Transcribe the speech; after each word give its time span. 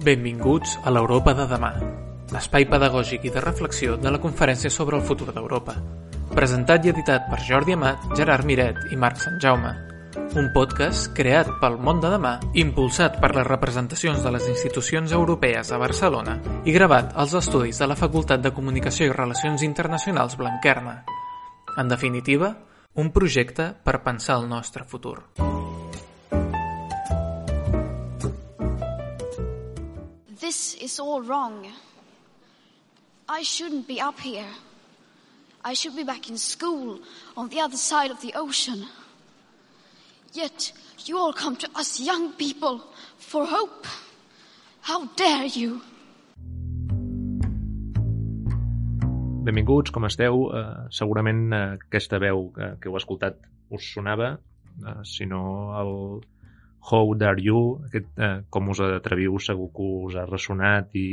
Benvinguts 0.00 0.78
a 0.80 0.90
l'Europa 0.94 1.34
de 1.36 1.44
demà, 1.44 1.74
l'espai 2.32 2.64
pedagògic 2.64 3.26
i 3.28 3.32
de 3.34 3.40
reflexió 3.44 3.98
de 4.00 4.08
la 4.08 4.20
Conferència 4.22 4.70
sobre 4.72 4.96
el 4.96 5.02
futur 5.04 5.28
d'Europa, 5.28 5.74
presentat 6.32 6.86
i 6.86 6.92
editat 6.94 7.26
per 7.28 7.42
Jordi 7.44 7.76
Amat, 7.76 8.06
Gerard 8.16 8.48
Miret 8.48 8.78
i 8.94 8.96
Marc 8.96 9.20
Sant 9.20 9.36
Jaume. 9.44 9.74
Un 10.40 10.48
podcast 10.54 11.10
creat 11.12 11.50
pel 11.60 11.76
món 11.76 12.00
de 12.00 12.08
demà, 12.14 12.32
impulsat 12.62 13.20
per 13.20 13.34
les 13.36 13.44
representacions 13.44 14.24
de 14.24 14.32
les 14.32 14.48
institucions 14.48 15.12
europees 15.12 15.68
a 15.68 15.82
Barcelona 15.84 16.38
i 16.64 16.72
gravat 16.72 17.12
als 17.12 17.36
estudis 17.36 17.82
de 17.84 17.90
la 17.92 17.98
Facultat 18.00 18.40
de 18.40 18.54
Comunicació 18.56 19.10
i 19.10 19.12
Relacions 19.12 19.66
Internacionals 19.68 20.40
Blanquerna. 20.40 21.02
En 21.76 21.92
definitiva, 21.92 22.54
un 22.96 23.12
projecte 23.12 23.74
per 23.84 24.00
pensar 24.00 24.40
el 24.40 24.48
nostre 24.48 24.88
futur. 24.88 25.18
This 30.50 30.74
is 30.74 30.98
all 30.98 31.22
wrong. 31.22 31.64
I 33.28 33.42
shouldn't 33.44 33.86
be 33.86 34.00
up 34.00 34.18
here. 34.18 34.50
I 35.64 35.74
should 35.74 35.94
be 35.94 36.02
back 36.02 36.28
in 36.28 36.38
school 36.38 36.98
on 37.36 37.48
the 37.50 37.60
other 37.60 37.76
side 37.76 38.10
of 38.10 38.20
the 38.20 38.32
ocean. 38.34 38.84
Yet 40.32 40.72
you 41.06 41.18
all 41.18 41.32
come 41.32 41.54
to 41.54 41.68
us 41.76 42.00
young 42.00 42.32
people 42.32 42.82
for 43.16 43.46
hope. 43.46 43.86
How 44.80 45.06
dare 45.14 45.46
you? 45.46 45.82
Benvinguts, 49.46 49.94
com 49.94 50.10
esteu? 50.10 50.50
Uh, 50.50 50.90
segurament 50.90 51.54
uh, 51.54 51.78
aquesta 51.78 52.18
veu 52.18 52.50
que, 52.50 52.74
que 52.82 52.90
heu 52.90 52.98
escoltat 52.98 53.38
us 53.70 53.86
sonava, 53.94 54.40
uh, 54.82 54.98
si 55.06 55.30
no 55.30 55.70
el 55.78 55.94
How 56.80 57.14
Dare 57.18 57.42
You, 57.44 57.60
aquest, 57.88 58.10
uh, 58.18 58.42
com 58.50 58.70
us 58.72 58.80
atreviu, 58.84 59.38
segur 59.42 59.68
que 59.76 59.88
us 60.08 60.16
ha 60.16 60.26
ressonat 60.28 60.94
i, 60.96 61.08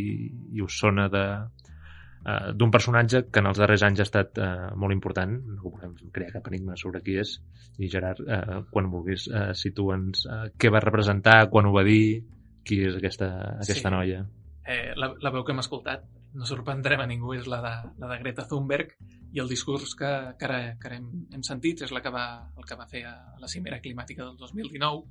i 0.56 0.64
us 0.64 0.78
sona 0.80 1.08
de, 1.12 1.24
uh, 1.44 2.54
d'un 2.56 2.72
personatge 2.72 3.26
que 3.32 3.44
en 3.44 3.52
els 3.52 3.59
darrers 3.59 3.84
anys 3.88 4.02
ha 4.02 4.08
estat 4.08 4.40
uh, 4.40 4.72
molt 4.80 4.96
important, 4.96 5.36
no 5.58 5.74
volem 5.74 5.96
crear 6.16 6.34
cap 6.38 6.48
enigma 6.52 6.78
sobre 6.80 7.04
qui 7.06 7.18
és, 7.20 7.38
i 7.78 7.92
Gerard, 7.92 8.24
uh, 8.24 8.62
quan 8.72 8.90
vulguis, 8.94 9.28
uh, 9.32 9.52
situa'ns 9.58 10.26
uh, 10.26 10.44
què 10.58 10.72
va 10.74 10.84
representar, 10.84 11.44
quan 11.52 11.68
ho 11.68 11.76
va 11.76 11.86
dir, 11.88 12.24
qui 12.68 12.81
és 12.88 12.98
aquesta, 13.00 13.31
aquesta 13.62 13.90
Sí. 13.90 13.96
noia. 13.96 14.26
Eh, 14.68 14.92
la, 15.00 15.14
la 15.24 15.31
veu 15.31 15.46
que 15.48 15.54
hem 15.56 15.62
escoltat, 15.64 16.04
no 16.36 16.46
sorprendrem 16.46 17.00
a 17.00 17.06
ningú, 17.08 17.31
és 17.38 17.46
la 17.48 17.62
de, 17.64 17.72
la 18.02 18.09
de 18.12 18.18
Greta 18.20 18.44
Thunberg. 18.50 18.92
I 19.31 19.40
el 19.40 19.48
discurs 19.48 19.94
que, 19.96 20.09
que 20.40 20.46
ara, 20.48 20.59
que 20.80 20.90
ara 20.90 20.98
hem, 21.00 21.08
hem 21.34 21.44
sentit 21.44 21.86
és 21.86 21.94
la 21.96 22.02
que 22.04 22.12
va, 22.12 22.26
el 22.58 22.68
que 22.68 22.76
va 22.76 22.88
fer 22.92 23.06
a 23.08 23.14
la 23.40 23.48
cimera 23.48 23.80
climàtica 23.84 24.26
del 24.26 24.36
2019, 24.38 25.06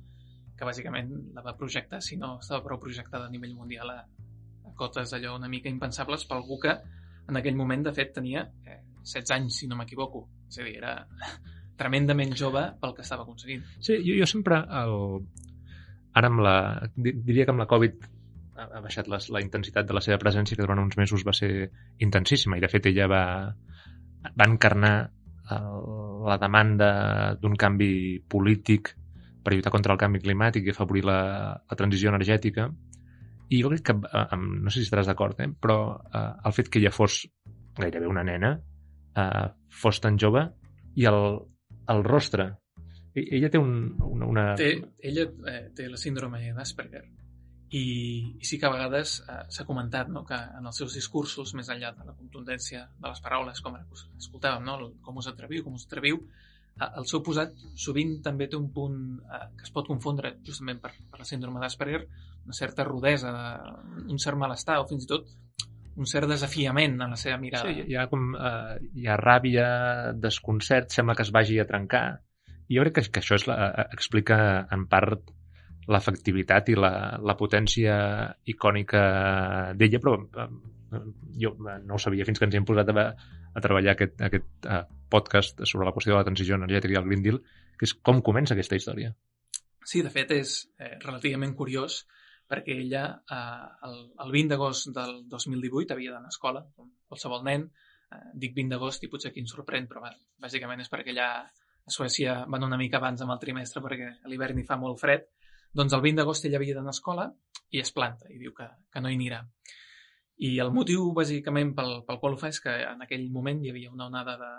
que 0.57 0.65
bàsicament 0.65 1.11
la 1.35 1.43
va 1.45 1.53
projectar, 1.57 1.99
si 2.01 2.17
no 2.17 2.37
estava 2.41 2.63
prou 2.65 2.79
projectada 2.81 3.27
a 3.27 3.33
nivell 3.33 3.53
mundial 3.55 3.91
a, 3.93 3.99
a 4.65 4.73
cotes 4.75 5.13
allò 5.13 5.35
una 5.37 5.49
mica 5.51 5.69
impensables 5.69 6.25
per 6.25 6.37
algú 6.39 6.57
que 6.63 6.73
en 7.27 7.37
aquell 7.37 7.57
moment, 7.59 7.83
de 7.83 7.91
fet, 7.93 8.13
tenia 8.15 8.45
eh, 8.65 8.79
16 9.03 9.33
anys, 9.35 9.57
si 9.59 9.67
no 9.67 9.75
m'equivoco. 9.75 10.21
És 10.47 10.61
a 10.61 10.63
dir, 10.65 10.77
era 10.79 10.93
tremendament 11.79 12.31
jove 12.39 12.63
pel 12.81 12.93
que 12.95 13.03
estava 13.03 13.25
aconseguint. 13.27 13.65
Sí, 13.79 13.97
jo, 14.05 14.15
jo 14.17 14.27
sempre, 14.29 14.61
el... 14.81 14.95
ara 16.17 16.31
amb 16.31 16.41
la... 16.45 16.55
di- 16.95 17.17
diria 17.27 17.45
que 17.45 17.53
amb 17.53 17.61
la 17.65 17.67
Covid 17.69 18.07
ha 18.57 18.81
baixat 18.81 19.05
les, 19.11 19.27
la 19.29 19.41
intensitat 19.43 19.85
de 19.85 19.93
la 19.93 20.01
seva 20.01 20.17
presència, 20.17 20.57
que 20.57 20.63
durant 20.65 20.79
uns 20.81 20.97
mesos 20.97 21.21
va 21.27 21.35
ser 21.35 21.67
intensíssima, 22.01 22.57
i 22.57 22.63
de 22.63 22.69
fet 22.71 22.87
ella 22.89 23.05
va, 23.11 23.23
va 24.33 24.47
encarnar 24.49 24.95
el, 25.53 25.83
la 26.25 26.39
demanda 26.41 26.89
d'un 27.37 27.53
canvi 27.59 27.91
polític 28.25 28.95
per 29.47 29.55
lluitar 29.55 29.71
contra 29.71 29.95
el 29.95 30.01
canvi 30.01 30.19
climàtic 30.19 30.67
i 30.67 30.75
afavorir 30.75 31.05
la, 31.07 31.19
la 31.55 31.79
transició 31.79 32.11
energètica. 32.11 32.67
I 33.47 33.61
jo 33.63 33.71
crec 33.71 33.85
que, 33.87 33.95
eh, 33.95 34.39
no 34.43 34.67
sé 34.67 34.81
si 34.81 34.89
estaràs 34.89 35.07
d'acord, 35.07 35.39
eh, 35.39 35.47
però 35.55 35.79
eh, 35.95 36.29
el 36.43 36.55
fet 36.59 36.67
que 36.67 36.81
ella 36.83 36.91
fos 36.91 37.21
gairebé 37.79 38.11
una 38.11 38.27
nena, 38.27 38.57
eh, 39.15 39.45
fos 39.71 40.03
tan 40.03 40.19
jove, 40.19 40.43
i 40.99 41.07
el, 41.07 41.21
el 41.93 42.03
rostre 42.03 42.51
E- 43.17 43.27
ella 43.35 43.49
té 43.49 43.57
un, 43.57 43.95
una, 44.05 44.27
una... 44.29 44.43
Té, 44.59 44.73
ella 45.01 45.25
eh, 45.49 45.61
té 45.73 45.87
la 45.89 45.97
síndrome 45.97 46.41
d'Asperger 46.53 47.01
i, 47.73 47.81
i 48.37 48.45
sí 48.45 48.59
que 48.61 48.67
a 48.67 48.73
vegades 48.75 49.17
eh, 49.23 49.39
s'ha 49.53 49.65
comentat 49.67 50.11
no, 50.13 50.21
que 50.27 50.37
en 50.37 50.69
els 50.69 50.77
seus 50.77 50.93
discursos, 50.95 51.55
més 51.57 51.71
enllà 51.73 51.91
de 51.97 52.05
la 52.05 52.13
contundència 52.13 52.85
de 52.93 53.07
les 53.09 53.23
paraules, 53.23 53.63
com 53.65 53.79
escoltàvem, 53.79 54.67
no, 54.67 54.77
el, 54.83 54.93
com 55.03 55.17
us 55.17 55.31
atreviu, 55.31 55.65
com 55.65 55.79
us 55.79 55.87
atreviu, 55.89 56.21
el 56.85 57.07
seu 57.09 57.23
posat 57.25 57.55
sovint 57.79 58.17
també 58.25 58.47
té 58.51 58.57
un 58.57 58.69
punt 58.73 58.97
eh, 59.23 59.43
que 59.57 59.65
es 59.65 59.73
pot 59.73 59.87
confondre 59.89 60.35
justament 60.45 60.81
per, 60.83 60.93
per 61.11 61.21
la 61.21 61.27
síndrome 61.27 61.61
d'Asperger, 61.63 62.03
una 62.45 62.55
certa 62.55 62.85
rudesa, 62.87 63.33
un 64.05 64.21
cert 64.21 64.39
malestar 64.39 64.79
o 64.81 64.87
fins 64.89 65.07
i 65.07 65.11
tot 65.11 65.31
un 65.97 66.05
cert 66.05 66.29
desafiament 66.29 66.99
en 67.01 67.15
la 67.15 67.17
seva 67.17 67.39
mirada. 67.41 67.71
Sí, 67.73 67.87
hi 67.89 67.97
ha, 67.97 68.05
com, 68.11 68.29
eh, 68.37 68.77
hi 69.01 69.07
ha 69.09 69.17
ràbia, 69.17 69.67
desconcert, 70.13 70.93
sembla 70.93 71.15
que 71.17 71.25
es 71.25 71.33
vagi 71.33 71.57
a 71.59 71.65
trencar. 71.69 72.05
I 72.67 72.77
jo 72.77 72.85
crec 72.85 72.99
que, 72.99 73.05
que 73.15 73.23
això 73.23 73.39
és 73.39 73.47
la, 73.49 73.57
eh, 73.65 73.87
explica 73.97 74.37
en 74.73 74.85
part 74.91 75.33
l'efectivitat 75.87 76.69
i 76.69 76.75
la, 76.77 76.91
la 77.23 77.35
potència 77.39 77.95
icònica 78.53 79.01
d'ella, 79.79 80.01
però 80.03 80.17
eh, 80.21 81.01
jo 81.41 81.55
no 81.57 81.97
ho 81.97 81.99
sabia 82.01 82.27
fins 82.27 82.39
que 82.39 82.47
ens 82.47 82.59
hem 82.59 82.67
posat 82.67 82.93
a, 82.93 83.07
a 83.57 83.63
treballar 83.63 83.95
aquest, 83.95 84.21
aquest 84.29 84.69
eh, 84.69 84.83
podcast 85.09 85.63
sobre 85.65 85.87
la 85.87 85.93
qüestió 85.95 86.13
de 86.13 86.19
la 86.19 86.27
transició 86.27 86.59
energètica 86.59 86.93
i 86.93 86.99
el 86.99 87.07
Green 87.07 87.23
Deal, 87.25 87.41
que 87.77 87.87
és 87.87 87.95
com 87.95 88.21
comença 88.25 88.55
aquesta 88.55 88.79
història. 88.79 89.13
Sí, 89.87 90.01
de 90.03 90.11
fet 90.11 90.33
és 90.35 90.57
eh, 90.79 90.97
relativament 91.03 91.53
curiós 91.55 92.01
perquè 92.47 92.75
ella 92.79 93.03
eh, 93.23 93.67
el, 93.87 93.97
el 94.23 94.33
20 94.33 94.53
d'agost 94.53 94.91
del 94.95 95.21
2018 95.31 95.95
havia 95.95 96.15
d'anar 96.15 96.31
a 96.31 96.35
escola, 96.35 96.63
com 96.75 96.89
qualsevol 97.07 97.45
nen. 97.47 97.67
Eh, 98.11 98.23
dic 98.43 98.55
20 98.55 98.75
d'agost 98.75 99.03
i 99.03 99.11
potser 99.11 99.31
aquí 99.31 99.43
ens 99.43 99.53
sorprèn, 99.55 99.87
però 99.87 100.03
bàsicament 100.43 100.83
és 100.83 100.91
perquè 100.91 101.15
allà 101.15 101.29
a 101.87 101.93
Suècia 101.93 102.41
van 102.51 102.67
una 102.67 102.79
mica 102.79 102.99
abans 102.99 103.23
amb 103.23 103.35
el 103.35 103.39
trimestre 103.39 103.83
perquè 103.83 104.09
a 104.23 104.31
l'hivern 104.31 104.59
hi 104.59 104.67
fa 104.67 104.79
molt 104.79 104.99
fred. 104.99 105.27
Doncs 105.75 105.95
el 105.95 106.03
20 106.03 106.23
d'agost 106.23 106.47
ella 106.47 106.59
havia 106.59 106.75
d'anar 106.75 106.91
a 106.91 106.97
escola 106.97 107.27
i 107.71 107.83
es 107.83 107.93
planta 107.95 108.31
i 108.31 108.39
diu 108.39 108.55
que, 108.55 108.67
que 108.91 109.03
no 109.03 109.11
hi 109.11 109.19
anirà. 109.19 109.43
I 110.47 110.51
el 110.61 110.69
motiu, 110.73 111.07
bàsicament, 111.17 111.71
pel, 111.77 112.01
pel 112.05 112.19
qual 112.21 112.35
ho 112.35 112.39
fa 112.39 112.51
és 112.53 112.59
que 112.61 112.75
en 112.85 113.01
aquell 113.03 113.25
moment 113.33 113.63
hi 113.63 113.71
havia 113.71 113.91
una 113.91 114.05
onada 114.11 114.35
de, 114.37 114.51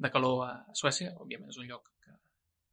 de 0.00 0.10
calor 0.12 0.44
a 0.46 0.52
Suècia, 0.76 1.12
òbviament 1.20 1.52
és 1.52 1.58
un 1.60 1.68
lloc 1.68 1.90
que, 2.04 2.16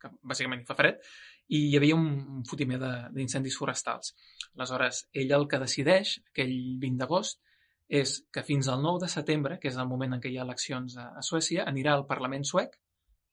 que 0.03 0.11
bàsicament 0.31 0.63
fa 0.67 0.77
fred, 0.79 1.01
i 1.47 1.67
hi 1.69 1.75
havia 1.79 1.95
un, 1.95 2.41
fotimer 2.47 2.79
d'incendis 3.15 3.57
forestals. 3.59 4.13
Aleshores, 4.55 5.05
ell 5.21 5.31
el 5.37 5.47
que 5.51 5.61
decideix, 5.63 6.17
aquell 6.31 6.57
20 6.81 7.03
d'agost, 7.03 7.41
és 7.87 8.17
que 8.33 8.43
fins 8.43 8.67
al 8.67 8.81
9 8.83 9.05
de 9.05 9.11
setembre, 9.11 9.59
que 9.61 9.71
és 9.71 9.79
el 9.79 9.87
moment 9.87 10.17
en 10.17 10.23
què 10.23 10.31
hi 10.31 10.37
ha 10.39 10.45
eleccions 10.47 10.97
a, 10.99 11.07
a 11.15 11.23
Suècia, 11.23 11.63
anirà 11.71 11.95
al 11.95 12.07
Parlament 12.09 12.43
suec, 12.47 12.75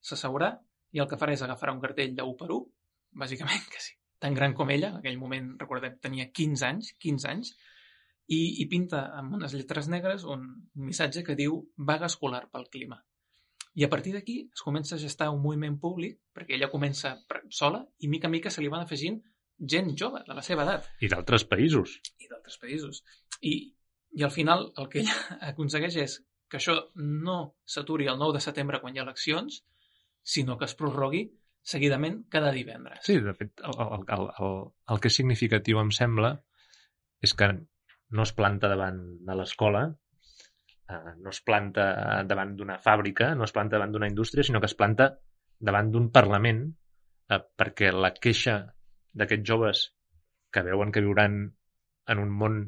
s'asseurà 0.05 0.53
i 0.95 1.03
el 1.03 1.11
que 1.11 1.19
farà 1.19 1.35
és 1.35 1.43
agafar 1.43 1.73
un 1.75 1.83
cartell 1.83 2.15
de 2.15 2.27
1 2.27 2.37
per 2.39 2.51
1, 2.55 2.61
bàsicament, 3.25 3.65
que 3.73 3.83
sí, 3.83 3.97
tan 4.23 4.35
gran 4.39 4.55
com 4.59 4.71
ella, 4.71 4.93
en 4.93 5.01
aquell 5.01 5.19
moment, 5.19 5.55
recordem, 5.61 5.99
tenia 6.03 6.31
15 6.31 6.69
anys, 6.71 6.93
15 7.03 7.31
anys, 7.33 7.55
i, 8.33 8.63
i 8.63 8.69
pinta 8.71 9.09
amb 9.19 9.35
unes 9.37 9.53
lletres 9.53 9.91
negres 9.93 10.23
un 10.25 10.47
missatge 10.81 11.25
que 11.27 11.37
diu 11.37 11.59
vaga 11.91 12.09
escolar 12.09 12.47
pel 12.53 12.71
clima. 12.73 13.03
I 13.75 13.85
a 13.85 13.91
partir 13.91 14.13
d'aquí 14.15 14.37
es 14.53 14.63
comença 14.63 14.95
a 14.95 15.03
gestar 15.03 15.31
un 15.35 15.43
moviment 15.43 15.77
públic, 15.83 16.21
perquè 16.35 16.55
ella 16.57 16.71
comença 16.71 17.17
sola 17.51 17.83
i 17.99 18.11
mica 18.11 18.31
en 18.31 18.37
mica 18.37 18.53
se 18.55 18.63
li 18.63 18.71
van 18.71 18.85
afegint 18.85 19.21
gent 19.59 19.95
jove, 19.99 20.23
de 20.27 20.35
la 20.35 20.43
seva 20.43 20.63
edat, 20.67 20.87
I 21.03 21.11
d'altres 21.11 21.45
països. 21.51 21.99
i 22.19 22.31
d'altres 22.31 22.59
països. 22.63 23.03
I, 23.43 23.55
I 24.15 24.23
al 24.27 24.33
final 24.35 24.69
el 24.79 24.89
que 24.93 25.03
ella 25.03 25.17
aconsegueix 25.53 25.99
és 26.03 26.19
que 26.51 26.61
això 26.61 26.77
no 26.95 27.39
s'aturi 27.67 28.07
el 28.11 28.19
9 28.21 28.37
de 28.37 28.43
setembre 28.45 28.81
quan 28.83 28.95
hi 28.95 29.03
ha 29.03 29.07
eleccions, 29.07 29.63
sinó 30.23 30.59
que 30.59 30.69
es 30.69 30.77
prorrogui 30.79 31.27
seguidament 31.65 32.23
cada 32.31 32.53
divendres. 32.53 33.01
Sí, 33.03 33.19
de 33.21 33.35
fet, 33.35 33.61
el, 33.65 33.75
el, 33.81 34.05
el, 34.17 34.27
el, 34.39 34.59
el 34.93 35.01
que 35.01 35.11
és 35.11 35.19
significatiu, 35.19 35.81
em 35.81 35.91
sembla, 35.97 36.35
és 37.25 37.33
que 37.35 37.49
no 38.15 38.27
es 38.27 38.35
planta 38.37 38.69
davant 38.71 39.01
de 39.25 39.37
l'escola, 39.39 39.87
no 40.93 41.31
es 41.31 41.41
planta 41.41 41.85
davant 42.29 42.55
d'una 42.59 42.79
fàbrica, 42.83 43.33
no 43.35 43.47
es 43.47 43.53
planta 43.57 43.79
davant 43.79 43.95
d'una 43.95 44.09
indústria, 44.11 44.45
sinó 44.45 44.61
que 44.61 44.69
es 44.69 44.77
planta 44.77 45.15
davant 45.59 45.91
d'un 45.93 46.11
Parlament 46.13 46.65
eh, 47.31 47.41
perquè 47.41 47.93
la 47.93 48.13
queixa 48.15 48.59
d'aquests 49.15 49.49
joves 49.49 49.85
que 50.53 50.63
veuen 50.67 50.93
que 50.93 51.03
viuran 51.03 51.39
en 52.13 52.21
un 52.21 52.31
món 52.31 52.59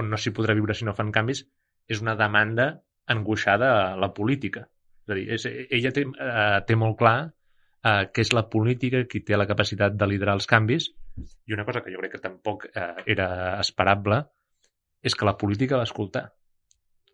on 0.00 0.10
no 0.10 0.18
s'hi 0.18 0.34
podrà 0.34 0.56
viure 0.58 0.74
si 0.74 0.86
no 0.86 0.94
fan 0.98 1.12
canvis 1.14 1.44
és 1.88 2.02
una 2.02 2.16
demanda 2.18 2.68
angoixada 3.14 3.70
a 3.76 3.96
la 4.00 4.10
política. 4.16 4.64
És 5.04 5.12
a 5.12 5.16
dir, 5.18 5.24
és, 5.36 5.46
ella 5.78 5.92
té, 5.94 6.04
eh, 6.04 6.60
té 6.66 6.76
molt 6.80 6.98
clar 7.00 7.16
eh, 7.24 8.04
que 8.12 8.24
és 8.24 8.32
la 8.36 8.46
política 8.50 9.04
qui 9.08 9.22
té 9.24 9.38
la 9.38 9.48
capacitat 9.50 9.96
de 9.96 10.08
liderar 10.08 10.36
els 10.40 10.48
canvis 10.50 10.90
i 11.46 11.54
una 11.54 11.66
cosa 11.68 11.82
que 11.84 11.92
jo 11.94 12.00
crec 12.02 12.16
que 12.16 12.22
tampoc 12.24 12.66
eh, 12.72 12.94
era 13.14 13.28
esperable 13.60 14.24
és 15.04 15.14
que 15.14 15.28
la 15.28 15.36
política 15.36 15.76
va 15.76 15.86
escoltar. 15.88 16.30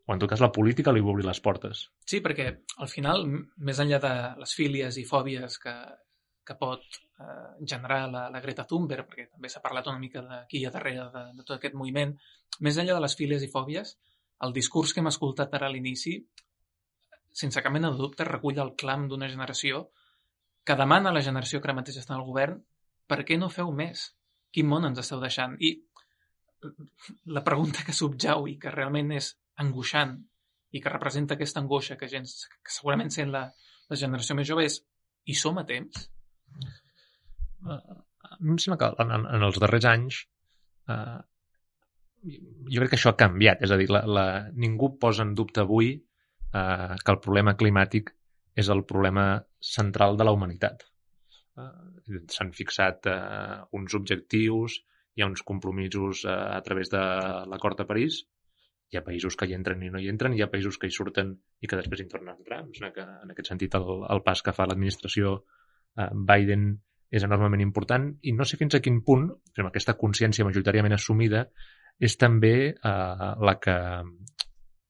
O 0.06 0.14
en 0.14 0.20
tot 0.22 0.30
cas 0.32 0.42
la 0.42 0.50
política 0.52 0.92
li 0.92 1.02
va 1.04 1.12
obrir 1.12 1.26
les 1.26 1.40
portes. 1.44 1.84
Sí, 2.08 2.20
perquè 2.24 2.46
al 2.82 2.90
final, 2.90 3.26
més 3.68 3.80
enllà 3.82 4.00
de 4.02 4.12
les 4.40 4.54
fílies 4.56 4.98
i 4.98 5.06
fòbies 5.06 5.58
que, 5.62 5.74
que 6.46 6.56
pot 6.58 6.82
eh, 6.82 7.66
generar 7.72 8.02
la, 8.10 8.24
la 8.32 8.42
Greta 8.42 8.66
Thunberg, 8.66 9.06
perquè 9.10 9.28
també 9.30 9.50
s'ha 9.52 9.62
parlat 9.64 9.90
una 9.92 10.02
mica 10.02 10.24
hi 10.48 10.64
ha 10.66 10.74
darrere 10.74 11.08
de, 11.14 11.24
de 11.36 11.44
tot 11.44 11.56
aquest 11.58 11.76
moviment, 11.78 12.16
més 12.60 12.80
enllà 12.80 12.96
de 12.96 13.04
les 13.04 13.16
fílies 13.18 13.44
i 13.46 13.52
fòbies, 13.52 13.96
el 14.46 14.56
discurs 14.56 14.94
que 14.94 15.02
hem 15.02 15.10
escoltat 15.12 15.54
ara 15.54 15.68
a 15.68 15.72
l'inici, 15.72 16.16
sense 17.30 17.62
cap 17.62 17.72
mena 17.72 17.92
de 17.92 18.00
dubte, 18.00 18.26
recull 18.26 18.58
el 18.58 18.74
clam 18.80 19.06
d'una 19.08 19.28
generació 19.30 19.88
que 20.66 20.76
demana 20.76 21.10
a 21.10 21.14
la 21.14 21.22
generació 21.24 21.60
que 21.60 21.70
ara 21.70 21.76
mateix 21.78 22.00
està 22.00 22.16
al 22.16 22.26
govern 22.26 22.58
per 23.10 23.22
què 23.26 23.38
no 23.38 23.50
feu 23.50 23.70
més? 23.74 24.10
Quin 24.54 24.68
món 24.70 24.86
ens 24.86 25.00
esteu 25.02 25.20
deixant? 25.22 25.56
I 25.58 25.70
la 27.34 27.42
pregunta 27.46 27.84
que 27.86 27.96
subjau 27.96 28.46
i 28.50 28.56
que 28.60 28.72
realment 28.74 29.14
és 29.16 29.32
angoixant 29.62 30.16
i 30.70 30.82
que 30.82 30.92
representa 30.92 31.36
aquesta 31.36 31.60
angoixa 31.62 31.96
que, 32.00 32.08
gens, 32.10 32.36
que 32.64 32.74
segurament 32.74 33.10
sent 33.14 33.32
la, 33.34 33.46
la 33.90 33.98
generació 33.98 34.36
més 34.38 34.48
jove 34.48 34.66
és 34.68 34.78
hi 35.26 35.36
som 35.36 35.58
a 35.60 35.66
temps? 35.68 36.04
Uh, 37.66 37.98
a 38.30 38.38
mi 38.40 38.54
em 38.54 38.60
sembla 38.62 38.78
que 38.80 38.92
en, 39.04 39.10
en, 39.18 39.26
en 39.36 39.48
els 39.48 39.58
darrers 39.62 39.88
anys 39.90 40.22
uh, 40.88 41.18
jo 42.22 42.80
crec 42.80 42.92
que 42.92 42.98
això 42.98 43.12
ha 43.12 43.20
canviat. 43.20 43.64
És 43.64 43.72
a 43.72 43.78
dir, 43.80 43.88
la, 43.92 44.04
la, 44.06 44.26
ningú 44.52 44.94
posa 45.02 45.24
en 45.26 45.34
dubte 45.38 45.64
avui 45.64 45.94
uh, 45.96 46.96
que 46.96 47.14
el 47.14 47.20
problema 47.24 47.56
climàtic 47.60 48.14
és 48.60 48.68
el 48.72 48.84
problema 48.84 49.26
central 49.72 50.18
de 50.20 50.26
la 50.26 50.34
humanitat. 50.36 50.84
Uh, 51.58 52.20
S'han 52.32 52.52
fixat 52.56 53.08
uh, 53.10 53.64
uns 53.76 53.96
objectius, 53.98 54.80
hi 55.16 55.24
ha 55.24 55.30
uns 55.30 55.42
compromisos 55.46 56.24
uh, 56.26 56.36
a 56.56 56.60
través 56.66 56.92
de 56.92 57.02
l'acord 57.50 57.78
de 57.80 57.88
París, 57.88 58.22
hi 58.90 58.98
ha 58.98 59.04
països 59.06 59.36
que 59.38 59.46
hi 59.46 59.54
entren 59.54 59.82
i 59.86 59.90
no 59.94 60.00
hi 60.02 60.08
entren, 60.10 60.34
hi 60.34 60.42
ha 60.42 60.50
països 60.50 60.78
que 60.78 60.90
hi 60.90 60.94
surten 60.94 61.32
i 61.62 61.70
que 61.70 61.78
després 61.78 62.02
hi 62.02 62.08
tornen 62.10 62.34
a 62.34 62.38
entrar. 62.38 62.60
Em 62.64 62.92
que 62.94 63.06
en 63.06 63.34
aquest 63.34 63.52
sentit 63.52 63.74
el, 63.78 63.88
el 64.10 64.22
pas 64.26 64.42
que 64.42 64.54
fa 64.56 64.66
l'administració 64.66 65.36
uh, 65.38 66.08
Biden 66.30 66.72
és 67.10 67.26
enormement 67.26 67.62
important 67.62 68.08
i 68.22 68.34
no 68.34 68.46
sé 68.46 68.58
fins 68.58 68.74
a 68.74 68.82
quin 68.82 69.00
punt, 69.06 69.28
amb 69.58 69.70
aquesta 69.70 69.96
consciència 69.98 70.46
majoritàriament 70.46 70.94
assumida, 70.94 71.44
és 71.98 72.16
també 72.18 72.54
uh, 72.72 73.30
la 73.46 73.56
que, 73.62 73.76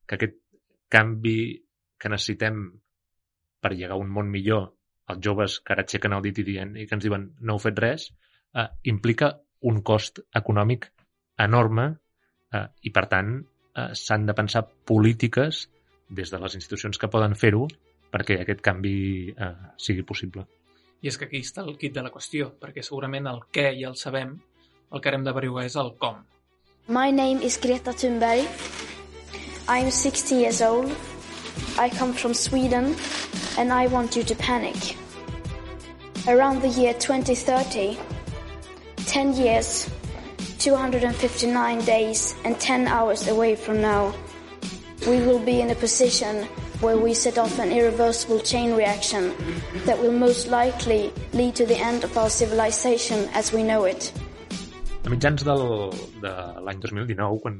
que 0.06 0.18
aquest 0.18 0.38
canvi 0.90 1.40
que 2.00 2.10
necessitem 2.12 2.64
per 3.60 3.74
llegar 3.74 3.96
a 3.98 4.00
un 4.00 4.08
món 4.08 4.30
millor, 4.32 4.70
els 5.12 5.20
joves 5.24 5.58
que 5.60 5.74
ara 5.74 5.84
aixequen 5.84 6.16
el 6.16 6.24
dit 6.24 6.40
i, 6.40 6.46
dient, 6.46 6.74
i 6.80 6.86
que 6.88 6.96
ens 6.96 7.04
diuen 7.04 7.28
no 7.44 7.56
heu 7.56 7.62
fet 7.62 7.78
res, 7.82 8.06
eh, 8.56 8.66
implica 8.92 9.34
un 9.70 9.82
cost 9.86 10.22
econòmic 10.40 10.88
enorme 11.44 11.86
eh, 11.90 12.66
i, 12.88 12.92
per 12.94 13.04
tant, 13.12 13.34
eh, 13.74 13.90
s'han 13.94 14.26
de 14.26 14.34
pensar 14.34 14.66
polítiques 14.66 15.68
des 16.08 16.30
de 16.30 16.40
les 16.42 16.56
institucions 16.58 16.98
que 16.98 17.10
poden 17.10 17.36
fer-ho 17.38 17.68
perquè 18.10 18.40
aquest 18.42 18.60
canvi 18.64 19.30
eh, 19.30 19.52
sigui 19.78 20.02
possible. 20.06 20.46
I 21.00 21.08
és 21.08 21.16
que 21.16 21.28
aquí 21.30 21.40
està 21.40 21.62
el 21.64 21.78
kit 21.80 21.94
de 21.94 22.02
la 22.04 22.10
qüestió, 22.12 22.50
perquè 22.60 22.82
segurament 22.84 23.28
el 23.30 23.40
què 23.54 23.70
ja 23.78 23.88
el 23.88 23.96
sabem, 23.96 24.34
el 24.92 25.00
que 25.00 25.14
hem 25.14 25.24
d'averiguar 25.24 25.64
és 25.68 25.76
el 25.80 25.94
com. 26.02 26.18
My 26.88 27.10
name 27.14 27.40
is 27.46 27.56
Greta 27.62 27.94
Thunberg. 27.94 28.48
I'm 29.68 29.90
16 29.90 30.40
years 30.40 30.60
old. 30.60 30.90
I 31.78 31.88
come 31.90 32.12
from 32.12 32.34
Sweden 32.34 32.96
and 33.56 33.72
I 33.72 33.86
want 33.86 34.16
you 34.16 34.24
to 34.24 34.34
panic. 34.34 34.96
Around 36.26 36.60
the 36.62 36.68
year 36.68 36.92
2030, 36.94 37.96
10 39.06 39.34
years, 39.34 39.88
259 40.60 41.84
days 41.86 42.34
and 42.44 42.60
10 42.60 42.86
hours 42.86 43.26
away 43.28 43.56
from 43.56 43.80
now, 43.80 44.12
we 45.08 45.16
will 45.24 45.38
be 45.38 45.62
in 45.62 45.70
a 45.70 45.74
position 45.74 46.44
where 46.84 46.98
we 46.98 47.14
set 47.14 47.38
off 47.38 47.58
an 47.58 47.72
irreversible 47.72 48.40
chain 48.40 48.76
reaction 48.76 49.32
that 49.86 49.98
will 49.98 50.12
most 50.12 50.48
likely 50.48 51.10
lead 51.32 51.54
to 51.56 51.64
the 51.64 51.80
end 51.80 52.04
of 52.04 52.12
our 52.18 52.28
civilization 52.28 53.26
as 53.32 53.54
we 53.54 53.62
know 53.62 53.88
it. 53.88 54.12
A 55.04 55.08
mitjans 55.08 55.40
del, 55.48 55.64
de 56.20 56.32
l'any 56.60 56.84
2019, 56.84 57.40
quan 57.40 57.56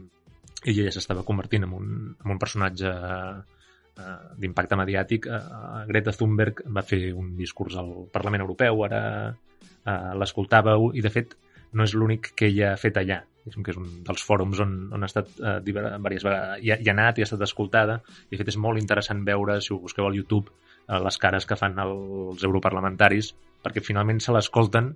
ella 0.69 0.85
ja 0.85 0.93
s'estava 0.93 1.25
convertint 1.25 1.65
en 1.65 1.73
un, 1.73 1.91
en 2.21 2.35
un 2.37 2.39
personatge 2.39 2.85
eh, 2.85 4.17
d'impacte 4.37 4.77
mediàtic, 4.77 5.25
eh, 5.25 5.85
Greta 5.89 6.13
Thunberg 6.13 6.67
va 6.69 6.85
fer 6.85 7.15
un 7.17 7.33
discurs 7.41 7.81
al 7.81 7.95
Parlament 8.13 8.45
Europeu, 8.45 8.85
ara 8.85 9.05
eh, 9.33 10.11
l'escoltàveu, 10.21 10.93
i 10.93 11.01
de 11.01 11.13
fet 11.17 11.33
no 11.73 11.87
és 11.87 11.95
l'únic 11.95 12.33
que 12.37 12.49
ella 12.51 12.73
ha 12.73 12.81
fet 12.81 12.99
allà, 13.01 13.21
que 13.51 13.73
és 13.73 13.79
un 13.81 13.89
dels 14.07 14.25
fòrums 14.27 14.61
on, 14.63 14.75
on 14.95 15.03
ha 15.05 15.11
estat 15.11 15.31
eh, 15.39 15.59
diverses 15.65 16.27
vegades, 16.27 16.65
hi 16.65 16.73
ha, 16.73 16.79
hi 16.81 16.91
ha 16.91 16.97
anat 16.97 17.19
i 17.19 17.25
ha 17.25 17.29
estat 17.29 17.45
escoltada, 17.47 18.01
i 18.29 18.35
de 18.35 18.43
fet 18.43 18.53
és 18.53 18.59
molt 18.61 18.81
interessant 18.81 19.23
veure, 19.27 19.61
si 19.65 19.73
ho 19.75 19.81
busqueu 19.83 20.09
al 20.09 20.19
YouTube, 20.19 20.53
eh, 20.87 20.99
les 21.01 21.21
cares 21.23 21.47
que 21.49 21.59
fan 21.59 21.79
els 21.83 22.45
europarlamentaris, 22.47 23.33
perquè 23.65 23.85
finalment 23.85 24.21
se 24.23 24.35
l'escolten 24.37 24.95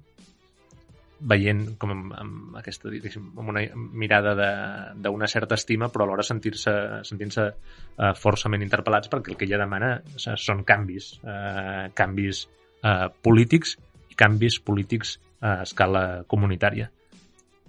veient 1.24 1.62
com 1.80 1.92
amb, 1.94 2.12
amb 2.18 2.56
aquesta, 2.60 2.90
amb 2.90 3.48
una 3.48 3.62
mirada 3.74 4.34
d'una 5.00 5.28
certa 5.30 5.56
estima, 5.58 5.88
però 5.92 6.04
alhora 6.04 6.24
sentir-se 6.26 6.74
sentint-se 7.06 7.46
uh, 7.48 8.10
forçament 8.18 8.64
interpel·lats 8.64 9.10
perquè 9.12 9.32
el 9.32 9.38
que 9.40 9.48
ella 9.48 9.62
demana 9.62 9.94
són 10.18 10.64
canvis, 10.68 11.14
uh, 11.22 11.88
canvis 11.96 12.44
uh, 12.82 13.08
polítics 13.24 13.76
i 14.10 14.18
canvis 14.18 14.58
polítics 14.60 15.16
a 15.40 15.60
escala 15.62 16.24
comunitària. 16.28 16.90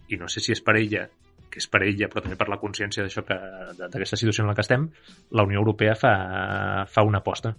I 0.10 0.20
no 0.22 0.30
sé 0.30 0.44
si 0.44 0.54
és 0.54 0.62
per 0.62 0.78
ella, 0.78 1.08
que 1.50 1.62
és 1.64 1.70
per 1.72 1.82
ella, 1.88 2.10
però 2.12 2.22
també 2.26 2.36
per 2.36 2.50
la 2.52 2.60
consciència 2.62 3.06
d'això 3.06 3.24
que 3.26 3.38
d'aquesta 3.80 4.20
situació 4.20 4.44
en 4.44 4.52
la 4.52 4.56
que 4.58 4.66
estem, 4.66 4.90
la 5.32 5.46
Unió 5.48 5.62
Europea 5.64 5.96
fa, 5.96 6.14
fa 6.92 7.06
una 7.08 7.24
aposta. 7.24 7.56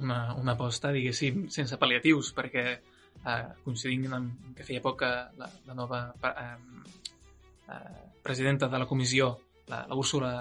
Una, 0.00 0.34
una 0.40 0.54
aposta, 0.56 0.90
diguéssim, 0.94 1.44
sense 1.54 1.78
pal·liatius, 1.78 2.32
perquè 2.34 2.64
eh, 2.72 3.44
coincidint 3.66 4.16
amb 4.16 4.56
que 4.56 4.66
feia 4.66 4.82
poc 4.84 5.02
que 5.02 5.12
la, 5.38 5.50
la 5.68 5.76
nova 5.76 6.06
eh, 6.16 6.46
eh, 7.68 8.00
presidenta 8.24 8.68
de 8.72 8.80
la 8.80 8.88
comissió, 8.90 9.34
la, 9.68 9.84
la 9.88 10.00
Úrsula 10.00 10.32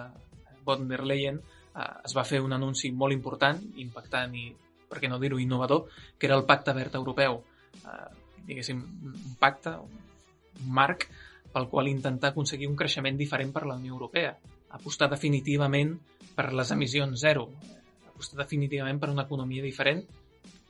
von 0.64 0.88
der 0.88 1.04
Leyen, 1.04 1.42
eh, 1.76 1.92
es 2.08 2.16
va 2.16 2.26
fer 2.28 2.42
un 2.42 2.56
anunci 2.56 2.92
molt 2.92 3.16
important, 3.16 3.60
impactant 3.84 4.36
i, 4.40 4.48
per 4.90 5.02
què 5.04 5.12
no 5.12 5.20
dir-ho, 5.20 5.42
innovador, 5.42 5.90
que 6.18 6.30
era 6.30 6.40
el 6.40 6.48
Pacte 6.50 6.74
Verd 6.74 6.96
Europeu. 7.02 7.42
Eh, 7.84 8.23
diguéssim, 8.48 8.82
un 9.10 9.36
pacte, 9.40 9.76
un 9.80 10.74
marc 10.74 11.08
pel 11.54 11.70
qual 11.70 11.90
intentar 11.92 12.32
aconseguir 12.32 12.68
un 12.70 12.76
creixement 12.80 13.18
diferent 13.18 13.54
per 13.54 13.66
la 13.70 13.78
Unió 13.78 13.94
Europea, 13.94 14.34
apostar 14.74 15.10
definitivament 15.12 15.94
per 16.34 16.50
les 16.54 16.72
emissions 16.74 17.22
zero, 17.22 17.48
apostar 18.10 18.42
definitivament 18.42 19.00
per 19.00 19.12
una 19.14 19.28
economia 19.28 19.64
diferent 19.64 20.02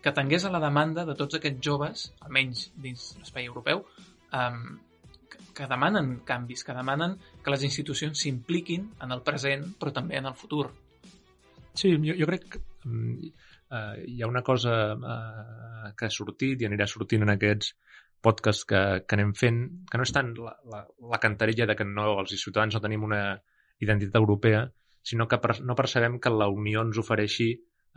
que 0.04 0.12
atengués 0.12 0.44
a 0.44 0.52
la 0.52 0.60
demanda 0.60 1.06
de 1.08 1.16
tots 1.16 1.40
aquests 1.40 1.64
joves, 1.64 2.10
almenys 2.28 2.66
dins 2.84 3.14
l'espai 3.22 3.48
europeu, 3.48 3.86
que, 4.34 5.40
que 5.56 5.70
demanen 5.72 6.18
canvis, 6.28 6.66
que 6.68 6.76
demanen 6.76 7.16
que 7.44 7.54
les 7.54 7.64
institucions 7.64 8.20
s'impliquin 8.20 8.90
en 9.06 9.16
el 9.16 9.24
present, 9.24 9.70
però 9.80 9.96
també 9.96 10.20
en 10.20 10.28
el 10.28 10.36
futur. 10.36 10.68
Sí, 11.74 11.96
jo, 11.96 12.18
jo 12.20 12.28
crec 12.28 12.50
que 12.52 12.62
um, 12.86 13.18
uh, 13.72 13.96
hi 14.08 14.22
ha 14.22 14.30
una 14.30 14.44
cosa 14.46 14.76
uh, 14.96 15.90
que 15.98 16.08
ha 16.08 16.14
sortit 16.14 16.62
i 16.62 16.70
anirà 16.70 16.88
sortint 16.90 17.26
en 17.26 17.34
aquests 17.34 17.74
podcasts 18.24 18.66
que, 18.70 18.82
que 19.08 19.18
anem 19.18 19.34
fent, 19.36 19.60
que 19.92 20.00
no 20.00 20.08
és 20.08 20.14
tant 20.16 20.32
la, 20.40 20.56
la, 20.72 20.86
la 21.12 21.20
cantarella 21.24 21.68
de 21.70 21.76
que 21.76 21.88
no, 21.88 22.08
els 22.22 22.34
ciutadans 22.40 22.76
no 22.76 22.82
tenim 22.84 23.04
una 23.04 23.24
identitat 23.84 24.22
europea, 24.22 24.64
sinó 25.04 25.28
que 25.28 25.40
per, 25.44 25.58
no 25.68 25.76
percebem 25.76 26.20
que 26.24 26.32
la 26.32 26.48
Unió 26.48 26.86
ens 26.88 27.00
ofereixi 27.02 27.50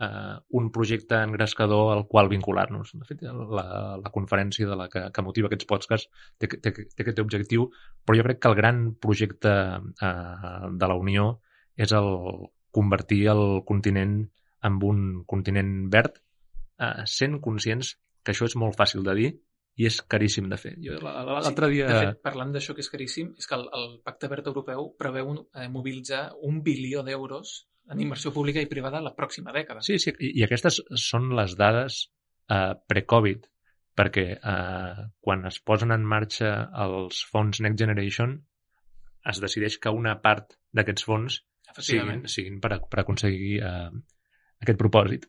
eh, 0.03 0.35
un 0.59 0.71
projecte 0.75 1.21
engrescador 1.23 1.93
al 1.93 2.05
qual 2.11 2.29
vincular-nos. 2.29 2.91
De 2.99 3.07
fet, 3.07 3.23
la, 3.23 3.65
la 4.03 4.13
conferència 4.13 4.67
de 4.67 4.77
la 4.79 4.89
que, 4.91 5.05
que 5.13 5.25
motiva 5.25 5.49
aquests 5.49 5.69
podcasts 5.69 6.11
té, 6.37 6.49
té, 6.51 6.73
té 6.75 7.05
aquest 7.05 7.23
objectiu, 7.23 7.69
però 8.05 8.19
jo 8.19 8.27
crec 8.27 8.43
que 8.43 8.51
el 8.51 8.59
gran 8.59 8.83
projecte 9.03 9.53
eh, 9.79 10.63
de 10.75 10.91
la 10.91 10.99
Unió 10.99 11.37
és 11.77 11.93
el 11.95 12.11
convertir 12.75 13.23
el 13.31 13.61
continent 13.65 14.19
en 14.65 14.79
un 14.83 15.03
continent 15.29 15.73
verd, 15.93 16.21
eh, 16.79 17.05
sent 17.05 17.39
conscients 17.43 17.93
que 18.23 18.33
això 18.33 18.47
és 18.49 18.57
molt 18.59 18.77
fàcil 18.77 19.05
de 19.05 19.15
dir 19.17 19.29
i 19.77 19.85
és 19.85 19.99
caríssim 20.09 20.47
de 20.49 20.57
fer. 20.57 20.73
L'altre 21.05 21.69
dia... 21.69 21.87
De 21.87 21.97
fet, 22.01 22.21
parlant 22.25 22.51
d'això 22.53 22.73
que 22.73 22.81
és 22.81 22.89
caríssim, 22.89 23.33
és 23.37 23.47
que 23.49 23.57
el, 23.57 23.67
el 23.77 23.99
Pacte 24.05 24.29
Verd 24.31 24.49
Europeu 24.49 24.89
preveu 24.97 25.29
un, 25.35 25.43
eh, 25.53 25.67
mobilitzar 25.69 26.31
un 26.49 26.63
bilió 26.65 27.03
d'euros 27.05 27.59
en 27.93 28.01
inversió 28.03 28.33
pública 28.35 28.59
i 28.59 28.67
privada 28.67 29.03
la 29.03 29.13
pròxima 29.15 29.53
dècada. 29.55 29.83
Sí, 29.85 29.99
sí, 30.01 30.11
i, 30.17 30.33
i 30.41 30.43
aquestes 30.47 30.81
són 30.99 31.29
les 31.37 31.53
dades 31.59 32.01
eh, 32.49 32.73
pre-Covid, 32.89 33.45
perquè 33.97 34.25
eh, 34.37 35.05
quan 35.23 35.45
es 35.49 35.61
posen 35.65 35.93
en 35.95 36.03
marxa 36.05 36.51
els 36.85 37.21
fons 37.29 37.61
Next 37.63 37.79
Generation 37.81 38.35
es 39.27 39.39
decideix 39.43 39.77
que 39.83 39.93
una 39.93 40.17
part 40.23 40.57
d'aquests 40.75 41.05
fons 41.05 41.41
siguin, 41.77 42.25
siguin 42.31 42.61
per, 42.63 42.77
per 42.89 43.01
aconseguir 43.03 43.57
eh, 43.61 43.89
aquest 44.63 44.79
propòsit. 44.79 45.27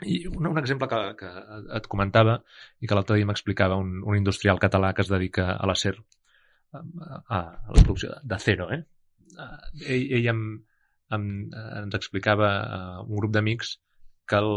I 0.00 0.22
un, 0.30 0.46
un 0.48 0.58
exemple 0.60 0.88
que, 0.88 1.00
que 1.18 1.30
et 1.76 1.86
comentava 1.92 2.38
i 2.80 2.88
que 2.88 2.96
l'altre 2.96 3.18
dia 3.18 3.28
m'explicava 3.28 3.76
un, 3.80 3.98
un 4.00 4.16
industrial 4.16 4.60
català 4.62 4.94
que 4.96 5.04
es 5.04 5.12
dedica 5.12 5.50
a 5.52 5.68
l'acer, 5.68 5.92
a, 6.72 6.80
a, 6.80 7.38
a 7.38 7.40
la 7.76 7.82
producció 7.84 8.16
d'acero, 8.24 8.70
eh? 8.72 8.80
ell, 9.86 10.06
ell 10.18 10.28
em, 10.32 10.42
em, 11.16 11.28
ens 11.82 11.98
explicava 11.98 12.50
uh, 12.62 13.04
un 13.04 13.20
grup 13.20 13.34
d'amics 13.36 13.76
que 14.30 14.38
el, 14.38 14.50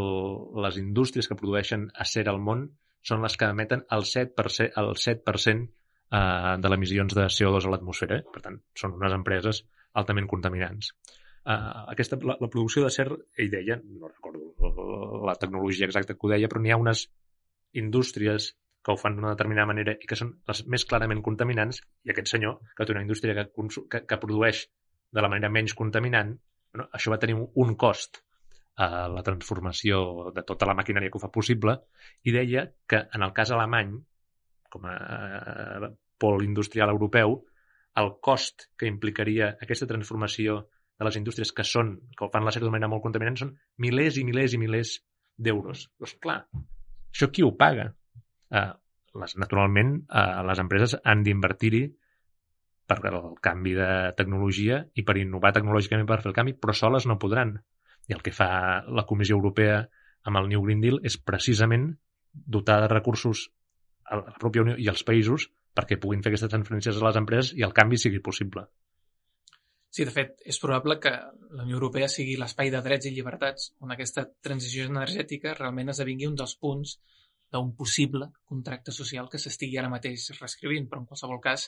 les 0.65 0.79
indústries 0.81 1.29
que 1.29 1.37
produeixen 1.39 1.87
acer 2.05 2.27
al 2.29 2.41
món 2.47 2.67
són 3.03 3.23
les 3.25 3.35
que 3.39 3.49
emeten 3.51 3.83
el 3.95 4.05
7%, 4.07 4.69
el 4.79 4.93
7% 5.05 5.65
uh, 5.65 6.55
de 6.61 6.71
les 6.71 6.79
emissions 6.79 7.17
de 7.17 7.27
CO2 7.37 7.67
a 7.67 7.73
l'atmosfera. 7.73 8.21
Eh? 8.21 8.27
Per 8.31 8.43
tant, 8.45 8.61
són 8.79 8.95
unes 8.99 9.15
empreses 9.17 9.63
altament 9.99 10.29
contaminants. 10.29 10.93
Uh, 11.43 11.91
aquesta, 11.91 12.17
la, 12.23 12.37
la 12.39 12.47
producció 12.47 12.85
d'acer, 12.85 13.07
ell 13.39 13.49
deia, 13.51 13.75
no 13.83 14.07
recordo 14.07 15.23
la 15.27 15.35
tecnologia 15.35 15.89
exacta 15.89 16.15
que 16.15 16.27
ho 16.27 16.31
deia, 16.31 16.49
però 16.51 16.61
n'hi 16.63 16.71
ha 16.71 16.79
unes 16.79 17.07
indústries 17.79 18.53
que 18.83 18.91
ho 18.91 18.99
fan 18.99 19.17
d'una 19.17 19.33
determinada 19.33 19.67
manera 19.71 19.95
i 19.95 20.07
que 20.07 20.17
són 20.19 20.33
les 20.47 20.63
més 20.71 20.85
clarament 20.87 21.23
contaminants, 21.25 21.81
i 22.03 22.11
aquest 22.13 22.31
senyor, 22.35 22.59
que 22.75 22.87
té 22.87 22.95
una 22.95 23.03
indústria 23.03 23.35
que, 23.37 23.45
que, 23.91 24.03
que 24.07 24.19
produeix 24.21 24.65
de 25.13 25.23
la 25.23 25.31
manera 25.31 25.51
menys 25.51 25.75
contaminant, 25.77 26.33
bueno, 26.73 26.87
això 26.97 27.13
va 27.13 27.19
tenir 27.21 27.37
un 27.37 27.75
cost 27.79 28.23
a 28.83 29.07
la 29.13 29.21
transformació 29.23 30.31
de 30.35 30.43
tota 30.47 30.65
la 30.65 30.75
maquinària 30.75 31.11
que 31.13 31.19
ho 31.19 31.21
fa 31.21 31.31
possible 31.31 31.75
i 32.25 32.33
deia 32.33 32.65
que 32.89 33.03
en 33.13 33.25
el 33.27 33.33
cas 33.37 33.51
alemany, 33.53 33.93
com 34.73 34.87
a 34.89 34.93
eh, 34.97 35.91
pol 36.17 36.43
industrial 36.43 36.89
europeu, 36.95 37.37
el 38.01 38.09
cost 38.25 38.71
que 38.79 38.89
implicaria 38.89 39.51
aquesta 39.61 39.87
transformació 39.91 40.63
de 41.03 41.09
les 41.09 41.19
indústries 41.19 41.51
que 41.55 41.65
són, 41.67 41.97
que 42.17 42.29
fan 42.33 42.47
la 42.47 42.53
sèrie 42.55 42.69
de 42.69 42.73
manera 42.73 42.89
molt 42.91 43.03
contaminant, 43.03 43.37
són 43.39 43.51
milers 43.83 44.17
i 44.17 44.23
milers 44.27 44.55
i 44.55 44.61
milers 44.61 44.93
d'euros. 45.37 45.89
Doncs 45.99 46.15
clar, 46.23 46.39
això 47.11 47.29
qui 47.33 47.43
ho 47.45 47.51
paga? 47.59 47.89
Uh, 48.53 48.71
les, 49.21 49.35
naturalment, 49.41 49.97
uh, 50.09 50.41
les 50.47 50.61
empreses 50.63 50.95
han 51.03 51.25
d'invertir-hi 51.25 51.83
per 52.89 52.99
el 53.09 53.35
canvi 53.41 53.73
de 53.77 53.89
tecnologia 54.17 54.81
i 54.99 55.05
per 55.07 55.17
innovar 55.21 55.53
tecnològicament 55.55 56.07
per 56.09 56.21
fer 56.21 56.31
el 56.31 56.37
canvi, 56.37 56.55
però 56.59 56.75
soles 56.75 57.07
no 57.09 57.19
podran. 57.21 57.55
I 58.09 58.17
el 58.17 58.23
que 58.25 58.33
fa 58.35 58.83
la 58.91 59.05
Comissió 59.09 59.37
Europea 59.37 59.83
amb 60.27 60.39
el 60.39 60.49
New 60.51 60.63
Green 60.65 60.81
Deal 60.83 60.99
és 61.07 61.17
precisament 61.19 61.93
dotar 62.33 62.81
de 62.83 62.89
recursos 62.91 63.47
a 64.09 64.19
la 64.19 64.35
pròpia 64.39 64.65
Unió 64.65 64.75
i 64.79 64.89
als 64.91 65.05
països 65.07 65.47
perquè 65.73 65.97
puguin 66.01 66.21
fer 66.21 66.33
aquestes 66.33 66.51
transferències 66.51 66.99
a 66.99 67.05
les 67.07 67.19
empreses 67.19 67.53
i 67.57 67.65
el 67.65 67.73
canvi 67.73 67.97
sigui 68.01 68.21
possible. 68.25 68.65
Sí, 69.93 70.07
de 70.09 70.11
fet, 70.13 70.39
és 70.49 70.57
probable 70.57 70.95
que 70.97 71.11
la 71.13 71.63
Unió 71.67 71.75
Europea 71.77 72.07
sigui 72.09 72.33
l'espai 72.41 72.71
de 72.73 72.79
drets 72.81 73.05
i 73.05 73.11
llibertats 73.13 73.67
on 73.85 73.91
aquesta 73.93 74.23
transició 74.47 74.87
energètica 74.89 75.51
realment 75.53 75.93
esdevingui 75.93 76.25
un 76.31 76.37
dels 76.39 76.55
punts 76.57 76.95
d'un 77.53 77.69
possible 77.77 78.31
contracte 78.49 78.95
social 78.95 79.29
que 79.29 79.37
s'estigui 79.43 79.77
ara 79.77 79.91
mateix 79.93 80.31
reescrivint, 80.39 80.87
però 80.89 81.03
en 81.03 81.05
qualsevol 81.11 81.37
cas 81.43 81.67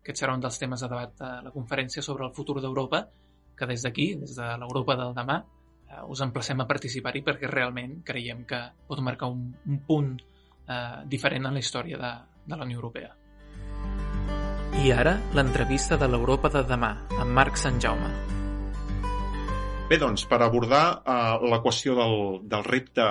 aquest 0.00 0.22
serà 0.22 0.38
un 0.38 0.46
dels 0.46 0.56
temes 0.62 0.80
de 0.80 0.88
debat 0.94 1.12
de 1.20 1.30
la 1.50 1.52
conferència 1.52 2.06
sobre 2.06 2.24
el 2.24 2.32
futur 2.32 2.62
d'Europa, 2.62 3.02
que 3.58 3.68
des 3.68 3.84
d'aquí, 3.84 4.08
des 4.22 4.32
de 4.40 4.48
l'Europa 4.62 4.96
del 4.96 5.12
demà, 5.20 5.36
eh, 5.90 6.00
us 6.08 6.24
emplacem 6.24 6.64
a 6.64 6.68
participar-hi 6.72 7.24
perquè 7.28 7.52
realment 7.52 8.00
creiem 8.08 8.46
que 8.48 8.62
pot 8.88 9.04
marcar 9.04 9.28
un, 9.36 9.50
un 9.68 9.84
punt 9.84 10.16
eh, 10.16 11.04
diferent 11.04 11.52
en 11.52 11.60
la 11.60 11.64
història 11.66 12.00
de, 12.00 12.16
de 12.46 12.56
la 12.56 12.64
Unió 12.64 12.80
Europea. 12.80 13.12
I 14.76 14.90
ara, 14.92 15.14
l'entrevista 15.32 15.96
de 15.96 16.06
l'Europa 16.12 16.50
de 16.52 16.60
demà, 16.68 16.90
amb 17.16 17.32
Marc 17.32 17.56
Sant 17.56 17.78
Jaume. 17.80 18.10
Bé, 19.88 19.96
doncs, 19.96 20.26
per 20.28 20.42
abordar 20.44 20.82
eh, 20.98 21.46
la 21.48 21.62
qüestió 21.64 21.96
del, 21.96 22.16
del 22.44 22.66
repte 22.66 23.06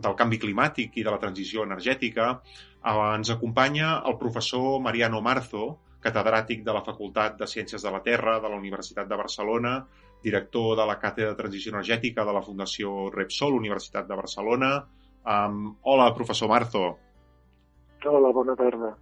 del 0.00 0.16
canvi 0.16 0.40
climàtic 0.40 0.96
i 0.96 1.04
de 1.04 1.12
la 1.12 1.20
transició 1.20 1.66
energètica, 1.68 2.30
eh, 2.40 2.96
ens 3.18 3.34
acompanya 3.36 3.98
el 4.08 4.16
professor 4.16 4.80
Mariano 4.80 5.20
Marzo, 5.20 5.68
catedràtic 6.04 6.64
de 6.64 6.72
la 6.72 6.82
Facultat 6.88 7.36
de 7.36 7.52
Ciències 7.52 7.84
de 7.84 7.92
la 7.92 8.00
Terra 8.02 8.38
de 8.40 8.48
la 8.48 8.56
Universitat 8.56 9.08
de 9.08 9.20
Barcelona, 9.20 9.76
director 10.24 10.72
de 10.80 10.88
la 10.88 10.98
Càtedra 11.04 11.34
de 11.34 11.40
Transició 11.44 11.76
Energètica 11.76 12.24
de 12.24 12.32
la 12.32 12.42
Fundació 12.42 13.10
Repsol, 13.12 13.60
Universitat 13.60 14.08
de 14.08 14.22
Barcelona. 14.24 14.76
Um, 15.24 15.74
hola, 15.82 16.12
professor 16.16 16.48
Marzo. 16.48 16.86
Hola, 18.04 18.32
bona 18.32 18.56
tarda. 18.56 18.96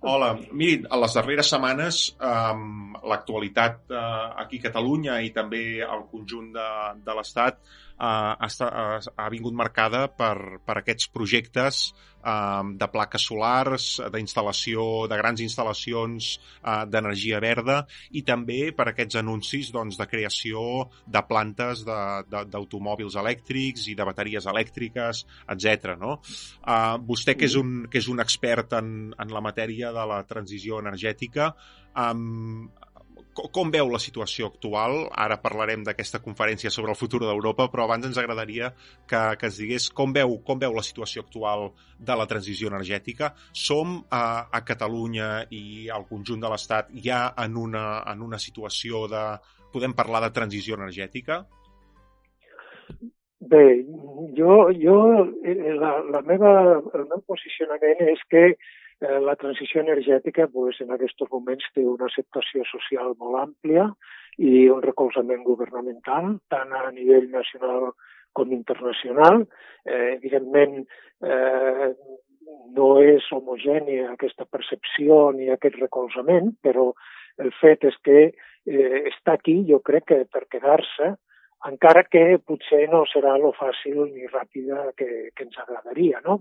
Hola, 0.00 0.30
mirin, 0.56 0.86
a 0.88 0.96
les 0.96 1.12
darreres 1.12 1.50
setmanes 1.52 1.96
um, 2.24 2.94
l'actualitat 3.04 3.92
uh, 3.92 4.30
aquí 4.40 4.56
a 4.56 4.64
Catalunya 4.70 5.18
i 5.20 5.28
també 5.34 5.82
al 5.84 6.06
conjunt 6.08 6.46
de, 6.54 6.68
de 7.04 7.16
l'Estat 7.18 7.58
uh, 8.00 8.34
ha, 8.34 9.00
ha, 9.16 9.28
vingut 9.32 9.54
marcada 9.56 10.06
per, 10.08 10.60
per 10.64 10.80
aquests 10.80 11.10
projectes 11.12 11.90
de 12.20 12.88
plaques 12.92 13.24
solars, 13.24 13.84
d'instal·lació, 14.12 15.06
de 15.08 15.16
grans 15.16 15.40
instal·lacions 15.40 16.26
eh, 16.36 16.84
d'energia 16.86 17.40
verda 17.40 17.78
i 18.12 18.22
també 18.28 18.72
per 18.76 18.90
aquests 18.90 19.16
anuncis 19.22 19.70
doncs, 19.72 19.96
de 19.96 20.06
creació 20.06 20.90
de 21.06 21.22
plantes 21.28 21.84
d'automòbils 21.86 23.16
elèctrics 23.16 23.88
i 23.88 23.96
de 23.96 24.04
bateries 24.04 24.46
elèctriques, 24.52 25.24
etc. 25.48 25.96
No? 26.00 26.18
Uh, 26.60 26.98
vostè, 27.06 27.36
que 27.38 27.48
és 27.48 27.56
un, 27.56 27.86
que 27.90 28.00
és 28.02 28.08
un 28.12 28.20
expert 28.20 28.76
en, 28.76 29.10
en 29.16 29.32
la 29.32 29.40
matèria 29.44 29.94
de 29.96 30.04
la 30.12 30.20
transició 30.28 30.80
energètica, 30.84 31.54
um, 31.96 32.68
com 33.34 33.70
veu 33.70 33.88
la 33.90 34.00
situació 34.02 34.48
actual? 34.50 35.06
Ara 35.24 35.38
parlarem 35.42 35.84
d'aquesta 35.86 36.20
conferència 36.24 36.70
sobre 36.70 36.92
el 36.92 36.98
futur 36.98 37.20
d'Europa, 37.22 37.68
però 37.72 37.84
abans 37.84 38.06
ens 38.08 38.18
agradaria 38.18 38.72
que, 39.08 39.20
que 39.40 39.46
es 39.48 39.60
digués 39.60 39.88
com 39.94 40.12
veu, 40.16 40.36
com 40.46 40.58
veu 40.58 40.74
la 40.74 40.84
situació 40.86 41.24
actual 41.24 41.70
de 41.98 42.16
la 42.16 42.26
transició 42.30 42.72
energètica. 42.72 43.32
Som 43.52 44.00
a, 44.10 44.50
a 44.50 44.62
Catalunya 44.66 45.30
i 45.50 45.88
al 45.92 46.08
conjunt 46.10 46.42
de 46.42 46.50
l'Estat 46.50 46.90
ja 47.04 47.28
en 47.38 47.56
una, 47.56 48.02
en 48.10 48.26
una 48.26 48.38
situació 48.38 49.06
de... 49.10 49.24
Podem 49.70 49.92
parlar 49.94 50.24
de 50.24 50.32
transició 50.34 50.74
energètica? 50.74 51.44
Bé, 53.50 53.64
jo, 54.36 54.56
jo 54.74 54.96
la, 55.78 55.92
la 56.10 56.22
meva, 56.26 56.50
el 56.98 57.06
meu 57.06 57.22
posicionament 57.30 58.02
és 58.10 58.24
que 58.28 58.42
Eh, 58.50 58.79
la 59.00 59.34
transició 59.40 59.80
energètica 59.80 60.46
pues, 60.52 60.80
en 60.84 60.90
aquests 60.92 61.24
moments 61.32 61.64
té 61.74 61.84
una 61.88 62.04
acceptació 62.10 62.66
social 62.68 63.14
molt 63.18 63.38
àmplia 63.40 63.86
i 64.38 64.68
un 64.68 64.82
recolzament 64.84 65.42
governamental, 65.44 66.34
tant 66.52 66.74
a 66.76 66.90
nivell 66.92 67.30
nacional 67.32 67.92
com 68.32 68.52
internacional. 68.52 69.46
Eh, 69.84 70.18
evidentment, 70.18 70.84
eh, 71.24 71.88
no 72.76 72.90
és 73.02 73.26
homogènia 73.32 74.12
aquesta 74.12 74.44
percepció 74.44 75.30
ni 75.32 75.48
aquest 75.50 75.80
recolzament, 75.80 76.52
però 76.62 76.90
el 77.42 77.50
fet 77.60 77.84
és 77.88 77.96
que 78.04 78.20
eh, 78.30 79.02
està 79.10 79.34
aquí, 79.38 79.60
jo 79.68 79.80
crec 79.86 80.06
que 80.12 80.20
per 80.30 80.46
quedar-se, 80.52 81.14
encara 81.68 82.04
que 82.08 82.38
potser 82.46 82.86
no 82.92 83.02
serà 83.10 83.36
lo 83.38 83.52
fàcil 83.56 84.06
ni 84.12 84.28
ràpida 84.28 84.90
que, 84.96 85.30
que 85.36 85.44
ens 85.44 85.58
agradaria, 85.60 86.22
no? 86.24 86.40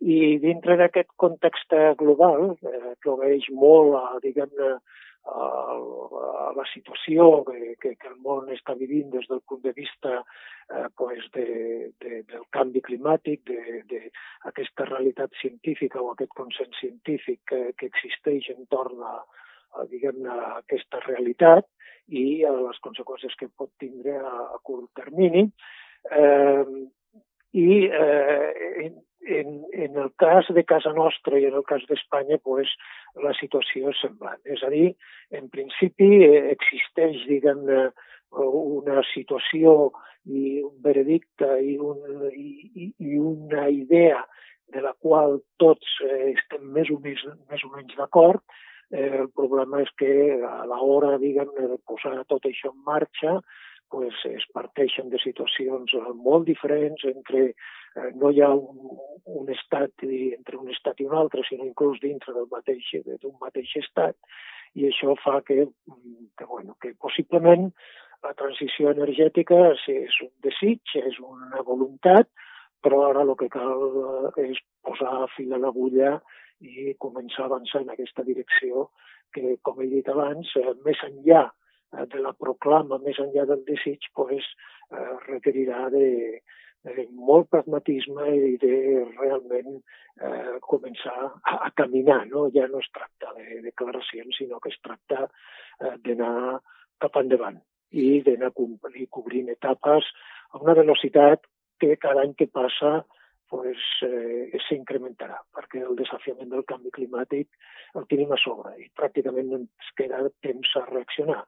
I 0.00 0.38
dintre 0.38 0.76
d'aquest 0.78 1.10
context 1.18 1.74
global, 1.98 2.52
eh, 2.62 2.94
que 3.02 3.10
obeeix 3.10 3.48
molt 3.50 3.96
a, 3.98 4.04
diguem-ne, 4.22 4.76
a, 5.28 5.46
a 6.48 6.52
la 6.56 6.64
situació 6.72 7.42
que, 7.48 7.74
que, 7.82 7.94
que 8.00 8.08
el 8.08 8.18
món 8.24 8.48
està 8.54 8.76
vivint 8.78 9.10
des 9.12 9.26
del 9.28 9.42
punt 9.48 9.60
de 9.64 9.74
vista 9.76 10.20
eh, 10.20 10.86
pues 10.96 11.26
de, 11.34 11.90
de, 12.00 12.22
del 12.30 12.46
canvi 12.54 12.82
climàtic, 12.86 13.42
d'aquesta 13.90 14.86
realitat 14.88 15.34
científica 15.42 16.00
o 16.02 16.12
aquest 16.12 16.32
consens 16.38 16.78
científic 16.80 17.42
que, 17.50 17.60
que 17.76 17.90
existeix 17.90 18.48
entorn 18.54 19.02
a, 19.02 19.18
diguem-ne, 19.90 20.38
aquesta 20.62 21.02
realitat 21.04 21.66
i 22.08 22.44
a 22.48 22.54
les 22.54 22.78
conseqüències 22.84 23.34
que 23.36 23.50
pot 23.50 23.70
tindre 23.82 24.16
a, 24.22 24.32
a 24.54 24.62
curt 24.64 24.88
termini. 24.96 25.44
Eh, 26.14 26.64
I 27.58 27.68
eh, 27.88 28.88
en, 29.26 29.64
en 29.72 29.96
el 29.96 30.12
cas 30.16 30.46
de 30.48 30.64
casa 30.64 30.92
nostra 30.92 31.38
i 31.38 31.46
en 31.48 31.56
el 31.58 31.64
cas 31.68 31.84
d'Espanya, 31.88 32.38
pues, 32.44 32.70
la 33.24 33.34
situació 33.38 33.92
és 33.92 34.00
semblant. 34.02 34.40
És 34.44 34.62
a 34.62 34.70
dir, 34.72 34.92
en 35.34 35.48
principi 35.52 36.10
eh, 36.26 36.44
existeix, 36.54 37.24
diguem 37.28 37.66
una 38.30 39.02
situació 39.14 39.92
i 40.28 40.60
un 40.60 40.74
veredicte 40.84 41.48
i, 41.64 41.78
un, 41.80 42.02
i, 42.36 42.90
i 43.00 43.16
una 43.16 43.68
idea 43.72 44.20
de 44.74 44.82
la 44.84 44.92
qual 45.00 45.38
tots 45.56 45.94
eh, 46.04 46.34
estem 46.34 46.66
més 46.74 46.90
o, 46.92 46.98
més, 47.04 47.22
més 47.48 47.64
o 47.64 47.72
menys 47.72 47.96
d'acord. 47.96 48.44
Eh, 48.92 49.22
el 49.22 49.30
problema 49.36 49.80
és 49.84 49.90
que 50.00 50.12
a 50.44 50.66
l'hora, 50.68 51.16
diguem 51.20 51.50
de 51.56 51.80
posar 51.88 52.14
tot 52.28 52.44
això 52.48 52.72
en 52.72 52.84
marxa, 52.84 53.38
pues, 53.90 54.14
es 54.28 54.44
parteixen 54.52 55.08
de 55.08 55.20
situacions 55.22 55.94
molt 56.14 56.46
diferents 56.48 57.04
entre 57.08 57.52
eh, 57.96 58.10
no 58.20 58.30
hi 58.30 58.42
ha 58.42 58.50
un, 58.54 58.98
un 59.40 59.50
estat 59.54 60.04
entre 60.08 60.58
un 60.58 60.70
estat 60.74 61.00
i 61.00 61.08
un 61.08 61.16
altre, 61.16 61.44
sinó 61.48 61.66
inclús 61.66 62.00
dintre 62.04 62.34
del 62.36 62.48
mateix 62.52 62.90
d'un 63.22 63.36
mateix 63.40 63.76
estat, 63.82 64.16
i 64.74 64.88
això 64.88 65.14
fa 65.22 65.40
que, 65.46 65.64
que, 66.36 66.44
bueno, 66.44 66.76
que 66.82 66.92
possiblement 67.00 67.70
la 68.26 68.34
transició 68.38 68.90
energètica 68.90 69.58
és 69.72 70.16
un 70.24 70.32
desig, 70.44 70.96
és 70.98 71.18
una 71.22 71.62
voluntat, 71.66 72.28
però 72.82 73.04
ara 73.08 73.24
el 73.26 73.34
que 73.38 73.48
cal 73.50 74.32
és 74.42 74.58
posar 74.86 75.26
fil 75.36 75.54
a 75.54 75.60
l'agulla 75.62 76.18
i 76.60 76.94
començar 77.04 77.44
a 77.44 77.50
avançar 77.50 77.82
en 77.82 77.92
aquesta 77.94 78.24
direcció 78.26 78.88
que, 79.34 79.56
com 79.62 79.80
he 79.82 79.88
dit 79.90 80.08
abans, 80.10 80.50
eh, 80.58 80.74
més 80.86 81.00
enllà 81.06 81.44
eh, 81.46 82.06
de 82.12 82.22
la 82.22 82.34
proclama, 82.34 83.00
més 83.04 83.18
enllà 83.22 83.44
del 83.50 83.64
desig, 83.66 84.08
pues, 84.14 84.46
eh, 84.90 85.12
requerirà 85.28 85.88
de, 85.94 86.06
de 86.86 87.06
molt 87.12 87.48
pragmatisme 87.50 88.28
i 88.34 88.56
de 88.62 88.74
realment 89.18 89.78
eh, 89.78 90.58
començar 90.62 91.16
a, 91.18 91.58
a 91.68 91.70
caminar. 91.76 92.24
No? 92.30 92.46
Ja 92.54 92.68
no 92.70 92.82
es 92.82 92.90
tracta 92.94 93.34
de 93.36 93.60
declaracions, 93.66 94.36
sinó 94.38 94.60
que 94.60 94.72
es 94.72 94.80
tracta 94.84 95.26
eh, 95.26 95.96
d'anar 96.04 96.60
cap 97.02 97.18
endavant 97.20 97.60
i 97.90 98.20
d'anar 98.24 98.52
cobrint 98.54 99.48
etapes 99.54 100.08
a 100.52 100.60
una 100.60 100.74
velocitat 100.76 101.46
que 101.80 101.96
cada 101.96 102.24
any 102.26 102.34
que 102.34 102.48
passa 102.50 103.04
pues, 103.48 103.80
eh, 104.04 104.58
s'incrementarà, 104.66 105.38
perquè 105.56 105.80
el 105.80 105.96
desafiament 105.96 106.50
del 106.52 106.66
canvi 106.68 106.92
climàtic 106.92 107.48
el 107.96 108.04
tenim 108.10 108.34
a 108.34 108.38
sobre 108.42 108.74
i 108.82 108.90
pràcticament 108.98 109.48
no 109.48 109.62
ens 109.62 109.92
queda 109.96 110.20
temps 110.44 110.74
a 110.76 110.84
reaccionar. 110.90 111.40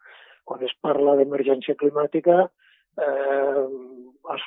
Quan 0.48 0.64
es 0.64 0.72
parla 0.80 1.18
d'emergència 1.18 1.76
climàtica, 1.76 2.46
eh, 3.04 3.66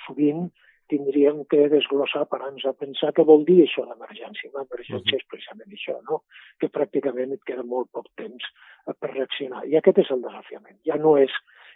sovint 0.05 0.47
tindríem 0.93 1.43
que 1.49 1.67
desglossar 1.73 2.27
parar-nos 2.29 2.65
a 2.69 2.75
pensar 2.77 3.11
què 3.17 3.25
vol 3.25 3.45
dir 3.47 3.63
això 3.63 3.85
d'emergència. 3.89 4.51
L'emergència 4.53 4.99
uh 4.99 5.09
-huh. 5.09 5.17
és 5.19 5.29
precisament 5.31 5.71
això, 5.73 5.95
no? 6.09 6.21
que 6.59 6.69
pràcticament 6.77 7.33
et 7.33 7.43
queda 7.43 7.63
molt 7.63 7.89
poc 7.91 8.07
temps 8.15 8.43
per 8.99 9.09
reaccionar. 9.13 9.65
I 9.65 9.77
aquest 9.77 9.97
és 10.03 10.11
el 10.11 10.21
desafiament. 10.21 10.77
Ja 10.85 10.97
no 10.97 11.17
és 11.17 11.31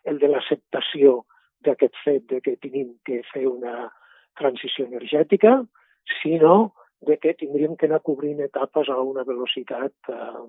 el 0.06 0.20
de 0.20 0.28
l'acceptació 0.28 1.26
d'aquest 1.66 1.96
fet 2.04 2.28
de 2.32 2.42
que 2.42 2.58
tenim 2.58 2.96
que 3.06 3.24
fer 3.34 3.48
una 3.48 3.90
transició 4.38 4.86
energètica, 4.86 5.66
sinó 6.22 6.74
de 7.02 7.18
que 7.18 7.34
tindríem 7.34 7.76
que 7.76 7.88
anar 7.90 8.02
cobrint 8.06 8.40
etapes 8.42 8.90
a 8.90 9.02
una 9.02 9.24
velocitat 9.24 9.94
eh, 10.10 10.46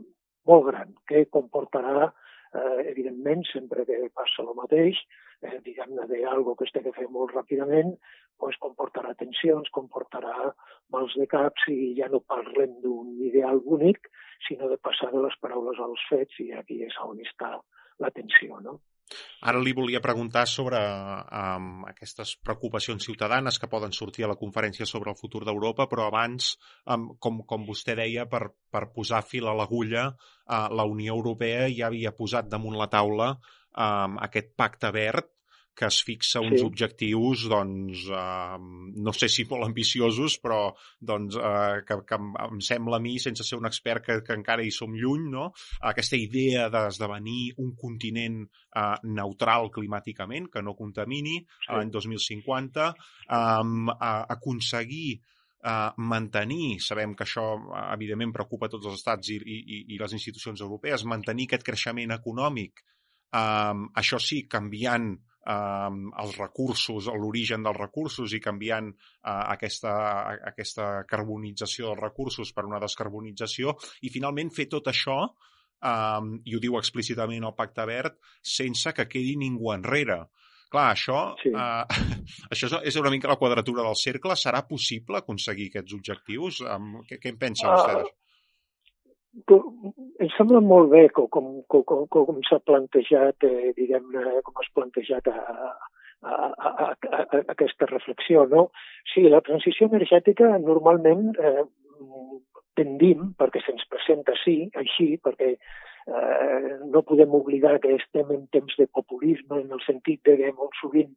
molt 0.48 0.66
gran, 0.66 0.94
que 1.08 1.26
comportarà, 1.36 2.12
eh, 2.54 2.90
evidentment, 2.92 3.44
sempre 3.52 3.84
que 3.88 3.98
passa 4.14 4.44
el 4.44 4.54
mateix, 4.56 5.00
eh, 5.42 5.58
diguem-ne, 5.64 6.06
d'algo 6.10 6.54
que 6.58 6.68
té 6.72 6.82
que 6.84 6.94
fer 6.96 7.08
molt 7.14 7.34
ràpidament, 7.36 7.94
pues, 8.38 8.58
comportarà 8.62 9.14
tensions, 9.18 9.70
comportarà 9.74 10.52
mals 10.94 11.14
de 11.18 11.26
caps 11.30 11.68
i 11.74 11.94
ja 11.98 12.08
no 12.12 12.22
parlem 12.34 12.78
d'un 12.84 13.16
ideal 13.30 13.62
únic, 13.78 14.10
sinó 14.46 14.68
de 14.70 14.78
passar 14.78 15.10
de 15.14 15.24
les 15.24 15.34
paraules 15.42 15.80
als 15.82 16.04
fets 16.10 16.44
i 16.44 16.52
aquí 16.60 16.82
és 16.86 17.00
on 17.04 17.18
està 17.24 17.56
la 17.98 18.14
tensió, 18.14 18.60
no? 18.62 18.78
Ara 19.50 19.60
li 19.64 19.72
volia 19.72 20.02
preguntar 20.04 20.42
sobre 20.50 20.78
um, 20.78 21.68
aquestes 21.88 22.34
preocupacions 22.44 23.06
ciutadanes 23.08 23.58
que 23.58 23.70
poden 23.72 23.94
sortir 23.96 24.26
a 24.26 24.30
la 24.32 24.36
conferència 24.40 24.86
sobre 24.90 25.12
el 25.12 25.16
futur 25.20 25.44
d'Europa, 25.46 25.86
però 25.88 26.08
abans, 26.08 26.50
um, 26.84 27.08
com, 27.22 27.40
com 27.48 27.64
vostè 27.68 27.96
deia, 27.98 28.26
per, 28.28 28.50
per 28.70 28.88
posar 28.92 29.22
fil 29.24 29.48
a 29.48 29.54
l'agulla, 29.56 30.10
uh, 30.12 30.66
la 30.80 30.84
Unió 30.84 31.16
Europea 31.16 31.70
ja 31.72 31.88
havia 31.88 32.12
posat 32.18 32.50
damunt 32.52 32.76
la 32.76 32.90
taula 32.92 33.30
um, 33.78 34.18
aquest 34.28 34.54
pacte 34.58 34.92
verd 34.94 35.32
que 35.78 35.86
es 35.86 36.00
fixa 36.02 36.40
uns 36.42 36.58
sí. 36.58 36.64
objectius, 36.66 37.44
doncs, 37.52 38.08
eh, 38.10 38.56
no 39.06 39.12
sé 39.14 39.28
si 39.30 39.44
molt 39.46 39.68
ambiciosos, 39.68 40.40
però 40.42 40.72
doncs, 41.10 41.38
eh, 41.38 41.84
que, 41.86 42.00
que 42.08 42.18
em, 42.18 42.32
em 42.48 42.58
sembla 42.66 42.98
a 42.98 43.04
mi, 43.04 43.14
sense 43.22 43.46
ser 43.46 43.60
un 43.60 43.68
expert, 43.70 44.02
que, 44.08 44.18
que 44.26 44.34
encara 44.34 44.66
hi 44.66 44.74
som 44.74 44.96
lluny, 44.98 45.28
no? 45.30 45.52
aquesta 45.92 46.18
idea 46.18 46.66
d'esdevenir 46.74 47.54
un 47.62 47.70
continent 47.78 48.42
eh, 48.42 48.98
neutral 49.06 49.70
climàticament, 49.78 50.50
que 50.50 50.64
no 50.66 50.74
contamini, 50.74 51.38
sí. 51.46 51.70
l'any 51.70 51.94
2050, 51.94 52.92
eh, 53.38 53.96
aconseguir 54.38 55.08
Uh, 55.58 55.90
mantenir, 56.06 56.76
sabem 56.78 57.16
que 57.18 57.24
això 57.24 57.42
evidentment 57.90 58.30
preocupa 58.30 58.68
tots 58.70 58.86
els 58.86 59.00
estats 59.00 59.32
i, 59.34 59.40
i, 59.42 59.78
i 59.90 59.96
les 59.98 60.12
institucions 60.14 60.62
europees, 60.62 61.02
mantenir 61.02 61.48
aquest 61.48 61.64
creixement 61.66 62.14
econòmic, 62.14 62.78
um, 63.36 63.88
això 63.98 64.20
sí, 64.22 64.44
canviant 64.50 65.12
eh, 65.48 65.90
els 66.22 66.38
recursos, 66.38 67.10
l'origen 67.20 67.66
dels 67.66 67.80
recursos 67.80 68.34
i 68.36 68.40
canviant 68.44 68.90
eh, 68.92 69.36
aquesta, 69.56 69.92
aquesta 70.52 70.88
carbonització 71.08 71.90
dels 71.92 72.04
recursos 72.04 72.52
per 72.52 72.66
una 72.68 72.80
descarbonització 72.82 73.76
i 74.02 74.12
finalment 74.14 74.52
fer 74.54 74.68
tot 74.74 74.90
això 74.92 75.20
eh, 75.24 76.34
i 76.44 76.56
ho 76.56 76.62
diu 76.64 76.78
explícitament 76.80 77.48
el 77.48 77.56
Pacte 77.58 77.86
Verd, 77.88 78.20
sense 78.42 78.94
que 78.96 79.08
quedi 79.08 79.36
ningú 79.40 79.72
enrere. 79.74 80.24
Clar, 80.68 80.90
això, 80.92 81.20
sí. 81.40 81.48
eh, 81.48 82.06
això 82.52 82.82
és 82.84 82.96
una 83.00 83.12
mica 83.14 83.30
la 83.30 83.40
quadratura 83.40 83.86
del 83.86 83.96
cercle. 83.96 84.36
Serà 84.36 84.66
possible 84.68 85.22
aconseguir 85.22 85.70
aquests 85.70 85.96
objectius? 85.96 86.60
Um, 86.60 86.98
què, 87.08 87.16
què 87.22 87.32
en 87.32 87.38
pensa 87.40 87.70
vostè 87.72 88.02
uh, 88.02 88.10
em 89.52 90.30
sembla 90.36 90.60
molt 90.64 90.90
bé 90.92 91.08
com, 91.14 91.28
com, 91.30 91.84
com, 91.84 92.06
com 92.10 92.40
s'ha 92.48 92.60
plantejat, 92.66 93.44
eh, 93.44 93.72
diguem-ne, 93.76 94.40
com 94.44 94.62
has 94.62 94.70
plantejat 94.74 95.28
a, 95.32 95.38
a, 96.22 96.32
a, 96.32 96.70
a, 96.88 96.92
a 97.22 97.42
aquesta 97.54 97.90
reflexió. 97.90 98.46
No? 98.50 98.68
Sí, 99.12 99.26
la 99.28 99.42
transició 99.44 99.90
energètica 99.90 100.54
normalment 100.64 101.34
eh, 101.38 101.66
tendim, 102.78 103.32
perquè 103.38 103.62
se'ns 103.64 103.86
presenta 103.92 104.36
sí, 104.44 104.60
així, 104.80 105.16
perquè 105.24 105.54
eh, 105.54 106.76
no 106.92 107.04
podem 107.06 107.34
oblidar 107.36 107.78
que 107.84 107.96
estem 107.98 108.30
en 108.34 108.46
temps 108.54 108.78
de 108.78 108.86
populisme 108.86 109.62
en 109.64 109.74
el 109.76 109.82
sentit 109.86 110.22
de 110.28 110.38
que 110.40 110.54
molt 110.56 110.76
sovint 110.80 111.12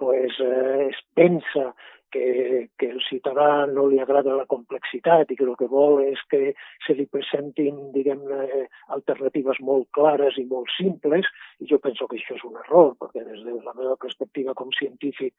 pues, 0.00 0.40
eh, 0.42 0.88
es 0.90 1.00
pensa 1.14 1.70
que, 2.14 2.68
que 2.78 2.88
el 2.94 3.00
ciutadà 3.08 3.66
no 3.66 3.88
li 3.90 3.98
agrada 4.02 4.36
la 4.38 4.46
complexitat 4.50 5.32
i 5.32 5.38
que 5.38 5.46
el 5.48 5.56
que 5.58 5.66
vol 5.70 5.98
és 6.04 6.20
que 6.30 6.52
se 6.86 6.94
li 6.94 7.08
presentin, 7.10 7.80
diguem-ne, 7.96 8.64
alternatives 8.94 9.58
molt 9.66 9.88
clares 9.98 10.38
i 10.38 10.46
molt 10.50 10.70
simples, 10.76 11.26
i 11.58 11.66
jo 11.70 11.80
penso 11.82 12.06
que 12.06 12.20
això 12.20 12.38
és 12.38 12.46
un 12.46 12.60
error, 12.62 12.94
perquè 13.02 13.24
des 13.26 13.42
de 13.42 13.56
la 13.56 13.74
meva 13.74 13.98
perspectiva 14.00 14.54
com 14.54 14.70
científic, 14.78 15.34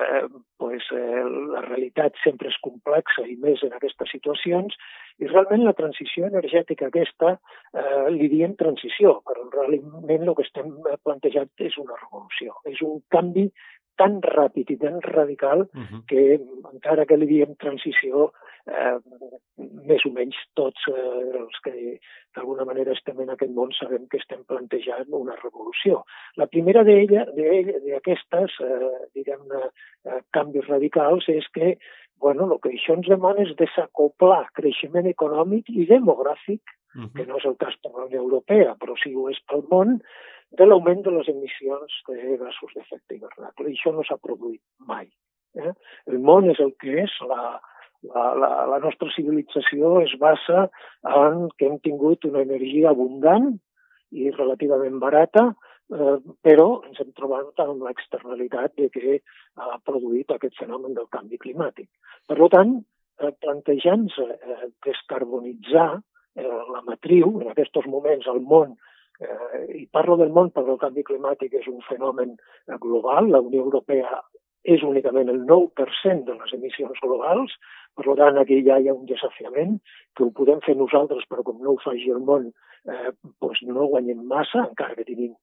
eh, 0.00 0.24
pues, 0.62 0.88
eh, 0.96 1.24
la 1.52 1.62
realitat 1.68 2.16
sempre 2.24 2.48
és 2.48 2.58
complexa 2.64 3.26
i 3.28 3.36
més 3.44 3.62
en 3.66 3.76
aquestes 3.76 4.16
situacions, 4.16 4.80
i 5.20 5.28
realment 5.28 5.66
la 5.68 5.76
transició 5.76 6.26
energètica 6.32 6.88
aquesta 6.88 7.36
eh, 7.36 8.08
li 8.16 8.32
diem 8.32 8.56
transició, 8.56 9.18
però 9.28 9.44
realment 9.52 10.24
el 10.24 10.34
que 10.34 10.48
estem 10.48 10.72
plantejant 11.04 11.52
és 11.68 11.76
una 11.84 12.00
revolució, 12.00 12.56
és 12.72 12.80
un 12.82 13.02
canvi 13.12 13.50
tan 14.00 14.20
ràpid 14.22 14.70
i 14.74 14.76
tan 14.80 15.00
radical 15.02 15.66
uh 15.66 15.80
-huh. 15.80 16.00
que 16.08 16.40
encara 16.72 17.06
que 17.06 17.16
li 17.16 17.26
diem 17.26 17.54
transició, 17.56 18.32
eh, 18.66 18.98
més 19.88 20.04
o 20.06 20.10
menys 20.10 20.36
tots 20.54 20.88
eh, 20.88 21.38
els 21.40 21.58
que 21.64 21.98
d'alguna 22.34 22.64
manera 22.64 22.92
estem 22.92 23.20
en 23.20 23.30
aquest 23.30 23.52
món 23.52 23.72
sabem 23.72 24.06
que 24.08 24.20
estem 24.22 24.44
plantejant 24.44 25.08
una 25.10 25.36
revolució. 25.42 26.04
La 26.36 26.46
primera 26.46 26.82
d'aquestes, 26.84 28.50
eh, 28.60 28.92
diguem-ne, 29.14 29.62
eh, 30.04 30.20
canvis 30.30 30.66
radicals 30.66 31.28
és 31.28 31.46
que 31.52 31.76
bueno, 32.20 32.46
el 32.52 32.60
que 32.62 32.70
això 32.70 32.94
ens 32.96 33.08
demana 33.10 33.42
és 33.42 33.52
desacoplar 33.58 34.46
creixement 34.54 35.06
econòmic 35.10 35.68
i 35.68 35.84
demogràfic, 35.90 36.62
que 36.94 37.26
no 37.26 37.40
és 37.40 37.44
el 37.50 37.56
cas 37.60 37.74
per 37.82 37.92
la 37.94 38.06
Unió 38.06 38.22
Europea, 38.22 38.74
però 38.80 38.96
sí 39.02 39.14
ho 39.14 39.28
és 39.32 39.40
pel 39.50 39.64
món, 39.70 39.98
de 40.54 40.66
l'augment 40.66 41.02
de 41.02 41.12
les 41.14 41.28
emissions 41.32 42.00
de 42.08 42.36
gasos 42.38 42.74
d'efecte 42.76 43.16
hivernacle. 43.16 43.68
I 43.70 43.74
això 43.74 43.92
no 43.94 44.04
s'ha 44.06 44.20
produït 44.22 44.62
mai. 44.86 45.08
Eh? 45.58 45.72
El 46.10 46.20
món 46.22 46.48
és 46.50 46.60
el 46.62 46.72
que 46.82 46.94
és, 47.04 47.14
la, 47.26 47.58
la, 48.14 48.24
la, 48.38 48.50
la 48.70 48.80
nostra 48.84 49.10
civilització 49.16 49.98
es 50.04 50.14
basa 50.20 50.68
en 51.10 51.48
que 51.58 51.68
hem 51.68 51.78
tingut 51.82 52.26
una 52.30 52.44
energia 52.46 52.92
abundant 52.92 53.54
i 54.14 54.30
relativament 54.30 55.00
barata, 55.02 55.48
eh, 55.90 56.16
però 56.46 56.68
ens 56.86 57.02
hem 57.02 57.12
trobat 57.18 57.62
amb 57.64 57.84
l'externalitat 57.86 58.76
de 58.80 58.90
que 58.94 59.18
ha 59.58 59.78
produït 59.86 60.30
aquest 60.30 60.58
fenomen 60.60 60.94
del 60.94 61.10
canvi 61.14 61.40
climàtic. 61.42 61.88
Per 62.30 62.38
tant, 62.54 62.76
eh, 63.20 63.32
plantejant-se 63.42 64.28
eh, 64.34 64.68
descarbonitzar 64.86 65.90
la 66.36 66.82
matriu, 66.86 67.40
en 67.40 67.52
aquests 67.52 67.86
moments 67.86 68.26
el 68.26 68.40
món 68.40 68.76
Eh, 69.20 69.82
I 69.82 69.84
parlo 69.94 70.16
del 70.18 70.32
món 70.34 70.50
perquè 70.54 70.72
el 70.74 70.80
canvi 70.82 71.04
climàtic 71.06 71.52
és 71.60 71.66
un 71.70 71.82
fenomen 71.88 72.34
global. 72.82 73.30
La 73.30 73.42
Unió 73.44 73.62
Europea 73.62 74.20
és 74.64 74.82
únicament 74.82 75.28
el 75.28 75.42
9% 75.44 76.24
de 76.26 76.34
les 76.38 76.54
emissions 76.56 77.00
globals, 77.04 77.52
per 77.94 78.16
tant 78.18 78.40
aquí 78.40 78.62
ja 78.66 78.78
hi 78.80 78.88
ha 78.88 78.96
un 78.96 79.04
desafiament 79.06 79.76
que 80.16 80.24
ho 80.24 80.30
podem 80.38 80.62
fer 80.64 80.74
nosaltres, 80.78 81.26
però 81.30 81.44
com 81.46 81.60
no 81.62 81.74
ho 81.74 81.82
faci 81.84 82.10
el 82.10 82.22
món, 82.24 82.48
eh, 82.88 83.12
doncs 83.44 83.60
no 83.68 83.90
guanyem 83.92 84.24
massa, 84.30 84.64
encara 84.64 84.96
que 84.96 85.06
tenim 85.10 85.34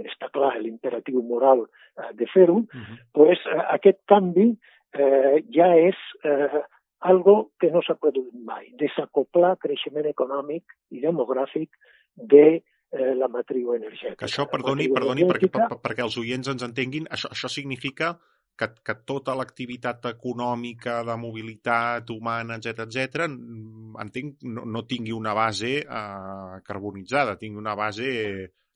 està 0.00 0.30
clar 0.32 0.54
l'imperatiu 0.56 1.22
moral 1.22 1.66
eh, 1.66 2.10
de 2.16 2.26
fer-ho, 2.32 2.62
uh. 2.64 2.66
-huh. 2.72 2.98
pues, 3.12 3.38
eh, 3.46 3.62
aquest 3.76 4.00
canvi 4.06 4.56
eh, 4.94 5.44
ja 5.54 5.74
és 5.76 5.98
eh, 6.24 6.62
algo 7.00 7.52
que 7.60 7.70
no 7.72 7.80
s'ha 7.84 7.96
produït 7.96 8.34
mai, 8.44 8.68
desacoplar 8.80 9.54
creixement 9.62 10.08
econòmic 10.10 10.74
i 10.92 11.00
demogràfic 11.00 11.78
de 12.16 12.46
eh, 12.60 13.14
la 13.16 13.28
matriu 13.32 13.72
energètica. 13.76 14.18
Que 14.20 14.28
això, 14.28 14.46
perdoni, 14.50 14.90
perdoni 14.92 15.24
perquè, 15.28 15.48
per, 15.54 15.78
perquè 15.80 16.04
els 16.04 16.18
oients 16.20 16.52
ens 16.52 16.66
entenguin, 16.66 17.08
això, 17.12 17.32
això 17.32 17.48
significa 17.52 18.14
que, 18.60 18.68
que 18.84 18.96
tota 19.08 19.34
l'activitat 19.38 20.10
econòmica, 20.12 21.00
de 21.08 21.16
mobilitat 21.16 22.10
humana, 22.12 22.58
etc 22.60 22.84
etc, 22.84 23.26
entenc, 24.04 24.44
no, 24.44 24.66
no 24.68 24.84
tingui 24.88 25.16
una 25.16 25.32
base 25.36 25.78
eh, 25.80 26.60
carbonitzada, 26.66 27.38
tingui 27.40 27.62
una 27.62 27.76
base 27.78 28.10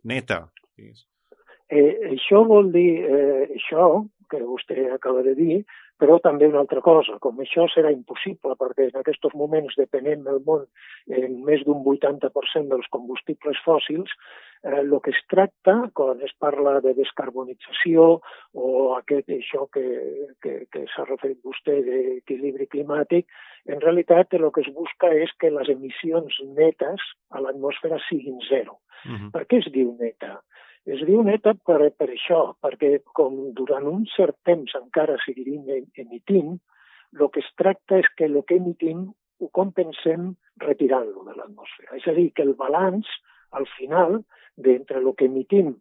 neta. 0.08 0.46
Eh, 0.80 1.90
això 2.14 2.44
vol 2.48 2.72
dir, 2.72 2.90
eh, 3.04 3.48
això 3.58 4.04
que 4.30 4.40
vostè 4.40 4.88
acaba 4.94 5.22
de 5.26 5.34
dir, 5.37 5.58
però 6.00 6.18
també 6.22 6.48
una 6.50 6.61
altra 6.64 6.80
cosa, 6.83 7.18
com 7.22 7.38
això 7.42 7.66
serà 7.70 7.92
impossible, 7.94 8.57
perquè 8.59 8.88
en 8.90 8.98
aquests 9.00 9.35
moments 9.38 9.76
depenem 9.78 10.24
del 10.26 10.40
món 10.46 10.64
en 11.20 11.37
més 11.46 11.62
d'un 11.66 11.85
80% 11.87 12.72
dels 12.72 12.88
combustibles 12.90 13.61
fòssils, 13.66 14.11
eh, 14.64 14.80
el 14.80 14.94
que 15.04 15.14
es 15.14 15.20
tracta, 15.30 15.76
quan 15.94 16.22
es 16.26 16.35
parla 16.42 16.80
de 16.85 16.94
descarbonització 16.98 18.09
o 18.54 18.70
aquest, 18.98 19.30
això 19.38 19.68
que, 19.74 19.85
que, 20.42 20.57
que 20.72 20.87
s'ha 20.94 21.07
referit 21.09 21.38
vostè 21.46 21.78
d'equilibri 21.87 22.66
climàtic, 22.74 23.30
en 23.70 23.80
realitat 23.80 24.35
el 24.35 24.50
que 24.52 24.64
es 24.66 24.72
busca 24.74 25.12
és 25.14 25.30
que 25.38 25.52
les 25.54 25.70
emissions 25.72 26.40
netes 26.59 27.07
a 27.30 27.40
l'atmosfera 27.44 28.02
siguin 28.09 28.40
zero. 28.48 28.80
Uh 29.04 29.12
-huh. 29.12 29.30
Per 29.33 29.46
què 29.46 29.59
es 29.62 29.70
diu 29.72 29.96
neta? 30.00 30.40
Es 30.84 31.00
diu 31.08 31.22
neta 31.24 31.54
per, 31.64 31.80
per 31.96 32.10
això, 32.10 32.40
perquè 32.60 32.98
com 33.16 33.38
durant 33.56 33.86
un 33.88 34.04
cert 34.12 34.36
temps 34.44 34.74
encara 34.76 35.16
seguirim 35.24 35.68
em- 35.72 35.88
emitint, 36.02 36.58
el 37.14 37.30
que 37.32 37.40
es 37.40 37.50
tracta 37.56 38.00
és 38.02 38.08
que 38.18 38.26
el 38.28 38.40
que 38.44 38.58
emitim 38.60 39.06
ho 39.40 39.48
compensem 39.58 40.34
retirant-lo 40.60 41.24
de 41.24 41.36
l'atmosfera. 41.38 41.96
És 41.96 42.06
a 42.10 42.14
dir, 42.16 42.30
que 42.34 42.44
el 42.44 42.54
balanç, 42.58 43.08
al 43.56 43.66
final, 43.78 44.20
d'entre 44.56 45.00
el 45.00 45.10
que 45.16 45.28
emitim 45.30 45.74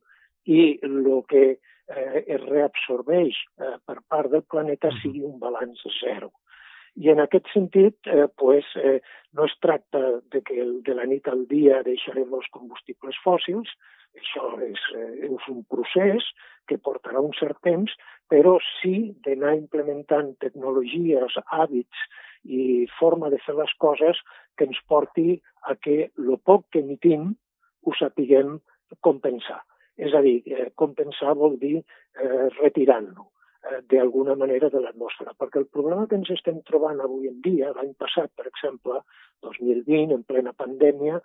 i 0.46 0.80
el 0.84 1.04
que 1.30 1.44
eh, 1.54 2.24
es 2.24 2.42
reabsorbeix 2.46 3.36
eh, 3.60 3.76
per 3.86 4.00
part 4.08 4.32
del 4.32 4.46
planeta 4.50 4.92
sigui 5.02 5.24
un 5.28 5.38
balanç 5.40 5.84
zero. 6.00 6.32
I 6.96 7.10
en 7.10 7.20
aquest 7.24 7.48
sentit, 7.54 7.96
eh, 8.06 8.28
pues, 8.38 8.66
eh, 8.78 9.02
no 9.34 9.46
es 9.46 9.54
tracta 9.62 10.00
de 10.32 10.42
que 10.42 10.60
el, 10.62 10.84
de 10.84 10.94
la 10.94 11.06
nit 11.10 11.28
al 11.28 11.48
dia 11.50 11.82
deixarem 11.86 12.34
els 12.38 12.50
combustibles 12.54 13.18
fòssils, 13.26 13.72
això 14.14 14.52
és, 14.62 14.82
eh, 14.96 15.26
és 15.26 15.48
un 15.50 15.64
procés 15.66 16.28
que 16.70 16.78
portarà 16.78 17.20
un 17.20 17.34
cert 17.40 17.58
temps, 17.66 17.92
però 18.30 18.60
sí 18.82 19.16
d'anar 19.26 19.56
implementant 19.58 20.36
tecnologies, 20.46 21.34
hàbits 21.48 22.06
i 22.46 22.86
forma 23.00 23.30
de 23.34 23.42
fer 23.42 23.58
les 23.58 23.74
coses 23.80 24.22
que 24.58 24.70
ens 24.70 24.80
porti 24.88 25.42
a 25.66 25.76
que 25.76 26.12
el 26.14 26.38
poc 26.46 26.70
que 26.70 26.86
emitim 26.86 27.34
ho 27.84 27.98
sapiguem 27.98 28.60
compensar. 29.02 29.64
És 29.98 30.14
a 30.14 30.22
dir, 30.22 30.42
eh, 30.46 30.70
compensar 30.76 31.34
vol 31.34 31.58
dir 31.58 31.80
eh, 31.82 32.50
retirant-lo 32.62 33.33
d'alguna 33.90 34.36
manera 34.36 34.70
de 34.70 34.80
l'atmosfera. 34.84 35.34
Perquè 35.40 35.62
el 35.62 35.70
problema 35.72 36.08
que 36.08 36.18
ens 36.20 36.32
estem 36.34 36.62
trobant 36.68 37.00
avui 37.02 37.30
en 37.30 37.40
dia, 37.46 37.72
l'any 37.76 37.94
passat, 38.00 38.32
per 38.36 38.48
exemple, 38.50 39.02
2020, 39.46 40.14
en 40.18 40.24
plena 40.28 40.54
pandèmia, 40.54 41.22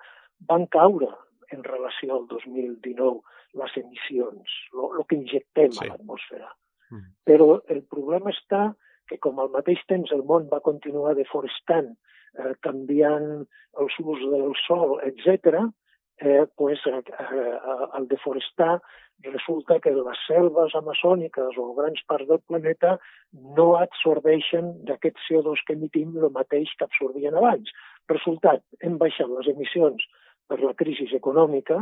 van 0.51 0.67
caure 0.67 1.11
en 1.55 1.65
relació 1.65 2.15
al 2.15 2.27
2019 2.31 3.21
les 3.59 3.77
emissions, 3.81 4.59
el 4.75 5.05
que 5.09 5.17
injectem 5.17 5.73
Sí. 5.73 5.85
a 5.85 5.89
l'atmosfera. 5.89 6.51
Mm. 6.91 7.07
Però 7.25 7.61
el 7.69 7.83
problema 7.83 8.31
està 8.31 8.75
que 9.09 9.19
com 9.19 9.39
al 9.41 9.51
mateix 9.51 9.81
temps 9.89 10.13
el 10.13 10.23
món 10.23 10.49
va 10.53 10.61
continuar 10.61 11.15
deforestant, 11.17 11.97
eh, 12.39 12.55
canviant 12.61 13.47
els 13.81 13.99
ús 13.99 14.21
del 14.31 14.55
sol, 14.67 15.01
etc., 15.03 15.73
eh, 16.21 16.47
pues, 16.57 16.81
eh, 16.87 17.03
eh, 17.07 17.59
al 17.93 18.09
deforestar 18.09 18.81
resulta 19.23 19.81
que 19.81 19.91
les 19.91 20.19
selves 20.27 20.75
amazòniques 20.79 21.59
o 21.59 21.75
grans 21.75 22.03
parts 22.07 22.29
del 22.29 22.41
planeta 22.47 22.99
no 23.33 23.77
absorbeixen 23.77 24.85
d'aquest 24.87 25.19
CO2 25.27 25.65
que 25.67 25.75
emitim 25.75 26.17
el 26.19 26.31
mateix 26.31 26.71
que 26.79 26.87
absorbien 26.87 27.35
abans. 27.35 27.71
Resultat, 28.09 28.63
hem 28.81 28.99
baixat 28.99 29.31
les 29.33 29.51
emissions 29.55 30.05
per 30.49 30.61
la 30.63 30.75
crisi 30.75 31.09
econòmica 31.19 31.81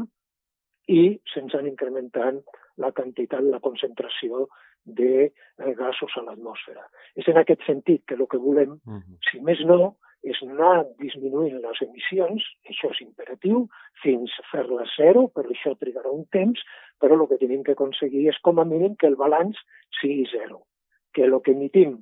i 0.88 1.18
se'ns 1.32 1.54
han 1.54 1.68
incrementant 1.68 2.40
la 2.78 2.92
quantitat, 2.92 3.44
la 3.44 3.60
concentració 3.60 4.46
de 4.86 5.26
eh, 5.26 5.72
gasos 5.74 6.12
a 6.16 6.22
l'atmosfera. 6.22 6.84
És 7.16 7.28
en 7.28 7.38
aquest 7.40 7.64
sentit 7.66 8.04
que 8.06 8.14
el 8.14 8.26
que 8.30 8.38
volem, 8.38 8.78
Uh 8.86 9.00
-huh. 9.00 9.16
si 9.30 9.40
més 9.40 9.60
no, 9.66 9.96
és 10.32 10.40
anar 10.46 10.86
disminuint 11.02 11.60
les 11.62 11.82
emissions, 11.86 12.46
això 12.70 12.90
és 12.94 13.02
imperatiu, 13.04 13.66
fins 14.02 14.32
fer-les 14.50 14.96
zero, 14.98 15.26
però 15.36 15.52
això 15.52 15.76
trigarà 15.78 16.10
un 16.10 16.24
temps, 16.34 16.62
però 17.00 17.18
el 17.18 17.28
que 17.30 17.40
tenim 17.42 17.62
que 17.66 17.76
aconseguir 17.76 18.26
és 18.32 18.40
com 18.42 18.58
a 18.58 18.66
mínim 18.66 18.96
que 19.00 19.10
el 19.10 19.18
balanç 19.20 19.60
sigui 20.00 20.26
zero, 20.32 20.64
que 21.14 21.24
el 21.28 21.38
que 21.46 21.54
emitim 21.54 21.98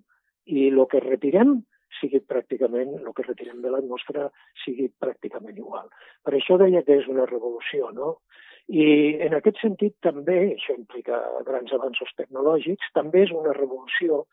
i 0.47 0.69
el 0.71 0.81
que 0.91 1.03
retirem 1.05 1.59
sigui 2.01 2.21
pràcticament, 2.27 2.97
el 3.01 3.13
que 3.15 3.27
retirem 3.27 3.61
de 3.63 3.71
l'atmosfera 3.71 4.27
sigui 4.65 4.89
pràcticament 5.01 5.61
igual. 5.61 5.87
Per 6.25 6.35
això 6.35 6.59
deia 6.59 6.83
que 6.87 6.99
és 7.01 7.07
una 7.11 7.27
revolució, 7.31 7.93
no? 7.95 8.17
I 8.73 9.21
en 9.27 9.37
aquest 9.37 9.61
sentit 9.61 9.95
també, 10.03 10.39
això 10.55 10.75
implica 10.75 11.21
grans 11.47 11.73
avanços 11.77 12.11
tecnològics, 12.17 12.93
també 12.97 13.27
és 13.27 13.33
una 13.37 13.53
revolució 13.53 14.25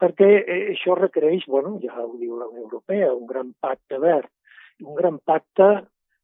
perquè 0.00 0.30
eh, 0.40 0.60
això 0.74 0.96
requereix, 0.98 1.46
bueno, 1.48 1.76
ja 1.84 1.94
ho 2.02 2.14
diu 2.18 2.38
la 2.38 2.48
Unió 2.48 2.66
Europea, 2.66 3.12
un 3.14 3.26
gran 3.28 3.54
pacte 3.60 4.00
verd, 4.02 4.30
un 4.80 4.96
gran 4.96 5.18
pacte, 5.24 5.70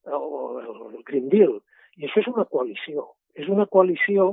o 0.06 0.60
el 0.62 1.02
Green 1.04 1.28
Deal, 1.28 1.56
i 1.96 2.06
això 2.06 2.22
és 2.22 2.28
una 2.30 2.46
coalició. 2.48 3.08
És 3.36 3.48
una 3.52 3.66
coalició 3.66 4.30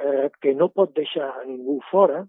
eh, 0.00 0.30
que 0.40 0.54
no 0.58 0.70
pot 0.74 0.94
deixar 0.96 1.30
a 1.30 1.44
ningú 1.46 1.78
fora 1.90 2.24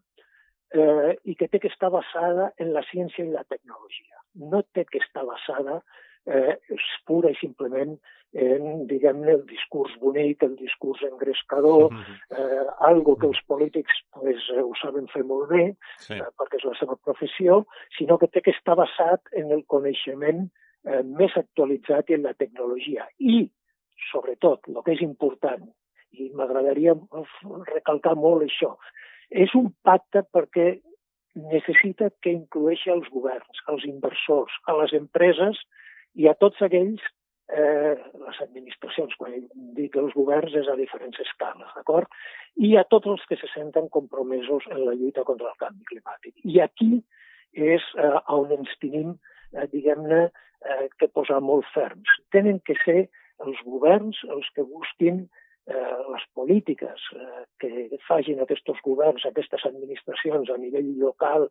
eh, 0.76 1.16
i 1.24 1.36
que 1.40 1.48
té 1.50 1.62
que 1.62 1.72
estar 1.72 1.92
basada 1.94 2.52
en 2.62 2.74
la 2.76 2.84
ciència 2.90 3.26
i 3.26 3.34
la 3.34 3.46
tecnologia. 3.50 4.22
No 4.36 4.64
té 4.76 4.86
que 4.90 5.02
estar 5.02 5.26
basada 5.26 5.82
eh, 6.26 6.58
pura 7.06 7.32
i 7.32 7.38
simplement 7.40 7.96
en, 8.36 8.86
diguem-ne, 8.90 9.32
el 9.38 9.46
discurs 9.48 9.94
bonic, 10.02 10.44
el 10.44 10.56
discurs 10.60 11.02
engrescador, 11.08 11.94
eh, 12.36 12.66
algo 12.84 13.16
que 13.16 13.28
els 13.28 13.40
polítics 13.48 14.02
pues, 14.12 14.50
eh, 14.56 14.62
ho 14.62 14.74
saben 14.82 15.08
fer 15.14 15.24
molt 15.24 15.50
bé, 15.50 15.76
Sí. 16.04 16.16
eh, 16.16 16.32
perquè 16.36 16.60
és 16.60 16.66
la 16.68 16.76
seva 16.80 16.98
professió, 16.98 17.66
sinó 17.98 18.18
que 18.18 18.28
té 18.28 18.42
que 18.42 18.52
estar 18.52 18.76
basat 18.76 19.22
en 19.32 19.52
el 19.52 19.64
coneixement 19.66 20.50
eh, 20.86 21.02
més 21.04 21.32
actualitzat 21.38 22.10
i 22.10 22.18
en 22.20 22.24
la 22.24 22.34
tecnologia. 22.34 23.08
I, 23.20 23.50
sobretot, 24.12 24.68
el 24.68 24.84
que 24.84 24.98
és 24.98 25.02
important, 25.02 25.64
i 26.12 26.30
m'agradaria 26.36 26.94
recalcar 27.72 28.16
molt 28.16 28.44
això, 28.44 28.76
és 29.32 29.56
un 29.56 29.72
pacte 29.84 30.24
perquè 30.32 30.82
necessita 31.36 32.10
que 32.22 32.32
inclueixi 32.32 32.92
els 32.92 33.08
governs, 33.12 33.64
els 33.72 33.84
inversors, 33.88 34.52
a 34.68 34.76
les 34.80 34.94
empreses 34.94 35.60
i 36.16 36.28
a 36.32 36.36
tots 36.40 36.62
aquells, 36.66 37.04
eh, 37.52 37.96
les 38.26 38.40
administracions, 38.46 39.14
quan 39.20 39.36
dic 39.78 39.96
els 40.02 40.16
governs 40.18 40.56
és 40.62 40.70
a 40.72 40.78
diferents 40.80 41.20
escales, 41.26 41.70
d'acord? 41.76 42.10
I 42.56 42.76
a 42.80 42.86
tots 42.90 43.12
els 43.12 43.26
que 43.30 43.38
se 43.42 43.50
senten 43.54 43.90
compromesos 43.94 44.66
en 44.72 44.86
la 44.86 44.96
lluita 44.96 45.26
contra 45.28 45.52
el 45.52 45.60
canvi 45.62 45.86
climàtic. 45.92 46.34
I 46.44 46.62
aquí 46.66 46.92
és 47.54 47.86
eh, 48.00 48.18
on 48.34 48.52
ens 48.56 48.74
tenim, 48.82 49.16
eh, 49.54 49.68
diguem-ne, 49.72 50.26
eh, 50.66 50.88
que 51.00 51.12
posar 51.12 51.42
molt 51.42 51.68
ferms. 51.74 52.10
Tenen 52.36 52.60
que 52.66 52.76
ser 52.84 53.08
els 53.46 53.60
governs 53.68 54.22
els 54.32 54.48
que 54.56 54.64
busquin 54.64 55.26
eh, 55.68 55.98
les 56.12 56.26
polítiques 56.34 57.08
eh, 57.16 57.44
que 57.60 58.00
facin 58.08 58.42
aquests 58.42 58.84
governs, 58.86 59.26
aquestes 59.26 59.66
administracions 59.66 60.50
a 60.50 60.58
nivell 60.62 60.92
local, 61.02 61.50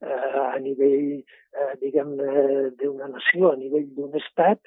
eh, 0.00 0.38
a 0.44 0.58
nivell, 0.62 1.20
eh, 1.22 1.72
diguem-ne, 1.82 2.70
d'una 2.80 3.10
nació, 3.12 3.52
a 3.52 3.60
nivell 3.60 3.88
d'un 3.96 4.16
estat, 4.20 4.62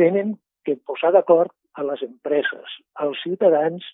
tenen 0.00 0.36
que 0.64 0.76
posar 0.86 1.12
d'acord 1.16 1.52
a 1.74 1.84
les 1.88 2.02
empreses, 2.04 2.78
als 3.00 3.20
ciutadans 3.24 3.84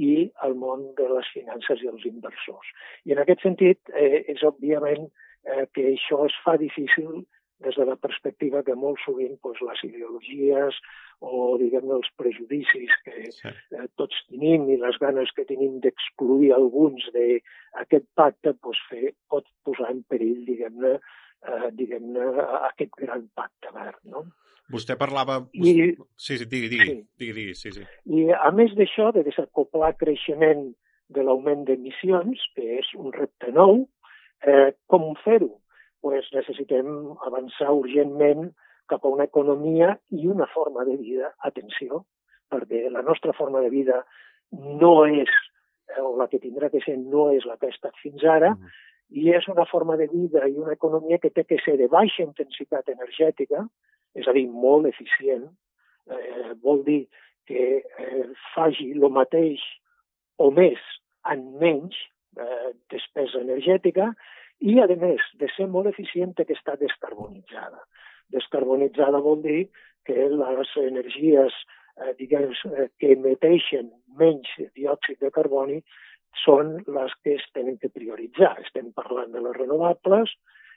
i 0.00 0.30
al 0.44 0.54
món 0.58 0.90
de 0.98 1.06
les 1.10 1.28
finances 1.34 1.82
i 1.82 1.90
els 1.90 2.04
inversors. 2.08 2.70
I 3.04 3.14
en 3.14 3.22
aquest 3.22 3.44
sentit, 3.46 3.80
eh, 3.94 4.24
és 4.32 4.42
òbviament 4.46 5.06
eh, 5.44 5.66
que 5.74 5.92
això 5.94 6.24
es 6.26 6.36
fa 6.44 6.56
difícil 6.60 7.24
des 7.60 7.76
de 7.76 7.84
la 7.84 7.96
perspectiva 7.96 8.62
que 8.64 8.74
molt 8.74 9.00
sovint 9.04 9.36
doncs, 9.44 9.60
les 9.68 9.84
ideologies 9.90 10.80
o 11.20 11.56
diguem 11.60 11.90
els 11.92 12.08
prejudicis 12.16 12.92
que 13.04 13.30
Sí. 13.36 13.48
eh, 13.76 13.86
tots 14.00 14.16
tenim 14.30 14.68
i 14.70 14.76
les 14.80 14.96
ganes 14.98 15.30
que 15.36 15.44
tenim 15.44 15.80
d'excluir 15.80 16.52
alguns 16.56 17.04
d'aquest 17.12 18.06
pacte 18.14 18.54
doncs, 18.62 18.80
fer, 18.88 19.14
pot 19.28 19.44
posar 19.64 19.90
en 19.90 20.02
perill, 20.08 20.44
diguem-ne, 20.46 20.94
eh, 21.46 21.70
diguem 21.72 22.16
aquest 22.70 22.96
gran 22.96 23.28
pacte 23.34 23.72
verd. 23.74 24.00
No? 24.04 24.24
Vostè 24.70 24.96
parlava... 24.96 25.40
I, 25.52 25.94
sí, 26.16 26.38
sí, 26.38 26.44
digui, 26.46 26.68
digui, 26.68 26.86
sí. 26.86 26.98
digui, 27.18 27.32
digui, 27.32 27.54
sí, 27.58 27.72
sí. 27.74 27.86
I 28.06 28.30
a 28.32 28.50
més 28.54 28.72
d'això, 28.78 29.10
de 29.12 29.24
desacoplar 29.26 29.96
creixement 29.98 30.70
de 31.10 31.24
l'augment 31.26 31.64
d'emissions, 31.66 32.44
que 32.54 32.78
és 32.78 32.92
un 32.94 33.10
repte 33.12 33.50
nou, 33.52 33.88
eh, 34.46 34.70
com 34.86 35.10
fer-ho? 35.24 35.59
Pues 36.00 36.28
necessitem 36.32 36.86
avançar 37.26 37.72
urgentment 37.76 38.50
cap 38.90 39.04
a 39.04 39.12
una 39.12 39.26
economia 39.28 39.94
i 40.10 40.26
una 40.26 40.46
forma 40.50 40.84
de 40.88 40.96
vida, 40.96 41.34
atenció, 41.46 42.04
perquè 42.50 42.88
la 42.90 43.02
nostra 43.06 43.34
forma 43.36 43.60
de 43.60 43.70
vida 43.70 44.00
no 44.52 45.06
és, 45.06 45.30
eh, 45.92 46.00
o 46.02 46.16
la 46.18 46.26
que 46.28 46.40
tindrà 46.42 46.70
que 46.70 46.82
ser, 46.84 46.96
no 46.98 47.30
és 47.30 47.46
la 47.46 47.56
que 47.56 47.68
ha 47.68 47.74
estat 47.76 47.94
fins 48.02 48.24
ara, 48.24 48.54
mm. 48.56 48.72
i 49.20 49.30
és 49.36 49.46
una 49.52 49.66
forma 49.70 49.96
de 50.00 50.08
vida 50.10 50.46
i 50.48 50.56
una 50.58 50.74
economia 50.74 51.18
que 51.18 51.30
té 51.30 51.44
que 51.44 51.60
ser 51.64 51.76
de 51.78 51.90
baixa 51.90 52.24
intensitat 52.24 52.88
energètica, 52.88 53.66
és 54.14 54.26
a 54.26 54.34
dir, 54.34 54.46
molt 54.50 54.88
eficient, 54.90 55.46
eh, 56.10 56.54
vol 56.62 56.82
dir 56.86 57.04
que 57.46 57.82
eh, 57.82 58.26
faci 58.54 58.90
el 58.94 59.06
mateix 59.10 59.62
o 60.38 60.50
més 60.54 60.80
en 61.30 61.46
menys 61.60 61.96
eh, 62.38 62.70
despesa 62.90 63.42
energètica 63.42 64.10
i, 64.60 64.76
a 64.80 64.86
més, 64.86 65.24
de 65.40 65.48
ser 65.56 65.66
molt 65.72 65.88
eficient 65.90 66.34
que 66.36 66.46
està 66.52 66.76
descarbonitzada. 66.80 67.80
Descarbonitzada 68.34 69.20
vol 69.24 69.40
dir 69.42 69.62
que 70.06 70.28
les 70.28 70.76
energies 70.82 71.56
eh, 72.00 72.12
diguem, 72.18 72.52
eh, 72.76 72.88
que 73.00 73.14
emeteixen 73.16 73.90
menys 74.20 74.52
diòxid 74.76 75.20
de 75.24 75.32
carboni 75.34 75.80
són 76.44 76.76
les 76.86 77.14
que 77.24 77.36
es 77.38 77.46
tenen 77.56 77.78
que 77.80 77.90
prioritzar. 77.92 78.54
Estem 78.64 78.92
parlant 78.96 79.32
de 79.34 79.42
les 79.44 79.56
renovables, 79.56 80.32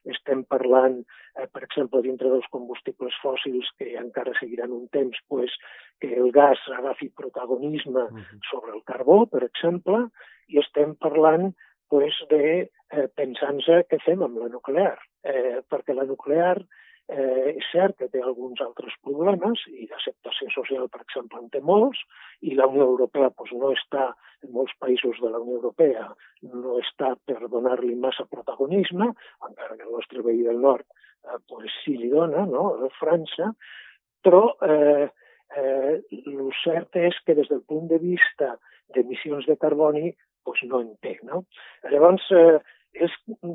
estem 0.09 0.43
parlant, 0.51 0.97
eh, 1.39 1.47
per 1.47 1.63
exemple, 1.63 2.01
dintre 2.03 2.31
dels 2.31 2.47
combustibles 2.51 3.15
fòssils 3.23 3.69
que 3.77 3.93
encara 3.99 4.33
seguiran 4.39 4.71
un 4.75 4.87
temps, 4.95 5.19
pues, 5.27 5.51
que 5.99 6.13
el 6.15 6.31
gas 6.31 6.59
agafi 6.79 7.09
protagonisme 7.09 8.07
sobre 8.49 8.73
el 8.75 8.83
carbó, 8.83 9.25
per 9.27 9.43
exemple, 9.43 10.07
i 10.47 10.59
estem 10.59 10.95
parlant 10.95 11.53
pues, 11.89 12.15
de 12.29 12.45
eh, 12.69 13.07
pensar-nos 13.15 13.87
què 13.89 13.99
fem 14.05 14.23
amb 14.23 14.39
la 14.41 14.49
nuclear, 14.53 14.97
eh, 15.23 15.59
perquè 15.69 15.95
la 15.97 16.07
nuclear 16.09 16.57
Eh, 17.11 17.49
és 17.59 17.65
cert 17.67 17.97
que 17.99 18.07
té 18.07 18.21
alguns 18.23 18.61
altres 18.63 18.93
problemes 19.03 19.59
i 19.67 19.89
d'acceptació 19.89 20.47
social, 20.53 20.85
per 20.87 21.01
exemple, 21.03 21.41
en 21.41 21.49
té 21.51 21.59
molts, 21.59 21.99
i 22.47 22.55
la 22.55 22.67
Unió 22.71 22.85
Europea 22.93 23.27
pues, 23.35 23.51
no 23.59 23.73
està, 23.75 24.05
en 24.45 24.53
molts 24.55 24.71
països 24.79 25.19
de 25.19 25.31
la 25.33 25.41
Unió 25.43 25.57
Europea, 25.59 26.05
no 26.47 26.77
està 26.79 27.11
per 27.27 27.49
donar-li 27.51 27.97
massa 27.99 28.23
protagonisme, 28.31 29.09
encara 29.49 29.75
que 29.75 29.83
el 29.83 29.91
nostre 29.97 30.23
veí 30.23 30.45
del 30.47 30.63
nord 30.63 30.87
eh, 30.87 31.41
pues, 31.51 31.75
sí 31.83 31.97
li 31.99 32.07
dona, 32.13 32.45
no? 32.47 32.69
a 32.87 32.91
França, 33.01 33.51
però 34.23 34.45
eh, 34.63 35.09
eh, 35.59 35.95
el 36.23 36.53
cert 36.63 36.95
és 37.03 37.19
que 37.27 37.35
des 37.35 37.51
del 37.51 37.65
punt 37.67 37.91
de 37.91 37.99
vista 37.99 38.55
d'emissions 38.95 39.51
de 39.51 39.59
carboni 39.59 40.13
pues, 40.43 40.63
no 40.69 40.81
en 40.83 40.95
té. 41.03 41.17
No? 41.27 41.43
Llavors, 41.91 42.25
eh, 42.31 42.59
és, 42.93 43.13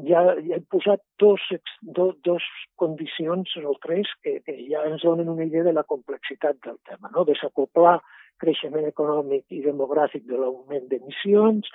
ja, 0.09 0.23
ja 0.43 0.57
he 0.59 0.63
posat 0.73 1.03
dos, 1.23 1.43
dos, 1.83 2.15
dos 2.27 2.47
condicions 2.81 3.55
o 3.63 3.75
tres 3.85 4.11
que, 4.23 4.39
que 4.47 4.57
ja 4.71 4.85
ens 4.89 5.05
donen 5.07 5.31
una 5.31 5.47
idea 5.47 5.65
de 5.67 5.75
la 5.77 5.87
complexitat 5.87 6.59
del 6.67 6.79
tema. 6.89 7.13
No? 7.15 7.27
Desacoplar 7.29 7.99
creixement 8.43 8.87
econòmic 8.89 9.47
i 9.55 9.63
demogràfic 9.65 10.27
de 10.27 10.39
l'augment 10.39 10.87
d'emissions, 10.91 11.71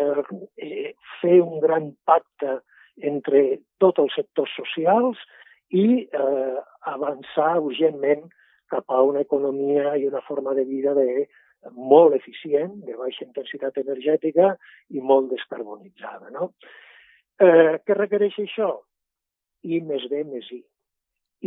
eh, 0.00 0.22
eh, 0.56 0.92
fer 1.20 1.40
un 1.42 1.60
gran 1.64 1.92
pacte 2.08 2.60
entre 2.96 3.42
tots 3.82 4.00
els 4.00 4.14
sectors 4.16 4.52
socials 4.56 5.20
i 5.68 6.06
eh, 6.06 6.56
avançar 6.92 7.56
urgentment 7.60 8.24
cap 8.72 8.88
a 8.90 9.02
una 9.02 9.22
economia 9.22 9.94
i 9.96 10.06
una 10.08 10.22
forma 10.26 10.54
de 10.54 10.64
vida 10.64 10.94
de, 10.94 11.26
molt 11.74 12.14
eficient, 12.16 12.74
de 12.86 12.96
baixa 12.96 13.24
intensitat 13.24 13.78
energètica 13.82 14.54
i 14.90 15.00
molt 15.00 15.30
descarbonitzada. 15.32 16.30
No? 16.34 16.52
Eh, 17.40 17.76
què 17.84 17.96
requereix 17.96 18.38
això? 18.40 18.70
I 19.66 19.80
més 19.84 20.06
B 20.10 20.22
més 20.24 20.48
I. 20.52 20.62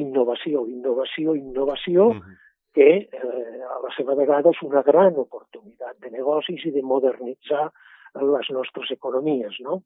Innovació, 0.04 0.66
innovació, 0.70 1.36
innovació, 1.36 2.10
uh 2.10 2.16
-huh. 2.20 2.36
que 2.74 2.90
eh, 3.10 3.62
a 3.76 3.80
la 3.82 3.92
seva 3.98 4.16
vegada 4.16 4.50
és 4.50 4.62
una 4.62 4.84
gran 4.84 5.16
oportunitat 5.18 6.00
de 6.00 6.10
negocis 6.12 6.66
i 6.66 6.72
de 6.72 6.82
modernitzar 6.82 7.72
les 8.14 8.50
nostres 8.50 8.92
economies, 8.92 9.60
no? 9.60 9.84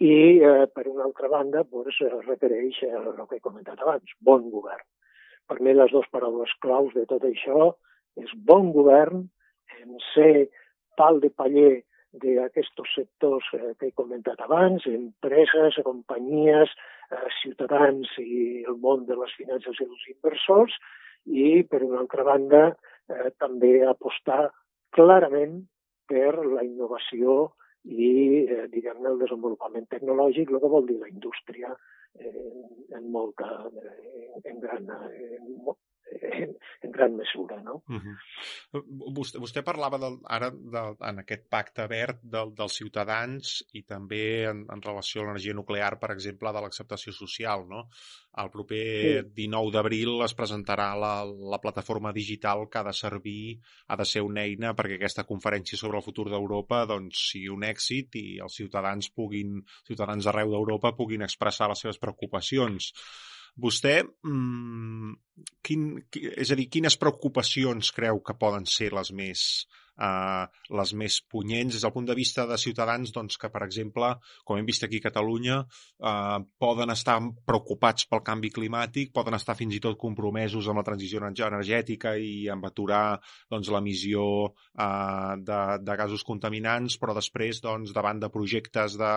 I, 0.00 0.40
eh, 0.40 0.66
per 0.72 0.88
una 0.88 1.04
altra 1.04 1.28
banda, 1.28 1.64
pues, 1.64 1.98
requereix 2.26 2.82
eh, 2.82 2.88
el 2.88 3.26
que 3.28 3.36
he 3.36 3.40
comentat 3.40 3.80
abans, 3.80 4.12
bon 4.20 4.50
govern. 4.50 4.86
Per 5.46 5.60
mi 5.60 5.74
les 5.74 5.90
dues 5.90 6.08
paraules 6.10 6.52
claus 6.60 6.94
de 6.94 7.04
tot 7.06 7.22
això 7.26 7.74
és 8.16 8.30
bon 8.34 8.72
govern, 8.72 9.28
en 9.82 9.96
ser 10.12 10.48
pal 10.98 11.20
de 11.22 11.30
paller 11.30 11.82
d'aquests 12.22 12.94
sectors 12.94 13.46
eh, 13.54 13.74
que 13.78 13.90
he 13.90 13.96
comentat 13.98 14.40
abans, 14.42 14.86
empreses, 14.90 15.78
companyies, 15.86 16.72
eh, 17.10 17.28
ciutadans 17.40 18.10
i 18.18 18.64
el 18.66 18.80
món 18.82 19.06
de 19.06 19.18
les 19.20 19.34
finances 19.38 19.78
i 19.78 19.86
els 19.86 20.08
inversors, 20.14 20.74
i, 21.26 21.62
per 21.70 21.82
una 21.86 22.00
altra 22.02 22.24
banda, 22.26 22.62
eh, 23.10 23.30
també 23.38 23.80
apostar 23.86 24.48
clarament 24.96 25.60
per 26.10 26.34
la 26.42 26.64
innovació 26.66 27.52
i, 27.84 28.44
eh, 28.44 28.66
diguem-ne, 28.72 29.08
el 29.12 29.22
desenvolupament 29.22 29.86
tecnològic, 29.94 30.50
el 30.50 30.60
que 30.60 30.72
vol 30.74 30.88
dir 30.88 30.98
la 31.00 31.08
indústria 31.08 31.70
eh, 32.18 32.64
en 32.98 33.10
molta, 33.12 33.48
eh, 33.70 34.40
en 34.50 34.60
gran, 34.60 34.90
en, 34.90 35.54
en, 36.10 36.56
en 36.82 36.90
gran 36.92 37.16
mesura. 37.16 37.60
No? 37.62 37.82
Uh 37.88 38.00
-huh. 38.00 38.82
vostè, 39.14 39.38
vostè 39.38 39.62
parlava 39.62 39.98
del, 39.98 40.18
ara 40.24 40.50
de, 40.50 40.82
en 41.00 41.18
aquest 41.18 41.48
pacte 41.48 41.86
verd 41.86 42.20
del, 42.22 42.54
dels 42.54 42.76
ciutadans 42.76 43.64
i 43.72 43.82
també 43.82 44.44
en, 44.48 44.66
en 44.68 44.82
relació 44.82 45.22
a 45.22 45.24
l'energia 45.24 45.54
nuclear, 45.54 45.98
per 45.98 46.10
exemple, 46.12 46.52
de 46.52 46.60
l'acceptació 46.60 47.12
social. 47.12 47.66
No? 47.68 47.88
El 48.36 48.50
proper 48.50 49.22
sí. 49.24 49.30
19 49.34 49.72
d'abril 49.72 50.22
es 50.24 50.34
presentarà 50.34 50.94
la, 50.96 51.24
la 51.24 51.60
plataforma 51.60 52.12
digital 52.12 52.68
que 52.70 52.78
ha 52.78 52.84
de 52.84 52.92
servir, 52.92 53.58
ha 53.86 53.96
de 53.96 54.04
ser 54.04 54.22
una 54.22 54.42
eina 54.42 54.74
perquè 54.74 54.94
aquesta 54.94 55.24
conferència 55.24 55.78
sobre 55.78 55.98
el 55.98 56.04
futur 56.04 56.28
d'Europa 56.30 56.86
doncs, 56.86 57.30
sigui 57.32 57.48
un 57.48 57.62
èxit 57.62 58.14
i 58.16 58.38
els 58.38 58.54
ciutadans 58.54 59.10
puguin, 59.10 59.60
ciutadans 59.86 60.24
d'arreu 60.24 60.50
d'Europa 60.50 60.96
puguin 60.96 61.22
expressar 61.22 61.68
les 61.68 61.78
seves 61.78 61.98
preocupacions. 61.98 62.92
Vostè, 63.56 64.00
mmm, 64.04 65.14
quin, 65.64 65.86
és 66.36 66.50
a 66.50 66.58
dir, 66.58 66.68
quines 66.72 66.96
preocupacions 67.00 67.92
creu 67.96 68.20
que 68.24 68.36
poden 68.38 68.66
ser 68.68 68.92
les 68.96 69.12
més 69.16 69.44
eh, 70.00 70.60
les 70.80 70.92
més 70.96 71.18
punyents 71.30 71.74
des 71.74 71.84
del 71.84 71.92
punt 71.94 72.08
de 72.08 72.16
vista 72.16 72.46
de 72.48 72.58
ciutadans 72.60 73.12
doncs, 73.14 73.36
que, 73.40 73.50
per 73.52 73.62
exemple, 73.66 74.12
com 74.44 74.58
hem 74.58 74.68
vist 74.68 74.84
aquí 74.86 75.00
a 75.00 75.06
Catalunya, 75.08 75.60
eh, 75.62 76.38
poden 76.58 76.94
estar 76.94 77.18
preocupats 77.46 78.08
pel 78.10 78.24
canvi 78.26 78.52
climàtic, 78.54 79.12
poden 79.16 79.36
estar 79.38 79.56
fins 79.58 79.76
i 79.76 79.82
tot 79.84 79.98
compromesos 80.00 80.68
amb 80.68 80.80
la 80.82 80.86
transició 80.86 81.20
energètica 81.20 82.16
i 82.16 82.48
amb 82.52 82.66
aturar 82.70 83.20
doncs, 83.50 83.70
l'emissió 83.70 84.24
eh, 84.48 85.34
de, 85.44 85.60
de 85.84 85.98
gasos 86.02 86.24
contaminants, 86.26 86.98
però 87.00 87.16
després, 87.16 87.62
doncs, 87.64 87.94
davant 87.96 88.20
de 88.22 88.32
projectes 88.32 88.96
de, 89.00 89.14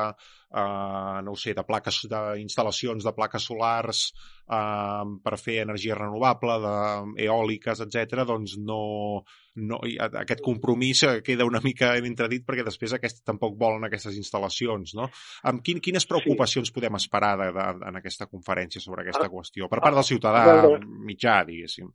eh, 0.54 1.20
no 1.24 1.36
sé, 1.40 1.56
de 1.58 1.66
plaques, 1.68 2.04
d'instal·lacions 2.12 3.06
de 3.06 3.16
plaques 3.16 3.50
solars 3.50 4.06
eh, 4.50 5.06
per 5.24 5.40
fer 5.40 5.62
energia 5.64 5.98
renovable, 6.00 6.60
d'eòliques, 6.64 7.86
etc., 7.88 8.28
doncs 8.28 8.58
no, 8.60 8.84
no, 9.56 9.80
aquest 10.20 10.42
compromís 10.46 11.04
queda 11.26 11.46
una 11.46 11.62
mica 11.64 11.92
entredit 12.00 12.46
perquè 12.48 12.66
després 12.66 12.96
aquest, 12.98 13.22
tampoc 13.28 13.56
volen 13.60 13.86
aquestes 13.86 14.18
instal·lacions, 14.18 14.96
no? 14.98 15.10
Amb 15.50 15.62
quin, 15.66 15.82
quines 15.84 16.08
preocupacions 16.10 16.72
sí. 16.72 16.76
podem 16.76 16.98
esperar 16.98 17.36
de, 17.42 17.52
de, 17.54 17.68
en 17.90 18.02
aquesta 18.02 18.28
conferència 18.32 18.82
sobre 18.82 19.04
aquesta 19.04 19.28
ah, 19.28 19.32
qüestió, 19.34 19.70
per 19.70 19.82
part 19.84 20.00
del 20.00 20.10
ciutadà 20.10 20.44
ah, 20.56 20.74
mitjà, 20.82 21.44
diguéssim? 21.50 21.92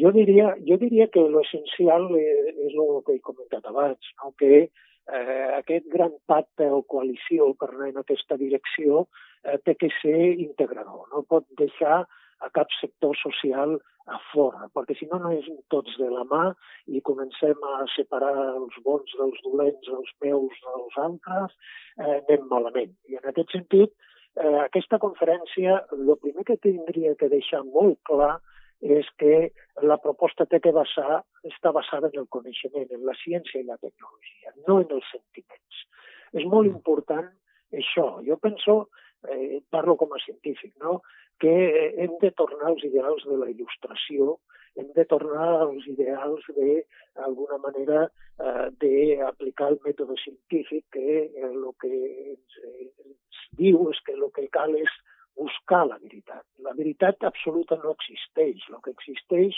Jo 0.00 0.12
diria, 0.14 0.52
jo 0.66 0.76
diria 0.78 1.08
que 1.10 1.24
l'essencial 1.32 2.06
és, 2.18 2.52
és 2.68 2.76
el 2.78 3.00
que 3.06 3.16
he 3.16 3.24
comentat 3.24 3.64
abans, 3.72 4.12
no? 4.20 4.30
que 4.38 4.68
eh, 4.68 5.48
aquest 5.56 5.88
gran 5.90 6.12
pacte 6.30 6.68
o 6.70 6.84
coalició 6.86 7.50
per 7.58 7.72
anar 7.72 7.90
en 7.90 7.98
aquesta 8.04 8.38
direcció 8.38 9.06
eh, 9.42 9.58
té 9.64 9.74
que 9.80 9.90
ser 9.98 10.36
integrador, 10.36 11.08
no 11.10 11.24
pot 11.26 11.48
deixar 11.58 12.04
a 12.40 12.50
cap 12.56 12.70
sector 12.80 13.16
social 13.20 13.76
a 14.10 14.18
fora, 14.32 14.68
perquè 14.74 14.96
si 14.98 15.06
no 15.10 15.20
no 15.22 15.30
és 15.36 15.46
tots 15.72 15.96
de 16.00 16.08
la 16.10 16.24
mà 16.30 16.42
i 16.88 17.02
comencem 17.06 17.66
a 17.72 17.80
separar 17.94 18.32
els 18.56 18.78
bons 18.84 19.16
dels 19.18 19.42
dolents, 19.46 19.90
els 19.98 20.12
meus 20.24 20.62
dels 20.66 21.00
altres, 21.04 21.56
eh, 21.98 22.16
anem 22.16 22.48
malament. 22.50 22.94
I 23.08 23.20
en 23.20 23.28
aquest 23.30 23.52
sentit, 23.56 23.92
eh, 24.36 24.56
aquesta 24.64 24.98
conferència, 24.98 25.84
el 25.96 26.14
primer 26.22 26.46
que 26.48 26.58
tindria 26.68 27.14
que 27.14 27.28
deixar 27.28 27.62
molt 27.64 28.00
clar 28.10 28.38
és 28.80 29.06
que 29.20 29.50
la 29.84 29.98
proposta 30.00 30.46
té 30.46 30.60
que 30.64 30.72
basar, 30.72 31.20
està 31.44 31.72
basada 31.72 32.08
en 32.08 32.22
el 32.22 32.28
coneixement, 32.28 32.88
en 32.90 33.04
la 33.04 33.14
ciència 33.22 33.60
i 33.60 33.68
la 33.68 33.76
tecnologia, 33.76 34.54
no 34.66 34.80
en 34.80 34.96
els 34.96 35.04
sentiments. 35.12 35.84
És 36.32 36.46
molt 36.48 36.66
important 36.66 37.28
això. 37.76 38.06
Jo 38.26 38.36
penso 38.40 38.88
eh, 39.28 39.60
parlo 39.70 39.96
com 39.96 40.12
a 40.14 40.22
científic, 40.24 40.74
no? 40.80 41.00
que 41.40 41.52
hem 41.96 42.16
de 42.20 42.30
tornar 42.36 42.68
als 42.68 42.84
ideals 42.84 43.24
de 43.24 43.36
la 43.40 43.48
il·lustració, 43.48 44.36
hem 44.78 44.90
de 44.96 45.04
tornar 45.08 45.48
als 45.64 45.86
ideals 45.88 46.44
de, 46.56 46.82
d'alguna 47.16 47.58
manera, 47.64 48.06
eh, 48.38 48.66
d'aplicar 48.82 49.70
el 49.72 49.78
mètode 49.84 50.16
científic, 50.22 50.84
que 50.92 51.06
el 51.26 51.62
eh, 51.64 51.72
que 51.80 51.94
ens, 52.34 52.58
eh, 52.64 52.90
ens 53.06 53.46
diu 53.60 53.88
és 53.90 54.02
que 54.06 54.16
el 54.18 54.28
que 54.36 54.46
cal 54.52 54.76
és 54.78 54.92
buscar 55.40 55.86
la 55.88 55.98
veritat. 55.98 56.44
La 56.66 56.74
veritat 56.76 57.24
absoluta 57.24 57.78
no 57.82 57.94
existeix. 57.96 58.62
El 58.68 58.82
que 58.84 58.92
existeix 58.92 59.56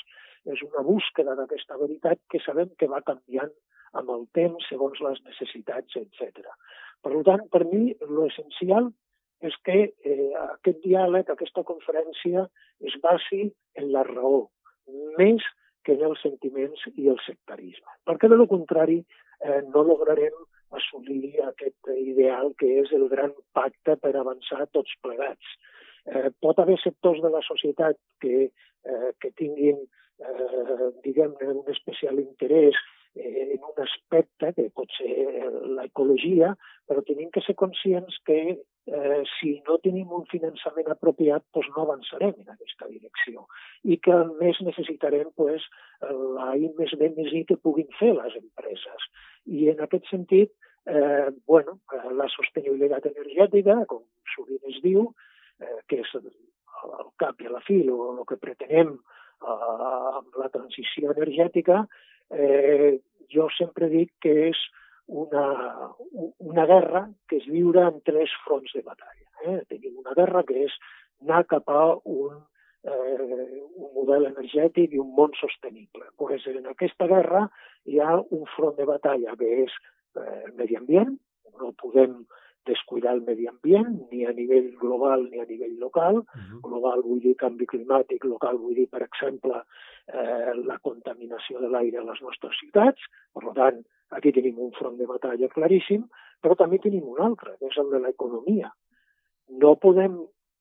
és 0.52 0.62
una 0.68 0.84
búsqueda 0.86 1.34
d'aquesta 1.38 1.78
veritat 1.80 2.20
que 2.30 2.40
sabem 2.46 2.70
que 2.78 2.90
va 2.90 3.02
canviant 3.06 3.52
amb 3.98 4.10
el 4.14 4.26
temps 4.38 4.68
segons 4.70 5.00
les 5.04 5.20
necessitats, 5.28 5.98
etc. 6.00 6.46
Per 7.04 7.22
tant, 7.26 7.44
per 7.52 7.64
mi, 7.68 7.90
l'essencial 8.18 8.92
és 9.42 9.56
que 9.66 9.78
eh, 9.90 10.30
aquest 10.42 10.80
diàleg, 10.84 11.30
aquesta 11.30 11.64
conferència, 11.66 12.46
es 12.86 12.94
basi 13.02 13.48
en 13.78 13.90
la 13.94 14.04
raó, 14.06 14.46
més 15.18 15.44
que 15.86 15.96
en 15.96 16.04
els 16.06 16.22
sentiments 16.22 16.82
i 16.94 17.08
el 17.10 17.18
sectarisme. 17.26 17.98
Perquè, 18.06 18.30
de 18.30 18.38
lo 18.38 18.46
contrari, 18.50 19.00
eh, 19.42 19.60
no 19.74 19.84
lograrem 19.86 20.36
assolir 20.78 21.34
aquest 21.44 21.90
ideal 21.96 22.52
que 22.58 22.70
és 22.82 22.92
el 22.96 23.08
gran 23.12 23.34
pacte 23.56 23.96
per 24.00 24.14
avançar 24.16 24.66
tots 24.72 24.94
plegats. 25.04 25.56
Eh, 26.06 26.30
pot 26.42 26.58
haver 26.58 26.78
sectors 26.82 27.20
de 27.22 27.30
la 27.30 27.42
societat 27.46 27.98
que, 28.22 28.48
eh, 28.48 29.10
que 29.20 29.30
tinguin, 29.38 29.78
eh, 30.22 30.88
diguem-ne, 31.04 31.52
un 31.60 31.68
especial 31.74 32.18
interès 32.22 32.78
eh, 33.14 33.54
en 33.54 33.60
un 33.68 33.82
aspecte 33.84 34.52
que 34.56 34.70
pot 34.74 34.90
ser 34.98 35.50
l'ecologia, 35.76 36.54
però 36.88 37.04
tenim 37.06 37.30
que 37.30 37.42
ser 37.46 37.54
conscients 37.54 38.18
que 38.26 38.58
eh, 38.86 39.22
si 39.38 39.54
no 39.68 39.78
tenim 39.84 40.12
un 40.12 40.24
finançament 40.30 40.90
apropiat, 40.94 41.44
doncs 41.54 41.70
no 41.76 41.84
avançarem 41.84 42.34
en 42.34 42.54
aquesta 42.54 42.88
direcció. 42.90 43.46
I 43.84 43.98
que 44.02 44.14
a 44.14 44.24
més 44.40 44.60
necessitarem 44.66 45.30
pues, 45.36 45.66
la 46.36 46.52
I 46.58 46.72
més 46.78 46.94
B 46.98 47.12
més 47.16 47.32
I 47.32 47.44
que 47.48 47.60
puguin 47.60 47.90
fer 47.98 48.12
les 48.18 48.36
empreses. 48.40 49.08
I 49.46 49.70
en 49.74 49.82
aquest 49.86 50.08
sentit, 50.10 50.52
eh, 50.86 51.30
bueno, 51.46 51.78
la 52.18 52.28
sostenibilitat 52.34 53.06
energètica, 53.12 53.82
com 53.86 54.02
sovint 54.34 54.70
es 54.70 54.82
diu, 54.82 55.08
eh, 55.60 55.78
que 55.88 56.02
és 56.02 56.14
al 56.18 57.10
cap 57.22 57.40
i 57.40 57.46
a 57.46 57.54
la 57.54 57.62
fi 57.66 57.80
el, 57.84 58.22
que 58.28 58.40
pretenem 58.42 58.96
eh, 58.96 59.56
amb 60.18 60.38
la 60.42 60.50
transició 60.54 61.14
energètica, 61.14 61.84
eh, 62.34 62.98
jo 63.32 63.48
sempre 63.56 63.88
dic 63.92 64.12
que 64.22 64.34
és 64.50 64.58
una, 65.12 65.92
una 66.38 66.64
guerra 66.66 67.02
que 67.28 67.36
es 67.36 67.46
viure 67.46 67.84
en 67.88 68.00
tres 68.06 68.32
fronts 68.44 68.72
de 68.74 68.82
batalla. 68.82 69.28
Eh? 69.44 69.60
Tenim 69.68 69.98
una 70.00 70.14
guerra 70.16 70.42
que 70.48 70.64
és 70.66 70.74
anar 71.22 71.44
cap 71.50 71.68
a 71.70 71.82
un, 72.08 72.38
eh, 72.84 73.62
un 73.76 73.90
model 73.96 74.30
energètic 74.30 74.94
i 74.94 75.02
un 75.02 75.12
món 75.16 75.34
sostenible. 75.40 76.08
Pues 76.16 76.46
en 76.50 76.66
aquesta 76.70 77.08
guerra 77.10 77.48
hi 77.84 78.00
ha 78.00 78.16
un 78.20 78.46
front 78.56 78.78
de 78.78 78.88
batalla 78.88 79.36
que 79.38 79.50
és 79.66 79.74
eh, 80.16 80.46
medi 80.56 80.78
ambient, 80.80 81.18
no 81.60 81.74
podem 81.82 82.22
descuidar 82.66 83.16
el 83.16 83.22
medi 83.26 83.48
ambient, 83.50 83.96
ni 84.10 84.24
a 84.24 84.32
nivell 84.32 84.68
global 84.78 85.24
ni 85.30 85.40
a 85.42 85.46
nivell 85.46 85.78
local. 85.78 86.22
Uh 86.22 86.40
-huh. 86.40 86.60
Global 86.62 87.02
vull 87.02 87.20
dir 87.20 87.36
canvi 87.36 87.66
climàtic, 87.66 88.24
local 88.24 88.58
vull 88.58 88.74
dir, 88.74 88.88
per 88.88 89.02
exemple, 89.02 89.62
eh, 90.06 90.52
la 90.54 90.78
contaminació 90.78 91.60
de 91.60 91.68
l'aire 91.68 91.98
a 91.98 92.04
les 92.04 92.22
nostres 92.22 92.54
ciutats. 92.60 93.00
Per 93.34 93.52
tant, 93.54 93.84
aquí 94.16 94.32
tenim 94.32 94.58
un 94.60 94.72
front 94.76 94.96
de 95.00 95.06
batalla 95.08 95.48
claríssim, 95.52 96.04
però 96.42 96.54
també 96.58 96.78
tenim 96.82 97.04
un 97.08 97.20
altre, 97.24 97.56
que 97.58 97.66
és 97.70 97.78
el 97.80 97.88
de 97.92 98.00
l'economia. 98.02 98.68
No 99.62 99.70
podem 99.80 100.12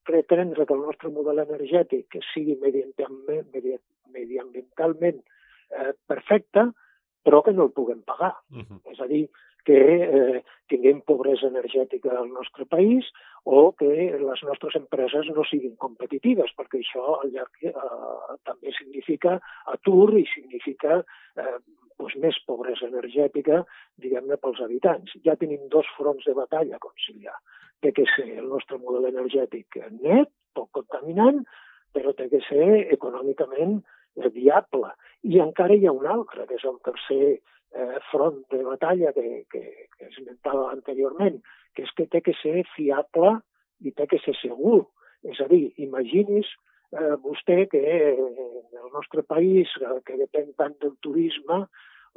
pretendre 0.08 0.66
que 0.66 0.74
el 0.74 0.84
nostre 0.86 1.10
model 1.14 1.40
energètic 1.44 2.08
que 2.14 2.22
sigui 2.32 2.56
mediambientalment, 2.62 5.20
eh, 5.72 5.94
perfecte, 6.08 6.62
però 7.24 7.44
que 7.46 7.54
no 7.54 7.64
el 7.68 7.72
puguem 7.72 8.02
pagar. 8.02 8.36
Uh 8.52 8.64
-huh. 8.64 8.80
És 8.92 9.00
a 9.00 9.08
dir, 9.08 9.30
que 9.66 9.78
eh, 9.78 10.40
tinguem 10.72 11.02
pobresa 11.08 11.50
energètica 11.50 12.14
al 12.16 12.30
nostre 12.32 12.66
país 12.66 13.08
o 13.44 13.72
que 13.78 13.92
les 14.22 14.44
nostres 14.48 14.78
empreses 14.80 15.30
no 15.36 15.46
siguin 15.50 15.76
competitives, 15.82 16.54
perquè 16.58 16.82
això 16.82 17.20
al 17.20 17.32
llarg 17.36 17.68
eh, 17.68 17.76
també 18.48 18.74
significa 18.78 19.38
atur 19.74 20.14
i 20.18 20.26
significa 20.34 21.02
eh, 21.02 21.58
doncs 22.02 22.18
més 22.24 22.38
pobresa 22.50 22.88
energètica, 22.90 23.62
diguem-ne, 24.02 24.38
pels 24.42 24.62
habitants. 24.66 25.14
Ja 25.26 25.38
tenim 25.38 25.68
dos 25.74 25.90
fronts 25.98 26.26
de 26.26 26.34
batalla 26.38 26.78
a 26.78 26.84
conciliar. 26.84 27.36
Té 27.82 27.92
que 27.98 28.08
ser 28.16 28.30
el 28.40 28.48
nostre 28.50 28.80
model 28.82 29.10
energètic 29.12 29.78
net, 30.00 30.32
poc 30.58 30.72
contaminant, 30.78 31.44
però 31.94 32.14
té 32.18 32.30
que 32.32 32.42
ser 32.48 32.88
econòmicament 32.96 33.82
viable. 34.34 34.92
I 35.24 35.40
encara 35.44 35.76
hi 35.76 35.88
ha 35.88 35.96
un 35.96 36.08
altre, 36.08 36.48
que 36.48 36.58
és 36.58 36.66
el 36.68 36.80
tercer 36.86 37.40
eh, 37.76 38.00
front 38.12 38.42
de 38.52 38.64
batalla 38.64 39.14
que, 39.14 39.46
que, 39.52 39.64
que 39.98 40.10
esmentava 40.10 40.72
anteriorment, 40.72 41.40
que 41.76 41.86
és 41.88 41.94
que 41.98 42.08
té 42.12 42.22
que 42.26 42.36
ser 42.42 42.66
fiable 42.76 43.38
i 43.82 43.94
té 43.96 44.08
que 44.12 44.20
ser 44.26 44.36
segur. 44.42 44.84
És 45.28 45.40
a 45.42 45.48
dir, 45.52 45.70
imagini's 45.82 46.50
eh, 46.92 47.16
vostè 47.24 47.66
que 47.72 47.82
en 48.12 48.78
el 48.84 48.92
nostre 48.94 49.24
país, 49.24 49.72
eh, 49.82 49.98
que 50.06 50.20
depèn 50.20 50.54
tant 50.60 50.78
del 50.84 50.98
turisme, 51.06 51.64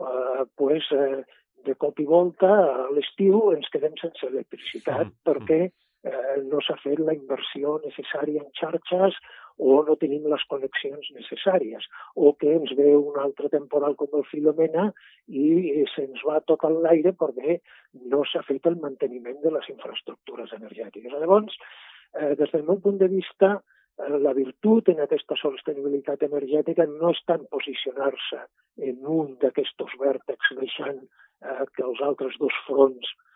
eh, 0.01 0.45
pues, 0.57 0.91
eh, 0.93 1.23
de 1.65 1.75
cop 1.81 1.99
i 2.01 2.05
volta 2.05 2.51
a 2.51 2.89
l'estiu 2.93 3.55
ens 3.55 3.71
quedem 3.73 3.95
sense 4.01 4.27
electricitat 4.29 5.07
mm. 5.07 5.21
perquè 5.25 5.61
eh, 6.05 6.37
no 6.51 6.61
s'ha 6.61 6.77
fet 6.83 7.01
la 7.01 7.15
inversió 7.17 7.79
necessària 7.85 8.43
en 8.45 8.53
xarxes 8.61 9.17
o 9.57 9.75
no 9.87 9.95
tenim 10.01 10.27
les 10.31 10.43
connexions 10.51 11.11
necessàries, 11.15 11.87
o 12.17 12.33
que 12.39 12.51
ens 12.59 12.73
ve 12.79 12.91
un 12.99 13.19
altre 13.23 13.51
temporal 13.53 13.95
com 14.01 14.17
el 14.19 14.25
Filomena 14.31 14.89
i 15.29 15.85
se'ns 15.95 16.25
va 16.27 16.41
tot 16.51 16.65
en 16.67 16.81
l'aire 16.83 17.15
perquè 17.21 17.61
no 18.15 18.25
s'ha 18.27 18.43
fet 18.49 18.67
el 18.71 18.81
manteniment 18.83 19.39
de 19.45 19.55
les 19.55 19.69
infraestructures 19.71 20.53
energètiques. 20.59 21.13
Llavors, 21.13 21.55
eh, 22.19 22.35
des 22.35 22.51
del 22.51 22.67
meu 22.67 22.81
punt 22.81 22.99
de 22.99 23.09
vista, 23.09 23.61
eh, 23.99 24.19
la 24.27 24.35
virtut 24.35 24.89
en 24.89 25.01
aquesta 25.01 25.39
sostenibilitat 25.39 26.23
energètica 26.23 26.87
no 26.87 27.15
és 27.15 27.23
tant 27.27 27.47
posicionar-se 27.51 28.43
en 28.91 29.07
un 29.07 29.37
d'aquests 29.39 30.01
vèrtexs 30.01 30.57
deixant 30.59 30.99
eh, 30.99 31.65
que 31.77 31.87
els 31.87 32.03
altres 32.03 32.35
dos 32.43 32.59
fronts 32.67 33.07
eh, 33.07 33.34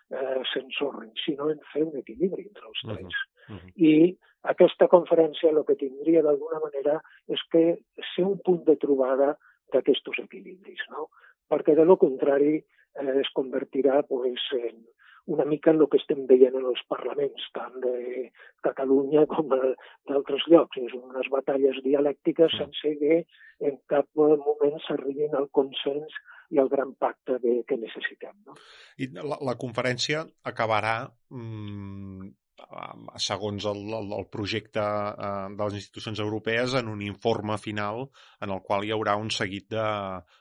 s'ensorren, 0.51 1.11
sinó 1.25 1.49
en 1.53 1.59
fer 1.73 1.83
un 1.85 1.97
equilibri 1.99 2.47
entre 2.47 2.65
els 2.67 2.81
tres. 2.81 3.13
Uh 3.13 3.53
-huh. 3.53 3.55
Uh 3.55 3.59
-huh. 3.59 3.71
I 3.75 4.17
aquesta 4.43 4.87
conferència 4.87 5.49
el 5.51 5.65
que 5.65 5.75
tindria 5.75 6.21
d'alguna 6.21 6.59
manera 6.59 7.01
és 7.27 7.41
que 7.51 7.79
ser 8.15 8.25
un 8.25 8.39
punt 8.45 8.63
de 8.65 8.75
trobada 8.75 9.37
d'aquests 9.73 10.19
equilibris, 10.23 10.81
no? 10.89 11.09
perquè 11.49 11.75
de 11.75 11.85
lo 11.85 11.97
contrari 11.97 12.55
eh, 12.55 13.19
es 13.21 13.29
convertirà 13.33 14.03
pues, 14.03 14.41
en 14.53 14.85
una 15.29 15.45
mica 15.45 15.71
en 15.71 15.81
el 15.83 15.89
que 15.91 15.99
estem 16.01 16.25
veient 16.29 16.55
en 16.57 16.65
els 16.71 16.81
parlaments, 16.89 17.45
tant 17.53 17.75
de 17.83 17.93
Catalunya 18.65 19.27
com 19.29 19.51
d'altres 19.53 20.47
llocs. 20.51 20.81
És 20.81 20.95
unes 20.97 21.29
batalles 21.33 21.77
dialèctiques 21.85 22.57
sense 22.57 22.95
que 23.03 23.21
en 23.69 23.77
cap 23.91 24.09
moment 24.17 24.81
s'arribin 24.87 25.37
al 25.37 25.49
consens 25.53 26.17
i 26.49 26.57
al 26.57 26.71
gran 26.71 26.95
pacte 26.97 27.37
que, 27.43 27.59
que 27.69 27.77
necessitem. 27.77 28.35
No? 28.47 28.57
I 28.97 29.11
la, 29.13 29.37
la 29.51 29.57
conferència 29.61 30.25
acabarà 30.49 30.95
mmm, 31.29 32.31
segons 33.21 33.65
el, 33.69 33.81
el, 33.99 34.11
el 34.17 34.25
projecte 34.31 34.81
eh, 34.81 35.29
de 35.55 35.63
les 35.63 35.77
institucions 35.79 36.19
europees, 36.19 36.75
en 36.79 36.89
un 36.91 37.01
informe 37.05 37.57
final 37.57 38.07
en 38.41 38.55
el 38.55 38.61
qual 38.65 38.85
hi 38.85 38.93
haurà 38.95 39.15
un 39.19 39.29
seguit 39.33 39.69
de, 39.75 39.87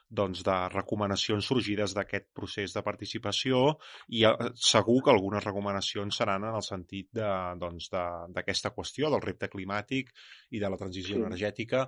doncs, 0.09 0.43
de 0.47 0.57
recomanacions 0.73 1.49
sorgides 1.51 1.95
d'aquest 1.97 2.29
procés 2.37 2.75
de 2.75 2.83
participació 2.85 3.63
i 4.09 4.25
eh, 4.29 4.51
segur 4.55 5.01
que 5.05 5.13
algunes 5.13 5.45
recomanacions 5.45 6.21
seran 6.23 6.47
en 6.49 6.59
el 6.59 6.65
sentit 6.65 7.11
d'aquesta 7.13 8.71
doncs, 8.71 8.77
qüestió, 8.79 9.11
del 9.13 9.25
repte 9.25 9.51
climàtic 9.53 10.13
i 10.51 10.63
de 10.63 10.71
la 10.71 10.81
transició 10.81 11.19
sí. 11.19 11.25
energètica. 11.25 11.87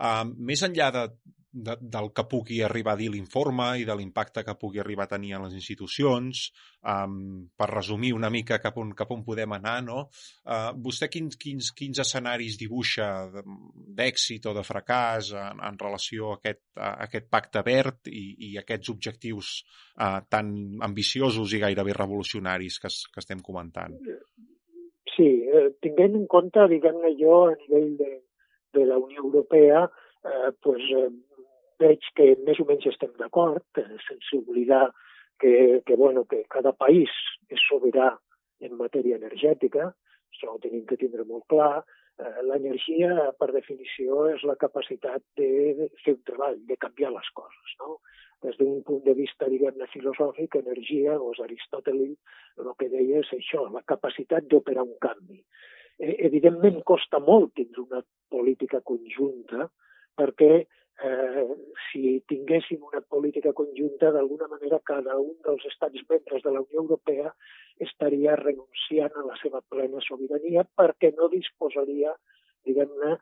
Uh, 0.00 0.24
més 0.50 0.62
enllà 0.66 0.90
de, 0.94 1.04
de, 1.52 1.76
del 1.80 2.10
que 2.14 2.24
pugui 2.30 2.60
arribar 2.62 2.94
a 2.94 3.00
dir 3.00 3.10
l'informe 3.10 3.72
i 3.80 3.86
de 3.86 3.94
l'impacte 3.96 4.44
que 4.46 4.54
pugui 4.58 4.80
arribar 4.80 5.06
a 5.06 5.12
tenir 5.14 5.34
en 5.36 5.46
les 5.46 5.56
institucions, 5.58 6.46
um, 6.86 7.48
per 7.56 7.70
resumir 7.72 8.12
una 8.14 8.30
mica 8.30 8.60
cap 8.62 8.78
on, 8.78 8.92
cap 8.96 9.10
on 9.14 9.24
podem 9.26 9.56
anar, 9.58 9.78
no? 9.86 10.04
Uh, 10.44 10.70
vostè 10.78 11.10
quins, 11.12 11.36
quins, 11.40 11.72
quins 11.76 12.02
escenaris 12.04 12.58
dibuixa 12.60 13.08
d'èxit 14.00 14.46
o 14.46 14.54
de 14.56 14.64
fracàs 14.66 15.32
en, 15.34 15.62
en 15.66 15.80
relació 15.80 16.34
a 16.34 16.38
aquest, 16.38 16.62
a 16.78 16.92
aquest 17.08 17.30
pacte 17.30 17.59
pacte 17.60 17.70
verd 17.70 18.08
i, 18.08 18.50
i 18.50 18.58
aquests 18.58 18.90
objectius 18.90 19.50
eh, 19.98 20.20
tan 20.28 20.80
ambiciosos 20.82 21.52
i 21.52 21.60
gairebé 21.60 21.92
revolucionaris 21.96 22.78
que, 22.80 22.88
que 22.88 23.20
estem 23.20 23.40
comentant. 23.40 23.96
Sí, 25.16 25.28
eh, 25.48 25.70
tinguent 25.80 26.16
en 26.16 26.26
compte, 26.26 26.66
diguem-ne 26.68 27.14
jo, 27.18 27.46
a 27.50 27.56
nivell 27.56 27.96
de, 27.98 28.10
de 28.74 28.86
la 28.86 28.98
Unió 28.98 29.24
Europea, 29.24 29.86
eh, 30.24 30.50
pues, 30.62 30.82
eh, 30.96 31.08
veig 31.80 32.00
que 32.16 32.36
més 32.46 32.60
o 32.60 32.66
menys 32.68 32.86
estem 32.86 33.12
d'acord, 33.18 33.64
eh, 33.76 33.96
sense 34.08 34.36
oblidar 34.36 34.90
que, 35.40 35.82
que, 35.86 35.96
bueno, 35.96 36.24
que 36.24 36.44
cada 36.48 36.72
país 36.72 37.10
és 37.48 37.60
sobirà 37.68 38.14
en 38.60 38.76
matèria 38.76 39.16
energètica 39.16 39.94
això 40.30 40.54
ho 40.54 40.60
tenim 40.62 40.86
que 40.88 40.98
tindre 41.00 41.26
molt 41.28 41.44
clar. 41.52 41.82
Eh, 42.20 42.42
L'energia, 42.44 43.30
per 43.40 43.50
definició, 43.54 44.24
és 44.34 44.42
la 44.48 44.56
capacitat 44.60 45.22
de 45.40 45.88
fer 46.04 46.14
un 46.16 46.22
treball, 46.28 46.58
de 46.68 46.76
canviar 46.84 47.12
les 47.14 47.28
coses. 47.38 47.76
No? 47.80 47.98
Des 48.44 48.56
d'un 48.60 48.80
punt 48.84 49.02
de 49.06 49.14
vista, 49.16 49.48
diguem-ne, 49.52 49.88
filosòfic, 49.92 50.56
energia, 50.60 51.16
o 51.20 51.32
Aristòteles, 51.44 52.16
el 52.60 52.72
que 52.80 52.88
deia 52.92 53.20
és 53.24 53.32
això, 53.36 53.66
la 53.72 53.84
capacitat 53.94 54.48
d'operar 54.52 54.84
un 54.88 54.96
canvi. 55.06 55.40
Eh, 56.00 56.16
evidentment, 56.28 56.80
costa 56.92 57.20
molt 57.24 57.54
tindre 57.56 57.86
una 57.86 58.02
política 58.32 58.82
conjunta, 58.92 59.70
perquè 60.20 60.52
eh, 61.04 61.44
si 61.90 62.20
tinguéssim 62.28 62.82
una 62.84 63.00
política 63.00 63.52
conjunta, 63.56 64.10
d'alguna 64.12 64.48
manera 64.48 64.80
cada 64.84 65.16
un 65.18 65.36
dels 65.46 65.64
estats 65.70 66.02
membres 66.08 66.42
de 66.44 66.52
la 66.52 66.62
Unió 66.64 66.82
Europea 66.82 67.32
estaria 67.86 68.36
renunciant 68.36 69.16
a 69.16 69.26
la 69.26 69.36
seva 69.42 69.62
plena 69.72 70.02
sobirania 70.06 70.66
perquè 70.76 71.12
no 71.16 71.30
disposaria, 71.32 72.12
diguem-ne, 72.68 73.16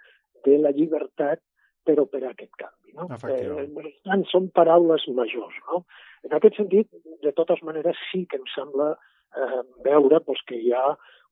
de 0.47 0.59
la 0.63 0.73
llibertat 0.75 1.43
per 1.87 1.99
operar 2.03 2.35
aquest 2.35 2.55
canvi. 2.61 2.95
No? 2.99 3.07
Eh, 3.15 3.69
per 3.77 3.93
tant, 4.07 4.25
són 4.33 4.51
paraules 4.55 5.07
majors. 5.15 5.61
No? 5.69 5.85
En 6.27 6.35
aquest 6.37 6.59
sentit, 6.61 6.91
de 7.23 7.33
totes 7.37 7.63
maneres, 7.67 7.99
sí 8.11 8.25
que 8.31 8.41
em 8.41 8.51
sembla 8.55 8.91
eh, 8.93 9.63
veure 9.87 10.21
pues, 10.27 10.43
que 10.51 10.59
hi 10.59 10.75
ha 10.75 10.85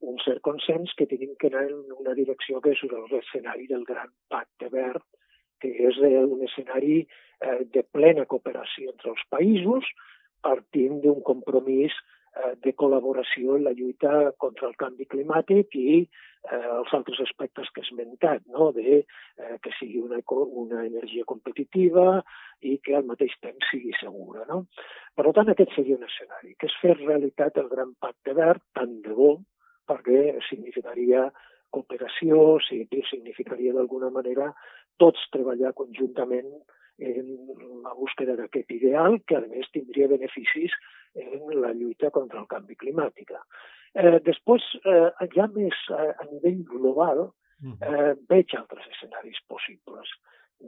un 0.07 0.17
cert 0.23 0.41
consens 0.45 0.93
que 0.97 1.07
tenim 1.09 1.35
que 1.41 1.49
anar 1.51 1.65
en 1.67 1.93
una 1.97 2.13
direcció 2.17 2.61
que 2.61 2.73
és 2.75 2.83
l'escenari 3.11 3.67
del 3.69 3.85
gran 3.85 4.11
pacte 4.29 4.69
verd, 4.73 5.03
que 5.61 5.71
és 5.89 5.97
un 6.01 6.43
escenari 6.47 6.99
eh, 7.03 7.63
de 7.73 7.83
plena 7.95 8.25
cooperació 8.25 8.93
entre 8.93 9.13
els 9.13 9.23
països, 9.33 9.89
partint 10.45 11.01
d'un 11.03 11.23
compromís 11.25 11.95
Eh, 12.37 12.53
de 12.61 12.73
col·laboració 12.77 13.55
en 13.57 13.63
la 13.65 13.73
lluita 13.73 14.31
contra 14.41 14.67
el 14.67 14.75
canvi 14.77 15.07
climàtic 15.09 15.73
i 15.79 15.93
eh, 16.03 16.57
els 16.59 16.91
altres 16.97 17.21
aspectes 17.23 17.69
que 17.73 17.81
he 17.81 17.85
esmentat, 17.85 18.43
no? 18.53 18.69
de 18.75 18.97
eh, 18.99 19.55
que 19.63 19.71
sigui 19.79 20.01
una, 20.03 20.19
una 20.63 20.83
energia 20.85 21.25
competitiva 21.31 22.19
i 22.61 22.75
que 22.83 22.97
al 22.97 23.07
mateix 23.09 23.33
temps 23.41 23.71
sigui 23.71 23.95
segura. 24.01 24.45
No? 24.51 24.65
Per 25.17 25.33
tant, 25.39 25.49
aquest 25.53 25.73
seria 25.77 25.97
un 25.97 26.05
escenari, 26.09 26.53
que 26.59 26.69
és 26.69 26.77
fer 26.83 26.97
realitat 26.99 27.57
el 27.63 27.71
gran 27.73 27.95
pacte 28.03 28.35
verd, 28.37 28.65
tant 28.77 28.97
de 29.07 29.17
bo, 29.17 29.31
perquè 29.89 30.37
significaria 30.49 31.29
cooperació, 31.73 32.59
significaria 32.67 33.73
d'alguna 33.73 34.11
manera 34.13 34.51
tots 35.01 35.29
treballar 35.33 35.73
conjuntament 35.77 36.51
en 36.97 37.27
la 37.83 37.93
búsqueda 37.93 38.35
d'aquest 38.37 38.71
ideal, 38.73 39.19
que 39.29 39.37
a 39.37 39.43
més 39.45 39.69
tindria 39.73 40.09
beneficis 40.09 40.73
en 41.15 41.61
la 41.61 41.73
lluita 41.73 42.09
contra 42.13 42.41
el 42.41 42.47
canvi 42.49 42.75
climàtic. 42.75 43.33
Eh, 43.93 44.17
després, 44.25 44.63
eh, 44.85 45.27
ja 45.35 45.47
més 45.53 45.77
eh, 45.93 46.09
a 46.17 46.25
nivell 46.31 46.63
global, 46.71 47.29
eh, 47.81 48.13
veig 48.29 48.57
altres 48.57 48.89
escenaris 48.95 49.39
possibles. 49.47 50.09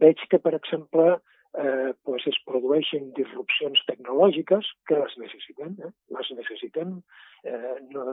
Veig 0.02 0.22
que, 0.30 0.40
per 0.40 0.54
exemple, 0.58 1.20
eh, 1.58 1.92
pues 2.06 2.26
es 2.30 2.38
produeixen 2.46 3.12
disrupcions 3.18 3.82
tecnològiques 3.90 4.70
que 4.86 4.98
les 5.02 5.18
necessitem, 5.18 5.76
eh? 5.82 5.92
les 6.14 6.32
necessitem, 6.38 6.96
eh, 7.44 7.76
no, 7.90 8.06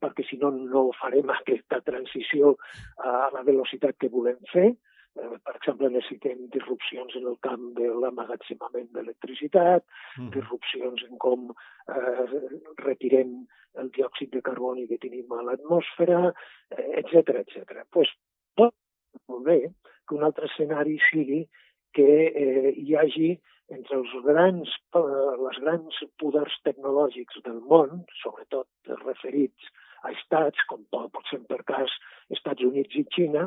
perquè 0.00 0.28
si 0.28 0.36
no, 0.36 0.50
no 0.52 0.90
farem 1.00 1.32
aquesta 1.32 1.80
transició 1.80 2.56
a 2.98 3.30
la 3.32 3.44
velocitat 3.48 3.96
que 3.96 4.12
volem 4.12 4.40
fer, 4.52 4.72
Eh, 4.72 4.90
per 5.14 5.54
exemple, 5.56 5.90
necessitem 5.92 6.46
disrupcions 6.54 7.16
en 7.18 7.26
el 7.30 7.36
camp 7.46 7.64
de 7.76 7.88
l'emmagatzemament 8.02 8.88
d'electricitat, 8.96 9.84
mm. 10.18 10.30
disrupcions 10.36 11.04
en 11.08 11.18
com 11.24 11.50
eh, 11.52 12.26
retirem 12.80 13.42
el 13.80 13.90
diòxid 13.96 14.32
de 14.32 14.42
carboni 14.44 14.86
que 14.88 15.00
tenim 15.02 15.32
a 15.32 15.42
l'atmosfera, 15.48 16.32
etc 17.02 17.36
eh, 17.36 17.44
etc. 17.44 17.84
Pues, 17.92 18.12
pot 18.56 18.74
molt 19.28 19.44
bé 19.48 19.58
que 20.08 20.16
un 20.16 20.24
altre 20.28 20.48
escenari 20.48 20.98
sigui 21.10 21.42
que 21.96 22.08
eh, 22.28 22.72
hi 22.72 22.96
hagi 22.96 23.32
entre 23.72 23.98
els 24.00 24.12
grans, 24.24 24.72
eh, 24.96 25.32
les 25.44 25.60
grans 25.64 26.00
poders 26.20 26.56
tecnològics 26.68 27.44
del 27.46 27.60
món, 27.68 28.04
sobretot 28.22 28.96
referits 29.04 29.72
a 30.02 30.12
estats, 30.16 30.64
com 30.68 30.82
pot 30.90 31.20
ser 31.30 31.40
per 31.48 31.60
cas 31.68 31.92
Estats 32.34 32.64
Units 32.66 32.96
i 32.98 33.04
Xina, 33.14 33.46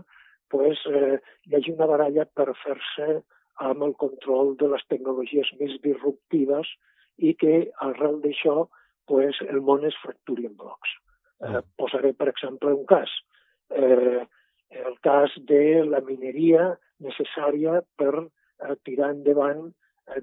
pues, 0.52 0.82
eh, 0.92 1.20
hi 1.46 1.56
hagi 1.56 1.74
una 1.74 1.88
baralla 1.90 2.26
per 2.26 2.52
fer-se 2.64 3.22
amb 3.66 3.84
el 3.88 3.94
control 4.02 4.56
de 4.60 4.70
les 4.74 4.84
tecnologies 4.92 5.52
més 5.60 5.78
disruptives 5.84 6.72
i 7.18 7.34
que 7.40 7.56
arrel 7.88 8.20
d'això 8.24 8.66
pues, 9.08 9.40
el 9.48 9.62
món 9.62 9.86
es 9.88 9.98
fracturi 10.04 10.50
en 10.50 10.56
blocs. 10.60 10.96
Eh, 11.44 11.50
mm. 11.52 11.64
posaré, 11.80 12.14
per 12.14 12.30
exemple, 12.32 12.74
un 12.74 12.86
cas. 12.90 13.12
Eh, 13.70 14.26
el 14.76 14.98
cas 15.06 15.32
de 15.50 15.86
la 15.88 16.02
mineria 16.04 16.74
necessària 17.04 17.82
per 18.00 18.14
eh, 18.18 18.76
tirar 18.88 19.14
endavant 19.14 19.70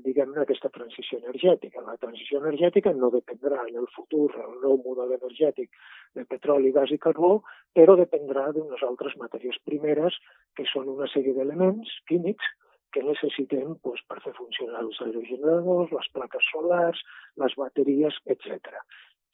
diguem-ne, 0.04 0.42
aquesta 0.42 0.70
transició 0.70 1.18
energètica. 1.18 1.82
La 1.86 1.96
transició 2.02 2.38
energètica 2.40 2.92
no 2.94 3.10
dependrà 3.10 3.64
en 3.66 3.78
el 3.82 3.88
futur, 3.96 4.28
el 4.44 4.58
nou 4.62 4.78
model 4.84 5.14
energètic 5.18 5.70
de 6.18 6.24
petroli, 6.30 6.72
gas 6.76 6.92
i 6.94 6.98
carbó, 7.02 7.32
però 7.74 7.96
dependrà 7.98 8.48
d'unes 8.54 8.82
altres 8.86 9.16
matèries 9.18 9.58
primeres, 9.66 10.18
que 10.56 10.66
són 10.72 10.90
una 10.94 11.08
sèrie 11.10 11.34
d'elements 11.34 11.96
químics 12.10 12.52
que 12.92 13.02
necessitem 13.02 13.74
doncs, 13.82 14.04
per 14.08 14.20
fer 14.22 14.34
funcionar 14.36 14.84
els 14.84 15.00
aerogeneradors, 15.02 15.92
les 15.96 16.08
plaques 16.14 16.48
solars, 16.52 17.02
les 17.42 17.56
bateries, 17.58 18.18
etc. 18.34 18.82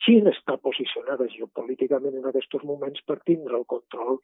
Xina 0.07 0.31
està 0.31 0.57
posicionada 0.63 1.27
geopolíticament 1.33 2.17
en 2.21 2.29
aquests 2.31 2.63
moments 2.65 3.03
per 3.05 3.19
tindre 3.27 3.59
el 3.59 3.67
control 3.67 4.21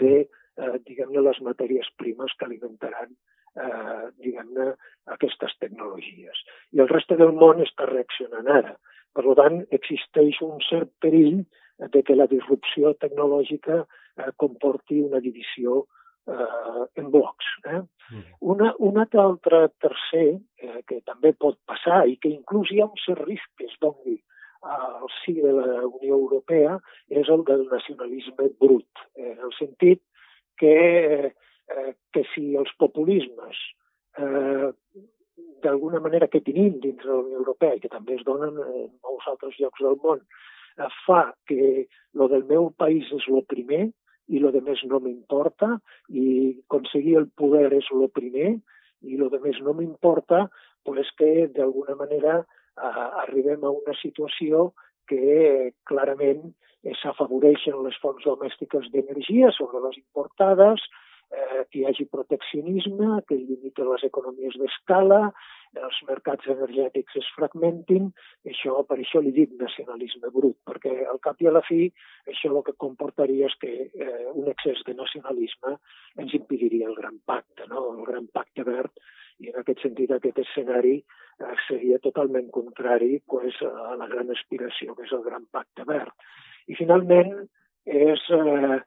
de, 0.00 0.24
eh, 0.24 0.76
diguem-ne, 0.88 1.20
les 1.20 1.40
matèries 1.44 1.90
primes 2.00 2.32
que 2.38 2.48
alimentaran 2.48 3.12
eh, 3.64 4.08
diguem-ne, 4.24 4.72
aquestes 5.14 5.54
tecnologies. 5.62 6.42
I 6.76 6.84
el 6.84 6.90
reste 6.92 7.18
del 7.20 7.34
món 7.36 7.62
està 7.64 7.88
reaccionant 7.90 8.48
ara. 8.58 8.74
Per 9.16 9.34
tant, 9.38 9.62
existeix 9.74 10.40
un 10.46 10.60
cert 10.68 10.90
perill 11.02 11.42
de 11.94 12.02
que 12.02 12.16
la 12.16 12.28
disrupció 12.30 12.94
tecnològica 13.02 13.80
eh, 13.82 14.30
comporti 14.36 15.00
una 15.02 15.20
divisió 15.24 15.84
eh, 16.28 16.84
en 17.00 17.10
blocs. 17.10 17.50
Eh? 17.64 17.82
Mm. 18.10 18.24
Una, 18.54 18.72
un 18.78 18.98
altre 19.02 19.68
tercer, 19.82 20.28
eh, 20.62 20.80
que 20.86 21.00
també 21.06 21.32
pot 21.32 21.58
passar 21.66 22.04
i 22.06 22.18
que 22.22 22.32
inclús 22.32 22.72
hi 22.72 22.82
ha 22.82 22.90
un 22.90 23.04
cert 23.04 23.24
risc 23.26 23.48
que 23.58 23.70
es 23.70 23.78
doni 23.80 24.18
al 24.62 25.06
si 25.20 25.34
de 25.38 25.52
la 25.54 25.86
Unió 25.86 26.16
Europea, 26.16 26.78
és 27.08 27.28
el 27.30 27.44
del 27.46 27.68
nacionalisme 27.70 28.48
brut, 28.58 29.04
eh, 29.14 29.32
en 29.36 29.44
el 29.46 29.52
sentit 29.58 30.02
que 30.58 30.74
eh, 30.74 31.30
eh, 31.78 31.94
que 32.12 32.24
si 32.34 32.54
els 32.60 32.70
populismes 32.82 33.60
eh, 34.18 34.70
d'alguna 35.62 36.00
manera 36.00 36.28
que 36.30 36.42
tenim 36.44 36.78
dins 36.82 37.00
de 37.02 37.08
la 37.10 37.20
Unió 37.22 37.40
Europea 37.42 37.76
i 37.76 37.82
que 37.82 37.92
també 37.92 38.18
es 38.18 38.24
donen 38.26 38.58
en 38.62 38.90
molts 39.04 39.26
altres 39.30 39.58
llocs 39.58 39.82
del 39.84 39.98
món, 40.04 40.22
eh, 40.78 40.90
fa 41.06 41.22
que 41.50 41.86
lo 42.14 42.28
del 42.32 42.44
meu 42.50 42.70
país 42.84 43.10
és 43.14 43.26
lo 43.28 43.42
primer 43.54 43.88
i 44.28 44.42
lo 44.42 44.52
de 44.52 44.60
més 44.60 44.82
no 44.84 45.00
m'importa 45.00 45.78
i 46.08 46.26
aconseguir 46.66 47.16
el 47.22 47.30
poder 47.42 47.70
és 47.78 47.88
lo 47.94 48.10
primer 48.12 48.58
i 49.08 49.16
lo 49.16 49.30
de 49.32 49.38
més 49.40 49.58
no 49.62 49.74
m'importa, 49.78 50.48
pues 50.84 51.10
que 51.18 51.48
d'alguna 51.54 51.94
manera 51.96 52.40
eh, 52.42 53.08
arribem 53.24 53.64
a 53.64 53.74
una 53.74 53.94
situació 54.02 54.72
que 55.08 55.72
clarament 55.88 56.50
s'afavoreixen 57.02 57.78
les 57.84 57.96
fonts 58.02 58.24
domèstiques 58.24 58.88
d'energia 58.92 59.50
sobre 59.56 59.80
les 59.86 59.96
importades, 59.98 60.82
eh, 61.30 61.64
que 61.70 61.80
hi 61.80 61.84
hagi 61.88 62.06
proteccionisme, 62.12 63.22
que 63.28 63.36
limita 63.36 63.86
les 63.88 64.04
economies 64.08 64.56
d'escala, 64.60 65.20
els 65.76 65.98
mercats 66.08 66.48
energètics 66.48 67.18
es 67.20 67.28
fragmentin, 67.36 68.08
això, 68.48 68.78
per 68.88 68.98
això 68.98 69.20
li 69.20 69.34
dic 69.36 69.52
nacionalisme 69.60 70.32
brut, 70.32 70.56
perquè 70.68 70.94
al 71.04 71.20
cap 71.24 71.40
i 71.44 71.50
a 71.50 71.52
la 71.52 71.62
fi 71.66 71.84
això 72.32 72.50
el 72.54 72.64
que 72.64 72.76
comportaria 72.80 73.50
és 73.50 73.56
que 73.60 73.72
eh, 73.90 74.26
un 74.32 74.48
excés 74.48 74.80
de 74.86 74.96
nacionalisme 74.96 75.76
ens 76.16 76.34
impediria 76.40 76.88
el 76.88 76.96
gran 76.96 77.20
pacte, 77.26 77.68
no? 77.68 77.84
el 77.98 78.04
gran 78.08 78.28
pacte 78.32 78.64
verd, 78.64 78.92
i 79.38 79.52
en 79.52 79.60
aquest 79.60 79.84
sentit 79.84 80.10
aquest 80.14 80.40
escenari 80.42 80.96
eh, 80.98 81.54
seria 81.68 82.00
totalment 82.04 82.50
contrari 82.54 83.18
pues, 83.26 83.60
a 83.62 83.94
la 84.00 84.08
gran 84.10 84.32
aspiració 84.34 84.96
que 84.96 85.06
és 85.06 85.14
el 85.14 85.24
gran 85.26 85.46
pacte 85.52 85.86
verd. 85.88 86.14
I 86.68 86.76
finalment 86.80 87.34
és 87.88 88.24
eh, 88.34 88.78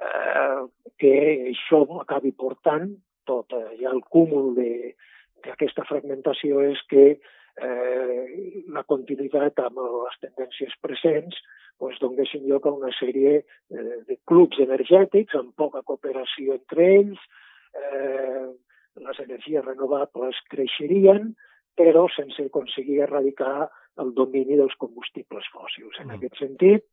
eh, 0.00 0.62
que 1.00 1.14
això 1.52 1.84
acabi 2.00 2.32
portant 2.32 2.90
tot, 3.28 3.52
eh, 3.52 3.76
ja 3.82 3.92
el 3.92 4.02
cúmul 4.08 4.54
d'aquesta 4.56 5.84
fragmentació 5.88 6.64
és 6.70 6.80
que 6.90 7.06
eh, 7.14 8.24
la 8.72 8.84
continuïtat 8.88 9.60
amb 9.64 9.80
les 9.80 10.20
tendències 10.24 10.74
presents 10.82 11.36
pues, 11.80 11.98
donguessin 12.00 12.46
lloc 12.48 12.66
a 12.66 12.74
una 12.76 12.92
sèrie 12.98 13.36
eh, 13.40 13.98
de 14.08 14.16
clubs 14.28 14.60
energètics 14.62 15.36
amb 15.38 15.54
poca 15.56 15.82
cooperació 15.86 16.56
entre 16.58 16.88
ells, 16.96 17.22
eh, 17.76 18.48
les 19.00 19.22
energies 19.22 19.64
renovables 19.64 20.40
creixerien, 20.52 21.32
però 21.78 22.04
sense 22.12 22.44
aconseguir 22.44 23.00
erradicar 23.06 23.70
el 24.02 24.12
domini 24.16 24.58
dels 24.58 24.76
combustibles 24.80 25.46
fòssils. 25.54 25.96
En 26.02 26.10
mm. 26.10 26.18
aquest 26.18 26.42
sentit, 26.42 26.84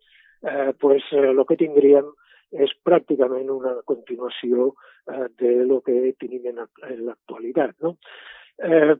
eh, 0.43 0.71
pues, 0.79 1.03
eh, 1.11 1.27
el 1.33 1.43
que 1.49 1.59
tindríem 1.59 2.07
és 2.51 2.71
pràcticament 2.87 3.49
una 3.51 3.75
continuació 3.85 4.71
eh, 5.11 5.27
de 5.41 5.53
lo 5.67 5.81
que 5.85 6.13
tenim 6.21 6.47
en, 6.53 6.63
l'actualitat. 7.03 7.75
No? 7.83 7.97
Eh, 8.57 8.95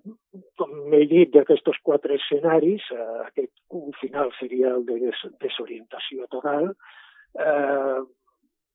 com 0.59 0.93
he 0.93 1.05
dit 1.09 1.31
d'aquests 1.33 1.81
quatre 1.83 2.17
escenaris, 2.19 2.83
eh, 2.93 3.07
aquest 3.25 3.53
final 4.01 4.33
seria 4.39 4.75
el 4.75 4.85
de 4.85 4.99
des 5.07 5.23
desorientació 5.41 6.27
total. 6.33 6.73
Eh, 7.33 8.01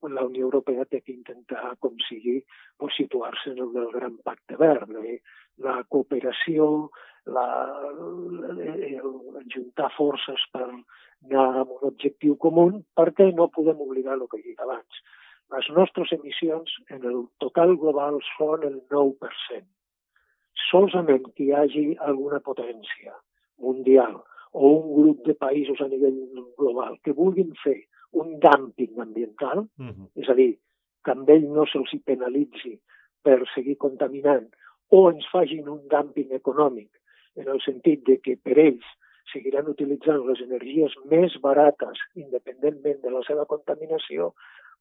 la 0.09 0.25
Unió 0.27 0.49
Europea 0.49 0.85
té 0.91 1.01
que 1.01 1.15
intentar, 1.15 1.77
com 1.85 1.95
sigui, 2.09 2.41
pues, 2.79 2.97
situar-se 2.99 3.53
en 3.53 3.63
el 3.65 3.73
del 3.77 3.91
gran 3.95 4.17
pacte 4.27 4.59
verd, 4.61 4.91
eh? 5.05 5.21
la 5.63 5.83
cooperació, 5.89 6.91
la, 7.27 7.47
el, 7.91 8.63
el 8.89 9.47
juntar 9.55 9.93
forces 9.97 10.47
per 10.55 10.67
anar 10.69 11.47
amb 11.63 11.77
un 11.77 11.91
objectiu 11.93 12.35
comú, 12.47 12.67
perquè 12.99 13.29
no 13.37 13.51
podem 13.55 13.85
oblidar 13.85 14.19
el 14.19 14.27
que 14.31 14.41
he 14.41 14.49
dit 14.49 14.65
abans. 14.65 15.05
Les 15.53 15.69
nostres 15.77 16.11
emissions 16.17 16.75
en 16.91 17.07
el 17.07 17.23
total 17.45 17.77
global 17.77 18.19
són 18.33 18.67
el 18.67 18.81
9% 18.91 19.71
solament 20.73 21.25
que 21.37 21.47
hi 21.47 21.55
hagi 21.57 21.87
alguna 22.09 22.41
potència 22.49 23.15
mundial 23.65 24.21
o 24.53 24.69
un 24.69 24.87
grup 24.99 25.25
de 25.29 25.35
països 25.45 25.81
a 25.81 25.89
nivell 25.89 26.19
global 26.61 26.99
que 27.05 27.17
vulguin 27.17 27.53
fer 27.63 27.79
un 28.13 28.39
dumping 28.41 29.01
ambiental, 29.01 29.59
uh 29.59 29.87
-huh. 29.87 30.09
és 30.15 30.29
a 30.29 30.35
dir, 30.35 30.59
que 31.05 31.11
amb 31.11 31.29
ell 31.29 31.47
no 31.51 31.67
se'ls 31.67 31.95
penalitzi 32.05 32.79
per 33.23 33.39
seguir 33.55 33.77
contaminant 33.77 34.49
o 34.89 35.11
ens 35.11 35.27
fagin 35.33 35.69
un 35.69 35.89
dumping 35.89 36.33
econòmic 36.33 36.91
en 37.37 37.49
el 37.49 37.61
sentit 37.65 38.05
de 38.07 38.19
que 38.21 38.37
per 38.37 38.59
ells 38.59 38.85
seguiran 39.33 39.71
utilitzant 39.71 40.27
les 40.27 40.41
energies 40.45 40.95
més 41.11 41.35
barates 41.41 42.01
independentment 42.15 43.01
de 43.03 43.13
la 43.15 43.23
seva 43.29 43.47
contaminació, 43.47 44.33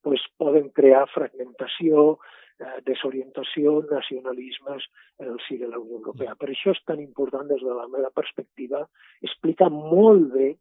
pues 0.01 0.23
poden 0.41 0.69
crear 0.77 1.05
fragmentació, 1.13 2.17
eh, 2.59 2.79
desorientació, 2.85 3.77
nacionalismes 3.91 4.87
en 5.19 5.29
el 5.35 5.39
si 5.47 5.57
de 5.57 5.69
la 5.69 5.79
Unió 5.79 6.01
Europea. 6.01 6.35
Per 6.35 6.49
això 6.49 6.73
és 6.75 6.83
tan 6.85 6.99
important, 6.99 7.47
des 7.47 7.61
de 7.61 7.77
la 7.77 7.87
meva 7.87 8.09
perspectiva, 8.09 8.87
explicar 9.21 9.69
molt 9.69 10.33
bé 10.33 10.55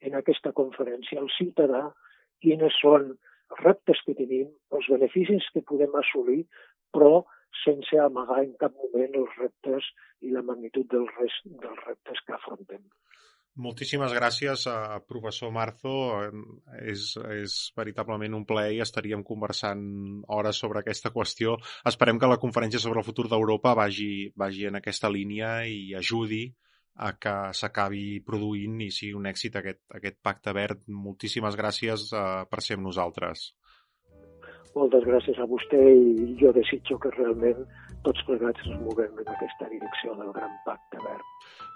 en 0.00 0.14
aquesta 0.18 0.52
conferència 0.52 1.20
al 1.20 1.30
ciutadà 1.38 1.88
quines 2.42 2.78
són 2.82 3.12
els 3.12 3.62
reptes 3.62 4.00
que 4.06 4.16
tenim, 4.18 4.48
els 4.76 4.88
beneficis 4.92 5.48
que 5.54 5.64
podem 5.68 5.94
assolir, 6.00 6.42
però 6.94 7.22
sense 7.62 7.98
amagar 8.00 8.40
en 8.44 8.54
cap 8.60 8.74
moment 8.80 9.18
els 9.22 9.38
reptes 9.40 9.88
i 10.24 10.32
la 10.32 10.44
magnitud 10.46 10.88
dels, 10.92 11.40
dels 11.44 11.82
reptes 11.86 12.22
que 12.26 12.36
afrontem. 12.36 12.82
Moltíssimes 13.60 14.14
gràcies, 14.16 14.62
a 14.64 15.02
professor 15.04 15.50
Marzo. 15.52 15.92
És, 16.80 17.10
és 17.20 17.56
veritablement 17.76 18.38
un 18.38 18.46
plaer 18.48 18.78
i 18.78 18.80
estaríem 18.80 19.20
conversant 19.28 19.82
hores 20.32 20.60
sobre 20.64 20.80
aquesta 20.80 21.12
qüestió. 21.12 21.58
Esperem 21.90 22.18
que 22.18 22.30
la 22.32 22.40
conferència 22.40 22.80
sobre 22.80 23.02
el 23.02 23.08
futur 23.08 23.28
d'Europa 23.28 23.74
vagi, 23.76 24.32
vagi 24.40 24.70
en 24.70 24.80
aquesta 24.80 25.12
línia 25.12 25.58
i 25.68 25.92
ajudi 26.00 26.46
a 26.96 27.12
que 27.16 27.34
s'acabi 27.56 28.20
produint 28.26 28.80
i 28.84 28.90
sigui 28.92 29.14
un 29.16 29.26
èxit 29.30 29.56
aquest, 29.56 29.82
aquest 29.96 30.18
pacte 30.22 30.52
verd. 30.56 30.84
Moltíssimes 30.88 31.56
gràcies 31.58 32.10
uh, 32.12 32.44
per 32.50 32.60
ser 32.64 32.78
amb 32.78 32.88
nosaltres. 32.90 33.52
Moltes 34.74 35.04
gràcies 35.04 35.36
a 35.36 35.46
vostè 35.48 35.80
i 35.92 36.36
jo 36.40 36.52
desitjo 36.56 36.96
que 37.00 37.12
realment 37.16 37.64
tots 38.06 38.24
plegats 38.28 38.64
ens 38.66 38.80
movem 38.80 39.20
en 39.20 39.32
aquesta 39.34 39.68
direcció 39.68 40.16
del 40.20 40.32
gran 40.36 40.54
pacte 40.66 41.00
verd. 41.04 41.26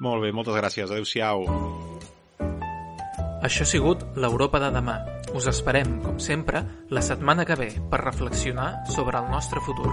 Molt 0.01 0.25
bé, 0.25 0.33
moltes 0.33 0.57
gràcies. 0.57 0.89
Adéu-siau. 0.91 1.45
Això 3.47 3.67
ha 3.67 3.69
sigut 3.69 4.03
l'Europa 4.17 4.59
de 4.63 4.73
demà. 4.75 4.97
Us 5.37 5.47
esperem, 5.53 5.99
com 6.03 6.17
sempre, 6.19 6.65
la 6.91 7.05
setmana 7.05 7.45
que 7.45 7.59
ve 7.61 7.69
per 7.93 8.01
reflexionar 8.03 8.73
sobre 8.97 9.21
el 9.21 9.31
nostre 9.31 9.61
futur. 9.61 9.93